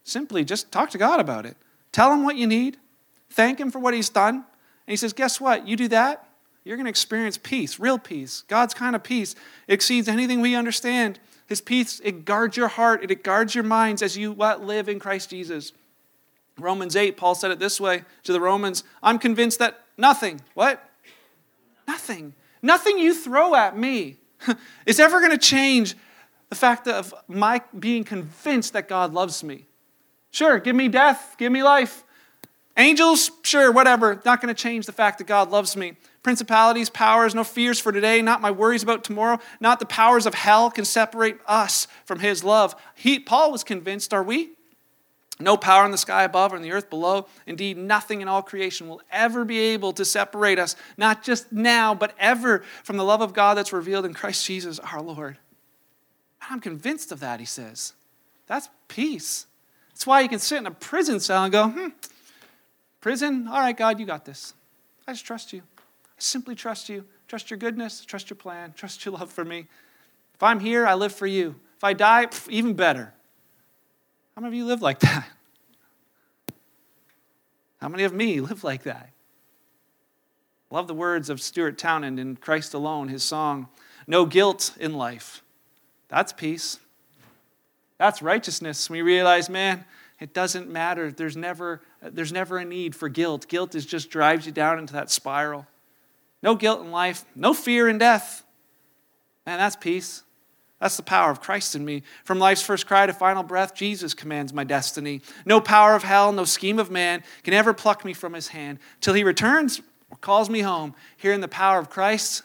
Simply 0.04 0.44
just 0.44 0.70
talk 0.70 0.90
to 0.90 0.98
God 0.98 1.18
about 1.18 1.46
it. 1.46 1.56
Tell 1.92 2.12
him 2.12 2.22
what 2.22 2.36
you 2.36 2.46
need. 2.46 2.76
Thank 3.30 3.58
him 3.58 3.70
for 3.70 3.78
what 3.78 3.94
he's 3.94 4.08
done. 4.08 4.36
And 4.36 4.44
he 4.86 4.96
says, 4.96 5.12
guess 5.12 5.40
what? 5.40 5.66
You 5.66 5.76
do 5.76 5.88
that, 5.88 6.28
you're 6.64 6.76
going 6.76 6.86
to 6.86 6.90
experience 6.90 7.38
peace, 7.38 7.78
real 7.78 7.98
peace. 7.98 8.42
God's 8.48 8.74
kind 8.74 8.94
of 8.94 9.02
peace 9.02 9.34
exceeds 9.66 10.08
anything 10.08 10.40
we 10.40 10.54
understand. 10.54 11.18
His 11.46 11.60
peace, 11.60 12.00
it 12.04 12.24
guards 12.24 12.56
your 12.56 12.68
heart, 12.68 13.10
it 13.10 13.24
guards 13.24 13.54
your 13.54 13.64
minds 13.64 14.02
as 14.02 14.16
you 14.16 14.32
live 14.32 14.88
in 14.88 14.98
Christ 14.98 15.30
Jesus. 15.30 15.72
Romans 16.58 16.94
8, 16.94 17.16
Paul 17.16 17.34
said 17.34 17.50
it 17.50 17.58
this 17.58 17.80
way 17.80 18.04
to 18.24 18.32
the 18.32 18.40
Romans 18.40 18.84
I'm 19.02 19.18
convinced 19.18 19.58
that 19.58 19.80
nothing, 19.96 20.40
what? 20.54 20.86
Nothing, 21.88 22.34
nothing 22.62 22.98
you 22.98 23.14
throw 23.14 23.54
at 23.54 23.76
me 23.76 24.18
is 24.86 25.00
ever 25.00 25.18
going 25.20 25.32
to 25.32 25.38
change 25.38 25.96
the 26.50 26.56
fact 26.56 26.86
of 26.86 27.14
my 27.26 27.62
being 27.78 28.04
convinced 28.04 28.74
that 28.74 28.88
God 28.88 29.12
loves 29.14 29.42
me. 29.42 29.66
Sure, 30.30 30.58
give 30.58 30.76
me 30.76 30.88
death, 30.88 31.34
give 31.38 31.50
me 31.50 31.62
life. 31.62 32.04
Angels, 32.76 33.30
sure, 33.42 33.72
whatever. 33.72 34.20
Not 34.24 34.40
going 34.40 34.54
to 34.54 34.60
change 34.60 34.86
the 34.86 34.92
fact 34.92 35.18
that 35.18 35.26
God 35.26 35.50
loves 35.50 35.76
me. 35.76 35.94
Principalities, 36.22 36.90
powers, 36.90 37.34
no 37.34 37.44
fears 37.44 37.80
for 37.80 37.92
today, 37.92 38.20
not 38.20 38.42
my 38.42 38.50
worries 38.50 38.82
about 38.82 39.04
tomorrow, 39.04 39.38
not 39.58 39.78
the 39.80 39.86
powers 39.86 40.26
of 40.26 40.34
hell 40.34 40.70
can 40.70 40.84
separate 40.84 41.38
us 41.46 41.86
from 42.04 42.18
His 42.18 42.44
love. 42.44 42.74
He, 42.94 43.18
Paul 43.18 43.50
was 43.52 43.64
convinced, 43.64 44.12
are 44.12 44.22
we? 44.22 44.50
No 45.40 45.56
power 45.56 45.86
in 45.86 45.90
the 45.90 45.98
sky 45.98 46.24
above 46.24 46.52
or 46.52 46.56
in 46.56 46.62
the 46.62 46.72
earth 46.72 46.90
below. 46.90 47.26
Indeed, 47.46 47.78
nothing 47.78 48.20
in 48.20 48.28
all 48.28 48.42
creation 48.42 48.88
will 48.88 49.00
ever 49.10 49.46
be 49.46 49.58
able 49.58 49.94
to 49.94 50.04
separate 50.04 50.58
us, 50.58 50.76
not 50.98 51.22
just 51.22 51.50
now, 51.50 51.94
but 51.94 52.14
ever, 52.18 52.62
from 52.84 52.98
the 52.98 53.04
love 53.04 53.22
of 53.22 53.32
God 53.32 53.56
that's 53.56 53.72
revealed 53.72 54.04
in 54.04 54.12
Christ 54.12 54.44
Jesus 54.44 54.78
our 54.78 55.00
Lord. 55.00 55.38
I'm 56.42 56.60
convinced 56.60 57.10
of 57.12 57.20
that, 57.20 57.40
he 57.40 57.46
says. 57.46 57.94
That's 58.46 58.68
peace. 58.88 59.46
That's 59.90 60.06
why 60.06 60.20
you 60.20 60.28
can 60.28 60.38
sit 60.38 60.58
in 60.58 60.66
a 60.66 60.70
prison 60.70 61.20
cell 61.20 61.44
and 61.44 61.52
go, 61.52 61.68
hmm, 61.68 61.88
prison, 63.00 63.48
all 63.48 63.60
right, 63.60 63.76
God, 63.76 63.98
you 63.98 64.04
got 64.04 64.26
this. 64.26 64.52
I 65.06 65.12
just 65.12 65.24
trust 65.24 65.52
you. 65.52 65.62
Simply 66.22 66.54
trust 66.54 66.88
you. 66.88 67.04
Trust 67.28 67.50
your 67.50 67.58
goodness, 67.58 68.04
trust 68.04 68.28
your 68.28 68.36
plan, 68.36 68.72
trust 68.76 69.04
your 69.04 69.14
love 69.14 69.30
for 69.30 69.44
me. 69.44 69.66
If 70.34 70.42
I'm 70.42 70.60
here, 70.60 70.86
I 70.86 70.94
live 70.94 71.14
for 71.14 71.26
you. 71.26 71.56
If 71.76 71.84
I 71.84 71.92
die, 71.92 72.26
even 72.48 72.74
better. 72.74 73.14
How 74.34 74.42
many 74.42 74.54
of 74.54 74.58
you 74.58 74.66
live 74.66 74.82
like 74.82 74.98
that? 75.00 75.26
How 77.80 77.88
many 77.88 78.04
of 78.04 78.12
me 78.12 78.40
live 78.40 78.64
like 78.64 78.82
that? 78.82 79.10
Love 80.70 80.86
the 80.86 80.94
words 80.94 81.30
of 81.30 81.40
Stuart 81.40 81.78
Townend 81.78 82.20
in 82.20 82.36
Christ 82.36 82.74
Alone, 82.74 83.08
his 83.08 83.22
song, 83.22 83.68
No 84.06 84.24
Guilt 84.24 84.76
in 84.78 84.94
Life. 84.94 85.42
That's 86.08 86.32
peace. 86.32 86.78
That's 87.98 88.22
righteousness. 88.22 88.90
We 88.90 89.02
realize, 89.02 89.48
man, 89.48 89.84
it 90.20 90.34
doesn't 90.34 90.68
matter. 90.68 91.10
There's 91.10 91.36
never, 91.36 91.80
there's 92.02 92.32
never 92.32 92.58
a 92.58 92.64
need 92.64 92.94
for 92.94 93.08
guilt. 93.08 93.48
Guilt 93.48 93.74
is 93.74 93.86
just 93.86 94.10
drives 94.10 94.46
you 94.46 94.52
down 94.52 94.78
into 94.78 94.92
that 94.94 95.10
spiral. 95.10 95.66
No 96.42 96.54
guilt 96.54 96.80
in 96.80 96.90
life, 96.90 97.24
no 97.34 97.52
fear 97.52 97.88
in 97.88 97.98
death. 97.98 98.44
Man, 99.46 99.58
that's 99.58 99.76
peace. 99.76 100.22
That's 100.80 100.96
the 100.96 101.02
power 101.02 101.30
of 101.30 101.42
Christ 101.42 101.76
in 101.76 101.84
me. 101.84 102.02
From 102.24 102.38
life's 102.38 102.62
first 102.62 102.86
cry 102.86 103.04
to 103.04 103.12
final 103.12 103.42
breath, 103.42 103.74
Jesus 103.74 104.14
commands 104.14 104.54
my 104.54 104.64
destiny. 104.64 105.20
No 105.44 105.60
power 105.60 105.94
of 105.94 106.02
hell, 106.02 106.32
no 106.32 106.44
scheme 106.44 106.78
of 106.78 106.90
man 106.90 107.22
can 107.42 107.52
ever 107.52 107.74
pluck 107.74 108.04
me 108.04 108.14
from 108.14 108.32
his 108.32 108.48
hand. 108.48 108.78
Till 109.02 109.12
he 109.12 109.22
returns 109.22 109.82
or 110.10 110.16
calls 110.16 110.48
me 110.48 110.60
home, 110.60 110.94
here 111.18 111.34
in 111.34 111.42
the 111.42 111.48
power 111.48 111.78
of 111.78 111.90
Christ, 111.90 112.42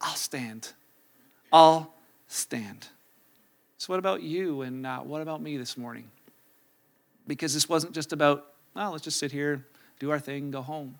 I'll 0.00 0.14
stand. 0.14 0.72
I'll 1.50 1.94
stand. 2.28 2.88
So, 3.78 3.92
what 3.92 3.98
about 3.98 4.22
you 4.22 4.60
and 4.62 4.86
uh, 4.86 5.00
what 5.00 5.22
about 5.22 5.40
me 5.40 5.56
this 5.56 5.78
morning? 5.78 6.10
Because 7.26 7.54
this 7.54 7.68
wasn't 7.68 7.94
just 7.94 8.12
about, 8.12 8.52
well, 8.74 8.92
let's 8.92 9.04
just 9.04 9.18
sit 9.18 9.32
here, 9.32 9.64
do 9.98 10.10
our 10.10 10.18
thing, 10.18 10.50
go 10.50 10.60
home. 10.60 10.98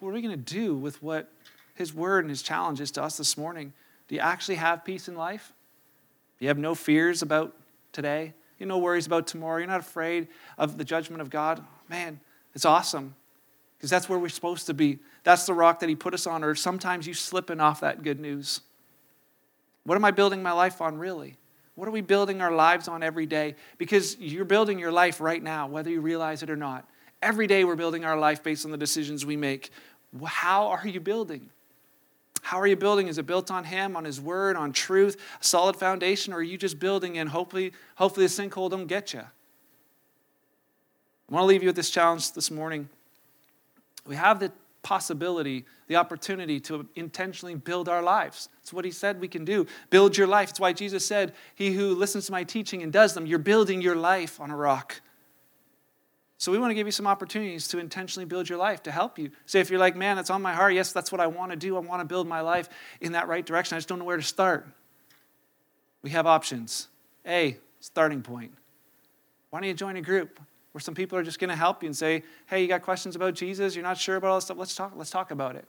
What 0.00 0.10
are 0.10 0.12
we 0.12 0.22
going 0.22 0.36
to 0.36 0.54
do 0.54 0.74
with 0.74 1.02
what 1.02 1.28
His 1.74 1.94
word 1.94 2.24
and 2.24 2.30
His 2.30 2.42
challenge 2.42 2.80
is 2.80 2.90
to 2.92 3.02
us 3.02 3.16
this 3.16 3.36
morning? 3.36 3.72
Do 4.08 4.14
you 4.14 4.20
actually 4.20 4.56
have 4.56 4.84
peace 4.84 5.08
in 5.08 5.16
life? 5.16 5.52
Do 6.38 6.44
you 6.44 6.48
have 6.48 6.58
no 6.58 6.74
fears 6.74 7.22
about 7.22 7.54
today? 7.92 8.34
You 8.58 8.66
no 8.66 8.78
worries 8.78 9.06
about 9.06 9.26
tomorrow? 9.26 9.58
You're 9.58 9.66
not 9.66 9.80
afraid 9.80 10.28
of 10.58 10.78
the 10.78 10.84
judgment 10.84 11.22
of 11.22 11.30
God? 11.30 11.62
Man, 11.88 12.20
it's 12.54 12.64
awesome 12.64 13.14
because 13.76 13.90
that's 13.90 14.08
where 14.08 14.18
we're 14.18 14.28
supposed 14.28 14.66
to 14.66 14.74
be. 14.74 14.98
That's 15.24 15.46
the 15.46 15.54
rock 15.54 15.80
that 15.80 15.88
He 15.88 15.94
put 15.94 16.14
us 16.14 16.26
on, 16.26 16.44
or 16.44 16.54
sometimes 16.54 17.06
you 17.06 17.14
slipping 17.14 17.60
off 17.60 17.80
that 17.80 18.02
good 18.02 18.20
news. 18.20 18.60
What 19.84 19.96
am 19.96 20.04
I 20.04 20.10
building 20.10 20.42
my 20.42 20.52
life 20.52 20.80
on, 20.80 20.98
really? 20.98 21.36
What 21.74 21.86
are 21.86 21.92
we 21.92 22.00
building 22.00 22.40
our 22.40 22.52
lives 22.52 22.88
on 22.88 23.02
every 23.02 23.26
day? 23.26 23.54
Because 23.76 24.18
you're 24.18 24.46
building 24.46 24.78
your 24.78 24.90
life 24.90 25.20
right 25.20 25.42
now, 25.42 25.66
whether 25.66 25.90
you 25.90 26.00
realize 26.00 26.42
it 26.42 26.50
or 26.50 26.56
not. 26.56 26.88
Every 27.22 27.46
day 27.46 27.64
we're 27.64 27.76
building 27.76 28.04
our 28.04 28.18
life 28.18 28.42
based 28.42 28.64
on 28.64 28.70
the 28.70 28.76
decisions 28.76 29.24
we 29.24 29.36
make. 29.36 29.70
How 30.24 30.68
are 30.68 30.86
you 30.86 31.00
building? 31.00 31.50
How 32.42 32.60
are 32.60 32.66
you 32.66 32.76
building? 32.76 33.08
Is 33.08 33.18
it 33.18 33.26
built 33.26 33.50
on 33.50 33.64
Him, 33.64 33.96
on 33.96 34.04
His 34.04 34.20
Word, 34.20 34.56
on 34.56 34.72
truth, 34.72 35.16
a 35.40 35.44
solid 35.44 35.76
foundation, 35.76 36.32
or 36.32 36.36
are 36.36 36.42
you 36.42 36.56
just 36.56 36.78
building 36.78 37.18
and 37.18 37.28
hopefully, 37.28 37.72
hopefully 37.96 38.26
the 38.26 38.32
sinkhole 38.32 38.70
don't 38.70 38.86
get 38.86 39.12
you? 39.12 39.20
I 39.20 41.34
want 41.34 41.42
to 41.42 41.46
leave 41.46 41.62
you 41.62 41.68
with 41.68 41.76
this 41.76 41.90
challenge 41.90 42.32
this 42.32 42.52
morning. 42.52 42.88
We 44.06 44.14
have 44.14 44.38
the 44.38 44.52
possibility, 44.84 45.64
the 45.88 45.96
opportunity 45.96 46.60
to 46.60 46.86
intentionally 46.94 47.56
build 47.56 47.88
our 47.88 48.02
lives. 48.02 48.48
That's 48.60 48.72
what 48.72 48.84
he 48.84 48.92
said 48.92 49.20
we 49.20 49.26
can 49.26 49.44
do. 49.44 49.66
Build 49.90 50.16
your 50.16 50.28
life. 50.28 50.50
That's 50.50 50.60
why 50.60 50.72
Jesus 50.72 51.04
said, 51.04 51.32
He 51.56 51.72
who 51.72 51.96
listens 51.96 52.26
to 52.26 52.32
my 52.32 52.44
teaching 52.44 52.84
and 52.84 52.92
does 52.92 53.12
them, 53.12 53.26
you're 53.26 53.40
building 53.40 53.82
your 53.82 53.96
life 53.96 54.40
on 54.40 54.52
a 54.52 54.56
rock. 54.56 55.00
So 56.38 56.52
we 56.52 56.58
want 56.58 56.70
to 56.70 56.74
give 56.74 56.86
you 56.86 56.92
some 56.92 57.06
opportunities 57.06 57.66
to 57.68 57.78
intentionally 57.78 58.26
build 58.26 58.48
your 58.48 58.58
life 58.58 58.82
to 58.82 58.92
help 58.92 59.18
you. 59.18 59.30
Say, 59.46 59.60
if 59.60 59.70
you're 59.70 59.80
like, 59.80 59.96
man, 59.96 60.16
that's 60.16 60.28
on 60.28 60.42
my 60.42 60.52
heart. 60.52 60.74
Yes, 60.74 60.92
that's 60.92 61.10
what 61.10 61.20
I 61.20 61.26
want 61.26 61.50
to 61.50 61.56
do. 61.56 61.76
I 61.76 61.80
want 61.80 62.00
to 62.00 62.04
build 62.04 62.28
my 62.28 62.42
life 62.42 62.68
in 63.00 63.12
that 63.12 63.26
right 63.26 63.44
direction. 63.44 63.76
I 63.76 63.78
just 63.78 63.88
don't 63.88 63.98
know 63.98 64.04
where 64.04 64.18
to 64.18 64.22
start. 64.22 64.66
We 66.02 66.10
have 66.10 66.26
options. 66.26 66.88
A, 67.26 67.56
starting 67.80 68.22
point. 68.22 68.52
Why 69.50 69.60
don't 69.60 69.68
you 69.68 69.74
join 69.74 69.96
a 69.96 70.02
group? 70.02 70.38
where 70.76 70.82
some 70.82 70.94
people 70.94 71.16
are 71.16 71.22
just 71.22 71.38
going 71.38 71.48
to 71.48 71.56
help 71.56 71.82
you 71.82 71.86
and 71.86 71.96
say, 71.96 72.22
hey, 72.48 72.60
you 72.60 72.68
got 72.68 72.82
questions 72.82 73.16
about 73.16 73.32
Jesus? 73.32 73.74
You're 73.74 73.82
not 73.82 73.96
sure 73.96 74.16
about 74.16 74.28
all 74.28 74.36
this 74.36 74.44
stuff? 74.44 74.58
Let's 74.58 74.74
talk, 74.74 74.92
let's 74.94 75.08
talk 75.08 75.30
about 75.30 75.56
it. 75.56 75.64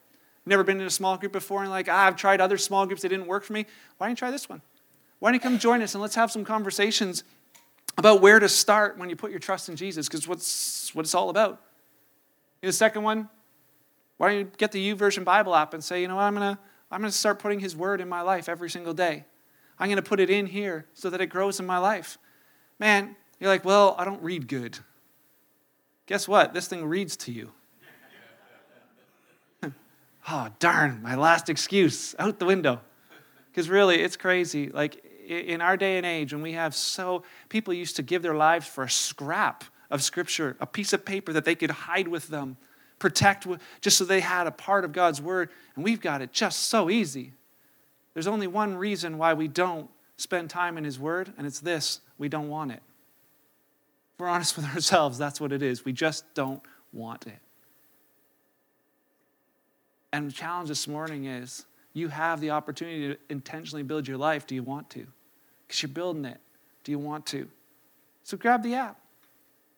Never 0.46 0.66
been 0.66 0.82
in 0.82 0.86
a 0.86 0.90
small 0.90 1.16
group 1.16 1.32
before 1.32 1.62
and 1.62 1.72
like, 1.72 1.88
ah, 1.90 2.08
I've 2.08 2.18
tried 2.18 2.42
other 2.42 2.58
small 2.58 2.86
groups, 2.86 3.04
they 3.04 3.08
didn't 3.08 3.28
work 3.28 3.46
for 3.46 3.54
me. 3.54 3.66
Why 3.98 4.08
don't 4.08 4.12
you 4.12 4.16
try 4.18 4.32
this 4.32 4.50
one? 4.50 4.62
Why 5.20 5.30
don't 5.30 5.36
you 5.36 5.40
come 5.40 5.60
join 5.60 5.82
us 5.82 5.96
and 5.96 6.02
let's 6.02 6.16
have 6.16 6.30
some 6.30 6.44
conversations 6.44 7.24
about 7.98 8.22
where 8.22 8.40
to 8.40 8.48
start 8.48 8.98
when 8.98 9.10
you 9.10 9.16
put 9.16 9.32
your 9.32 9.40
trust 9.40 9.70
in 9.70 9.76
Jesus, 9.76 10.08
because 10.08 10.28
what's 10.28 10.94
what 10.94 11.06
it's 11.06 11.16
all 11.16 11.30
about. 11.30 11.62
the 12.62 12.72
second 12.72 13.04
one, 13.04 13.30
why 14.18 14.30
don't 14.30 14.38
you 14.40 14.52
get 14.58 14.72
the 14.72 14.94
YouVersion 14.94 15.24
Bible 15.24 15.56
app 15.56 15.74
and 15.74 15.84
say, 15.84 16.02
you 16.02 16.08
know 16.08 16.16
what, 16.16 16.24
I'm 16.24 16.34
gonna 16.34 16.60
I'm 16.92 17.02
gonna 17.02 17.12
start 17.12 17.40
putting 17.40 17.60
his 17.60 17.76
word 17.76 18.00
in 18.02 18.08
my 18.08 18.22
life 18.22 18.48
every 18.48 18.70
single 18.70 18.94
day. 18.94 19.26
I'm 19.80 19.90
gonna 19.90 20.02
put 20.02 20.20
it 20.20 20.30
in 20.30 20.46
here 20.46 20.86
so 20.94 21.10
that 21.10 21.22
it 21.22 21.28
grows 21.28 21.60
in 21.60 21.66
my 21.66 21.78
life. 21.80 22.18
Man, 22.80 23.16
you're 23.40 23.50
like, 23.50 23.66
well, 23.66 23.96
I 23.98 24.06
don't 24.06 24.22
read 24.22 24.48
good. 24.48 24.78
Guess 26.06 26.28
what? 26.28 26.54
This 26.54 26.68
thing 26.68 26.86
reads 26.86 27.18
to 27.18 27.32
you. 27.32 27.52
oh, 30.30 30.50
darn, 30.60 31.02
my 31.02 31.16
last 31.16 31.50
excuse 31.50 32.16
out 32.18 32.40
the 32.40 32.46
window. 32.46 32.82
Because 33.52 33.70
really, 33.70 34.02
it's 34.02 34.16
crazy. 34.16 34.70
Like 34.70 35.04
in 35.28 35.62
our 35.62 35.78
day 35.78 35.98
and 35.98 36.06
age, 36.06 36.34
when 36.34 36.42
we 36.42 36.54
have 36.54 36.74
so, 36.74 37.24
people 37.50 37.74
used 37.74 37.98
to 37.98 38.04
give 38.04 38.22
their 38.22 38.36
lives 38.36 38.68
for 38.68 38.84
a 38.84 38.90
scrap 38.90 39.64
of 39.90 40.02
scripture, 40.02 40.56
a 40.60 40.66
piece 40.66 40.94
of 40.94 41.06
paper 41.06 41.34
that 41.34 41.46
they 41.46 41.56
could 41.56 41.72
hide 41.72 42.08
with 42.08 42.28
them, 42.30 42.58
protect 43.00 43.46
with, 43.46 43.62
just 43.82 43.98
so 43.98 44.06
they 44.06 44.22
had 44.22 44.48
a 44.48 44.52
part 44.52 44.86
of 44.86 44.92
God's 44.92 45.22
word. 45.22 45.50
And 45.76 45.84
we've 45.84 46.02
got 46.02 46.22
it 46.22 46.32
just 46.32 46.64
so 46.64 46.90
easy. 46.90 47.34
There's 48.14 48.28
only 48.28 48.48
one 48.48 48.76
reason 48.76 49.18
why 49.18 49.34
we 49.34 49.48
don't 49.48 49.90
spend 50.18 50.50
time 50.50 50.78
in 50.78 50.84
His 50.84 51.00
word, 51.00 51.32
and 51.38 51.46
it's 51.46 51.60
this 51.60 52.02
we 52.18 52.30
don't 52.30 52.50
want 52.50 52.72
it 52.72 52.82
If 54.14 54.20
we're 54.20 54.28
honest 54.28 54.56
with 54.58 54.66
ourselves, 54.66 55.18
that's 55.18 55.40
what 55.40 55.52
it 55.52 55.62
is. 55.62 55.86
We 55.86 55.94
just 55.94 56.34
don't 56.34 56.62
want 56.92 57.28
it. 57.28 57.40
And 60.14 60.30
the 60.30 60.34
challenge 60.34 60.70
this 60.70 60.88
morning 60.88 61.26
is 61.26 61.66
you 61.94 62.08
have 62.08 62.40
the 62.40 62.52
opportunity 62.52 63.10
to 63.10 63.18
intentionally 63.30 63.84
build 63.84 64.08
your 64.08 64.18
life. 64.18 64.48
Do 64.48 64.56
you 64.56 64.64
want 64.64 64.90
to? 64.92 65.06
Because 65.68 65.82
you're 65.82 65.90
building 65.90 66.26
it. 66.26 66.40
Do 66.84 66.92
you 66.92 67.00
want 67.00 67.26
to? 67.28 67.48
So 68.24 68.38
grab 68.38 68.64
the 68.64 68.76
app. 68.76 69.00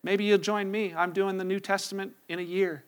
Maybe 0.03 0.23
you'll 0.23 0.37
join 0.37 0.71
me. 0.71 0.93
I'm 0.95 1.11
doing 1.11 1.37
the 1.37 1.43
New 1.43 1.59
Testament 1.59 2.13
in 2.29 2.39
a 2.39 2.43
year, 2.43 2.83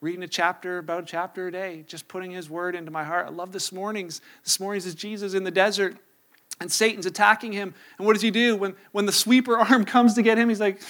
reading 0.00 0.22
a 0.22 0.28
chapter, 0.28 0.78
about 0.78 1.02
a 1.02 1.06
chapter 1.06 1.48
a 1.48 1.52
day, 1.52 1.84
just 1.86 2.06
putting 2.06 2.30
his 2.30 2.48
word 2.48 2.74
into 2.74 2.90
my 2.90 3.04
heart. 3.04 3.26
I 3.26 3.30
love 3.30 3.52
this 3.52 3.72
morning's. 3.72 4.20
This 4.44 4.60
morning's 4.60 4.86
is 4.86 4.94
Jesus 4.94 5.34
in 5.34 5.44
the 5.44 5.50
desert 5.50 5.96
and 6.60 6.70
Satan's 6.70 7.06
attacking 7.06 7.52
him. 7.52 7.74
And 7.98 8.06
what 8.06 8.12
does 8.12 8.22
he 8.22 8.30
do? 8.30 8.56
When, 8.56 8.74
when 8.92 9.06
the 9.06 9.12
sweeper 9.12 9.58
arm 9.58 9.84
comes 9.84 10.14
to 10.14 10.22
get 10.22 10.38
him, 10.38 10.48
he's 10.48 10.60
like, 10.60 10.80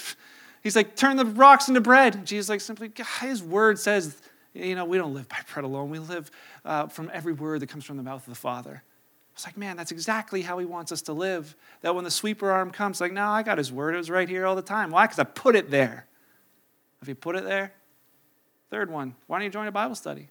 he's 0.63 0.77
like, 0.77 0.97
turn 0.97 1.17
the 1.17 1.25
rocks 1.25 1.69
into 1.69 1.81
bread. 1.81 2.27
Jesus 2.27 2.49
like 2.49 2.61
simply, 2.61 2.91
his 3.21 3.43
word 3.43 3.79
says 3.79 4.21
You 4.53 4.75
know, 4.75 4.85
we 4.85 4.99
don't 4.99 5.15
live 5.15 5.29
by 5.29 5.39
bread 5.53 5.65
alone. 5.65 5.91
We 5.91 5.99
live 5.99 6.31
uh, 6.65 6.89
from 6.89 7.11
every 7.13 7.33
word 7.33 7.61
that 7.61 7.69
comes 7.69 7.85
from 7.85 7.97
the 7.97 8.03
mouth 8.03 8.23
of 8.23 8.33
the 8.33 8.39
Father. 8.39 8.83
It's 9.35 9.45
like, 9.45 9.57
man, 9.57 9.77
that's 9.77 9.91
exactly 9.91 10.43
how 10.43 10.59
he 10.59 10.65
wants 10.65 10.93
us 10.93 11.03
to 11.03 11.13
live. 11.13 11.57
That 11.81 11.95
when 11.95 12.05
the 12.05 12.11
sweeper 12.11 12.51
arm 12.51 12.71
comes, 12.71 13.01
like, 13.01 13.13
no, 13.13 13.27
I 13.27 13.43
got 13.43 13.59
his 13.59 13.73
word. 13.73 13.95
It 13.95 13.99
was 13.99 14.09
right 14.09 14.29
here 14.29 14.47
all 14.47 14.55
the 14.55 14.63
time. 14.63 14.91
Why? 14.91 15.07
Because 15.07 15.19
I 15.19 15.25
put 15.25 15.57
it 15.57 15.71
there. 15.71 16.07
If 17.03 17.09
you 17.09 17.17
put 17.17 17.37
it 17.37 17.45
there, 17.45 17.73
third 18.71 18.91
one, 18.91 19.17
why 19.27 19.39
don't 19.39 19.45
you 19.45 19.51
join 19.51 19.67
a 19.67 19.73
Bible 19.73 19.97
study? 19.97 20.29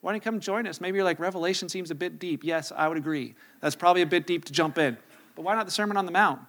Why 0.00 0.12
don't 0.12 0.16
you 0.16 0.20
come 0.22 0.40
join 0.40 0.66
us? 0.66 0.80
Maybe 0.80 0.96
you're 0.96 1.04
like, 1.04 1.18
Revelation 1.18 1.68
seems 1.68 1.90
a 1.90 1.94
bit 1.94 2.18
deep. 2.18 2.42
Yes, 2.42 2.72
I 2.74 2.88
would 2.88 2.96
agree. 2.96 3.34
That's 3.60 3.76
probably 3.76 4.02
a 4.02 4.06
bit 4.06 4.26
deep 4.26 4.44
to 4.46 4.52
jump 4.52 4.78
in. 4.78 4.96
But 5.36 5.42
why 5.42 5.54
not 5.54 5.66
the 5.66 5.72
Sermon 5.72 5.96
on 5.96 6.06
the 6.06 6.12
Mount? 6.12 6.40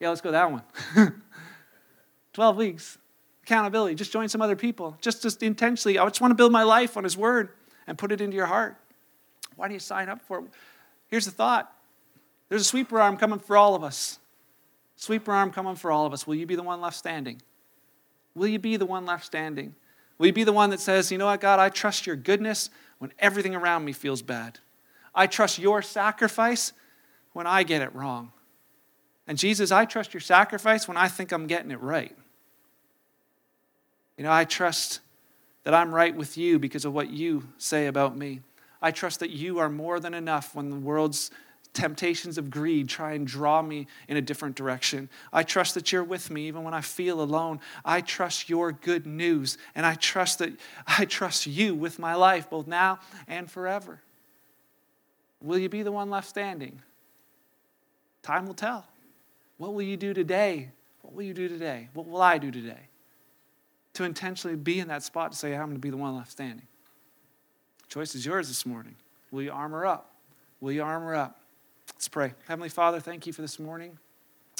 Yeah, 0.00 0.08
let's 0.08 0.20
go 0.20 0.32
that 0.32 0.50
one. 0.50 0.62
12 2.32 2.56
weeks. 2.56 2.98
Accountability. 3.44 3.94
Just 3.94 4.12
join 4.12 4.28
some 4.28 4.42
other 4.42 4.56
people. 4.56 4.96
Just, 5.00 5.22
just 5.22 5.42
intentionally. 5.42 5.98
I 5.98 6.04
just 6.06 6.20
want 6.20 6.32
to 6.32 6.36
build 6.36 6.52
my 6.52 6.62
life 6.64 6.96
on 6.96 7.04
His 7.04 7.16
Word 7.16 7.50
and 7.86 7.96
put 7.96 8.10
it 8.10 8.20
into 8.20 8.36
your 8.36 8.46
heart. 8.46 8.76
Why 9.56 9.68
do 9.68 9.74
you 9.74 9.80
sign 9.80 10.08
up 10.08 10.22
for 10.22 10.40
it? 10.40 10.44
Here's 11.12 11.26
the 11.26 11.30
thought 11.30 11.70
there's 12.48 12.62
a 12.62 12.64
sweeper 12.64 12.98
arm 12.98 13.18
coming 13.18 13.38
for 13.38 13.54
all 13.54 13.74
of 13.74 13.84
us. 13.84 14.18
Sweeper 14.96 15.30
arm 15.30 15.52
coming 15.52 15.76
for 15.76 15.92
all 15.92 16.06
of 16.06 16.14
us. 16.14 16.26
Will 16.26 16.34
you 16.34 16.46
be 16.46 16.56
the 16.56 16.62
one 16.62 16.80
left 16.80 16.96
standing? 16.96 17.42
Will 18.34 18.48
you 18.48 18.58
be 18.58 18.78
the 18.78 18.86
one 18.86 19.04
left 19.04 19.26
standing? 19.26 19.74
Will 20.16 20.28
you 20.28 20.32
be 20.32 20.44
the 20.44 20.54
one 20.54 20.70
that 20.70 20.80
says, 20.80 21.12
you 21.12 21.18
know 21.18 21.26
what, 21.26 21.40
God, 21.40 21.58
I 21.58 21.68
trust 21.68 22.06
your 22.06 22.16
goodness 22.16 22.70
when 22.98 23.12
everything 23.18 23.54
around 23.54 23.84
me 23.84 23.92
feels 23.92 24.22
bad? 24.22 24.58
I 25.14 25.26
trust 25.26 25.58
your 25.58 25.82
sacrifice 25.82 26.72
when 27.34 27.46
I 27.46 27.62
get 27.62 27.82
it 27.82 27.94
wrong. 27.94 28.32
And 29.26 29.36
Jesus, 29.36 29.70
I 29.70 29.84
trust 29.84 30.14
your 30.14 30.22
sacrifice 30.22 30.88
when 30.88 30.96
I 30.96 31.08
think 31.08 31.30
I'm 31.30 31.46
getting 31.46 31.70
it 31.70 31.80
right. 31.80 32.16
You 34.16 34.24
know, 34.24 34.32
I 34.32 34.46
trust 34.46 35.00
that 35.64 35.74
I'm 35.74 35.94
right 35.94 36.16
with 36.16 36.38
you 36.38 36.58
because 36.58 36.86
of 36.86 36.94
what 36.94 37.10
you 37.10 37.48
say 37.58 37.86
about 37.86 38.16
me. 38.16 38.40
I 38.82 38.90
trust 38.90 39.20
that 39.20 39.30
you 39.30 39.60
are 39.60 39.70
more 39.70 40.00
than 40.00 40.12
enough 40.12 40.54
when 40.54 40.68
the 40.68 40.76
world's 40.76 41.30
temptations 41.72 42.36
of 42.36 42.50
greed 42.50 42.88
try 42.88 43.12
and 43.12 43.26
draw 43.26 43.62
me 43.62 43.86
in 44.08 44.16
a 44.16 44.20
different 44.20 44.56
direction. 44.56 45.08
I 45.32 45.42
trust 45.42 45.74
that 45.74 45.90
you're 45.90 46.04
with 46.04 46.30
me 46.30 46.46
even 46.48 46.64
when 46.64 46.74
I 46.74 46.82
feel 46.82 47.22
alone. 47.22 47.60
I 47.84 48.02
trust 48.02 48.50
your 48.50 48.72
good 48.72 49.06
news 49.06 49.56
and 49.74 49.86
I 49.86 49.94
trust 49.94 50.40
that 50.40 50.52
I 50.86 51.04
trust 51.04 51.46
you 51.46 51.74
with 51.74 51.98
my 51.98 52.14
life 52.14 52.50
both 52.50 52.66
now 52.66 52.98
and 53.26 53.50
forever. 53.50 54.00
Will 55.40 55.58
you 55.58 55.68
be 55.68 55.82
the 55.82 55.92
one 55.92 56.10
left 56.10 56.28
standing? 56.28 56.82
Time 58.22 58.46
will 58.46 58.54
tell. 58.54 58.86
What 59.56 59.74
will 59.74 59.82
you 59.82 59.96
do 59.96 60.14
today? 60.14 60.70
What 61.02 61.14
will 61.14 61.22
you 61.22 61.34
do 61.34 61.48
today? 61.48 61.88
What 61.94 62.06
will 62.06 62.22
I 62.22 62.38
do 62.38 62.50
today? 62.50 62.88
To 63.94 64.04
intentionally 64.04 64.56
be 64.56 64.78
in 64.78 64.88
that 64.88 65.02
spot 65.02 65.32
to 65.32 65.38
say, 65.38 65.54
I'm 65.54 65.66
going 65.66 65.74
to 65.74 65.80
be 65.80 65.90
the 65.90 65.96
one 65.96 66.16
left 66.16 66.30
standing. 66.30 66.66
Choice 67.92 68.14
is 68.14 68.24
yours 68.24 68.48
this 68.48 68.64
morning. 68.64 68.94
Will 69.30 69.42
you 69.42 69.52
armor 69.52 69.84
up? 69.84 70.14
Will 70.62 70.72
you 70.72 70.82
armor 70.82 71.14
up? 71.14 71.42
Let's 71.92 72.08
pray. 72.08 72.32
Heavenly 72.48 72.70
Father, 72.70 73.00
thank 73.00 73.26
you 73.26 73.34
for 73.34 73.42
this 73.42 73.58
morning. 73.58 73.98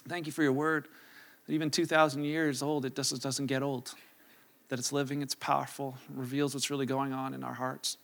Thank 0.06 0.26
you 0.26 0.32
for 0.32 0.42
your 0.42 0.52
word. 0.52 0.86
That 1.46 1.54
even 1.54 1.70
2,000 1.70 2.24
years 2.24 2.62
old, 2.62 2.84
it 2.84 2.94
just 2.94 3.22
doesn't 3.22 3.46
get 3.46 3.62
old. 3.62 3.94
That 4.68 4.78
it's 4.78 4.92
living, 4.92 5.22
it's 5.22 5.34
powerful, 5.34 5.96
reveals 6.14 6.52
what's 6.52 6.68
really 6.68 6.84
going 6.84 7.14
on 7.14 7.32
in 7.32 7.42
our 7.42 7.54
hearts, 7.54 7.96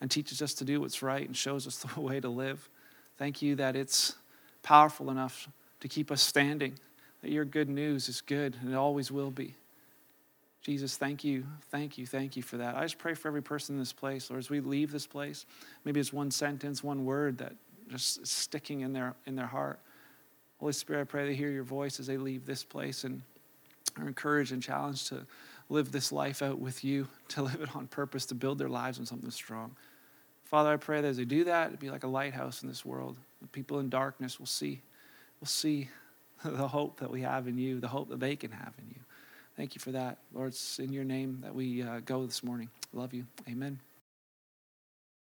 and 0.00 0.08
teaches 0.08 0.40
us 0.42 0.54
to 0.54 0.64
do 0.64 0.80
what's 0.80 1.02
right 1.02 1.26
and 1.26 1.36
shows 1.36 1.66
us 1.66 1.78
the 1.94 2.00
way 2.00 2.20
to 2.20 2.28
live. 2.28 2.68
Thank 3.16 3.42
you 3.42 3.56
that 3.56 3.74
it's 3.74 4.14
powerful 4.62 5.10
enough 5.10 5.48
to 5.80 5.88
keep 5.88 6.12
us 6.12 6.22
standing, 6.22 6.78
that 7.22 7.32
your 7.32 7.44
good 7.44 7.68
news 7.68 8.08
is 8.08 8.20
good 8.20 8.56
and 8.60 8.72
it 8.72 8.76
always 8.76 9.10
will 9.10 9.32
be. 9.32 9.56
Jesus, 10.68 10.98
thank 10.98 11.24
you, 11.24 11.46
thank 11.70 11.96
you, 11.96 12.04
thank 12.04 12.36
you 12.36 12.42
for 12.42 12.58
that. 12.58 12.76
I 12.76 12.82
just 12.82 12.98
pray 12.98 13.14
for 13.14 13.28
every 13.28 13.42
person 13.42 13.76
in 13.76 13.78
this 13.78 13.94
place, 13.94 14.28
Lord, 14.28 14.40
as 14.40 14.50
we 14.50 14.60
leave 14.60 14.92
this 14.92 15.06
place, 15.06 15.46
maybe 15.86 15.98
it's 15.98 16.12
one 16.12 16.30
sentence, 16.30 16.84
one 16.84 17.06
word 17.06 17.38
that 17.38 17.54
just 17.90 18.20
is 18.20 18.30
sticking 18.30 18.82
in 18.82 18.92
their, 18.92 19.14
in 19.24 19.34
their 19.34 19.46
heart. 19.46 19.80
Holy 20.60 20.74
Spirit, 20.74 21.00
I 21.00 21.04
pray 21.04 21.26
they 21.26 21.34
hear 21.34 21.48
your 21.48 21.64
voice 21.64 21.98
as 22.00 22.06
they 22.06 22.18
leave 22.18 22.44
this 22.44 22.64
place 22.64 23.04
and 23.04 23.22
are 23.96 24.06
encouraged 24.06 24.52
and 24.52 24.62
challenged 24.62 25.06
to 25.06 25.24
live 25.70 25.90
this 25.90 26.12
life 26.12 26.42
out 26.42 26.58
with 26.58 26.84
you, 26.84 27.08
to 27.28 27.44
live 27.44 27.62
it 27.62 27.74
on 27.74 27.86
purpose, 27.86 28.26
to 28.26 28.34
build 28.34 28.58
their 28.58 28.68
lives 28.68 28.98
on 28.98 29.06
something 29.06 29.30
strong. 29.30 29.74
Father, 30.44 30.70
I 30.70 30.76
pray 30.76 31.00
that 31.00 31.08
as 31.08 31.16
they 31.16 31.24
do 31.24 31.44
that, 31.44 31.68
it'd 31.68 31.80
be 31.80 31.88
like 31.88 32.04
a 32.04 32.08
lighthouse 32.08 32.62
in 32.62 32.68
this 32.68 32.84
world. 32.84 33.16
The 33.40 33.48
people 33.48 33.78
in 33.78 33.88
darkness 33.88 34.38
will 34.38 34.44
see 34.44 34.82
will 35.40 35.46
see 35.46 35.88
the 36.44 36.68
hope 36.68 37.00
that 37.00 37.10
we 37.10 37.22
have 37.22 37.48
in 37.48 37.56
you, 37.56 37.80
the 37.80 37.88
hope 37.88 38.10
that 38.10 38.20
they 38.20 38.36
can 38.36 38.50
have 38.50 38.74
in 38.78 38.88
you. 38.90 39.00
Thank 39.58 39.74
you 39.74 39.80
for 39.80 39.90
that. 39.90 40.18
Lord, 40.32 40.50
it's 40.50 40.78
in 40.78 40.92
your 40.92 41.02
name 41.02 41.40
that 41.42 41.52
we 41.52 41.82
uh, 41.82 41.98
go 42.06 42.24
this 42.24 42.44
morning. 42.44 42.70
Love 42.92 43.12
you. 43.12 43.26
Amen. 43.48 43.80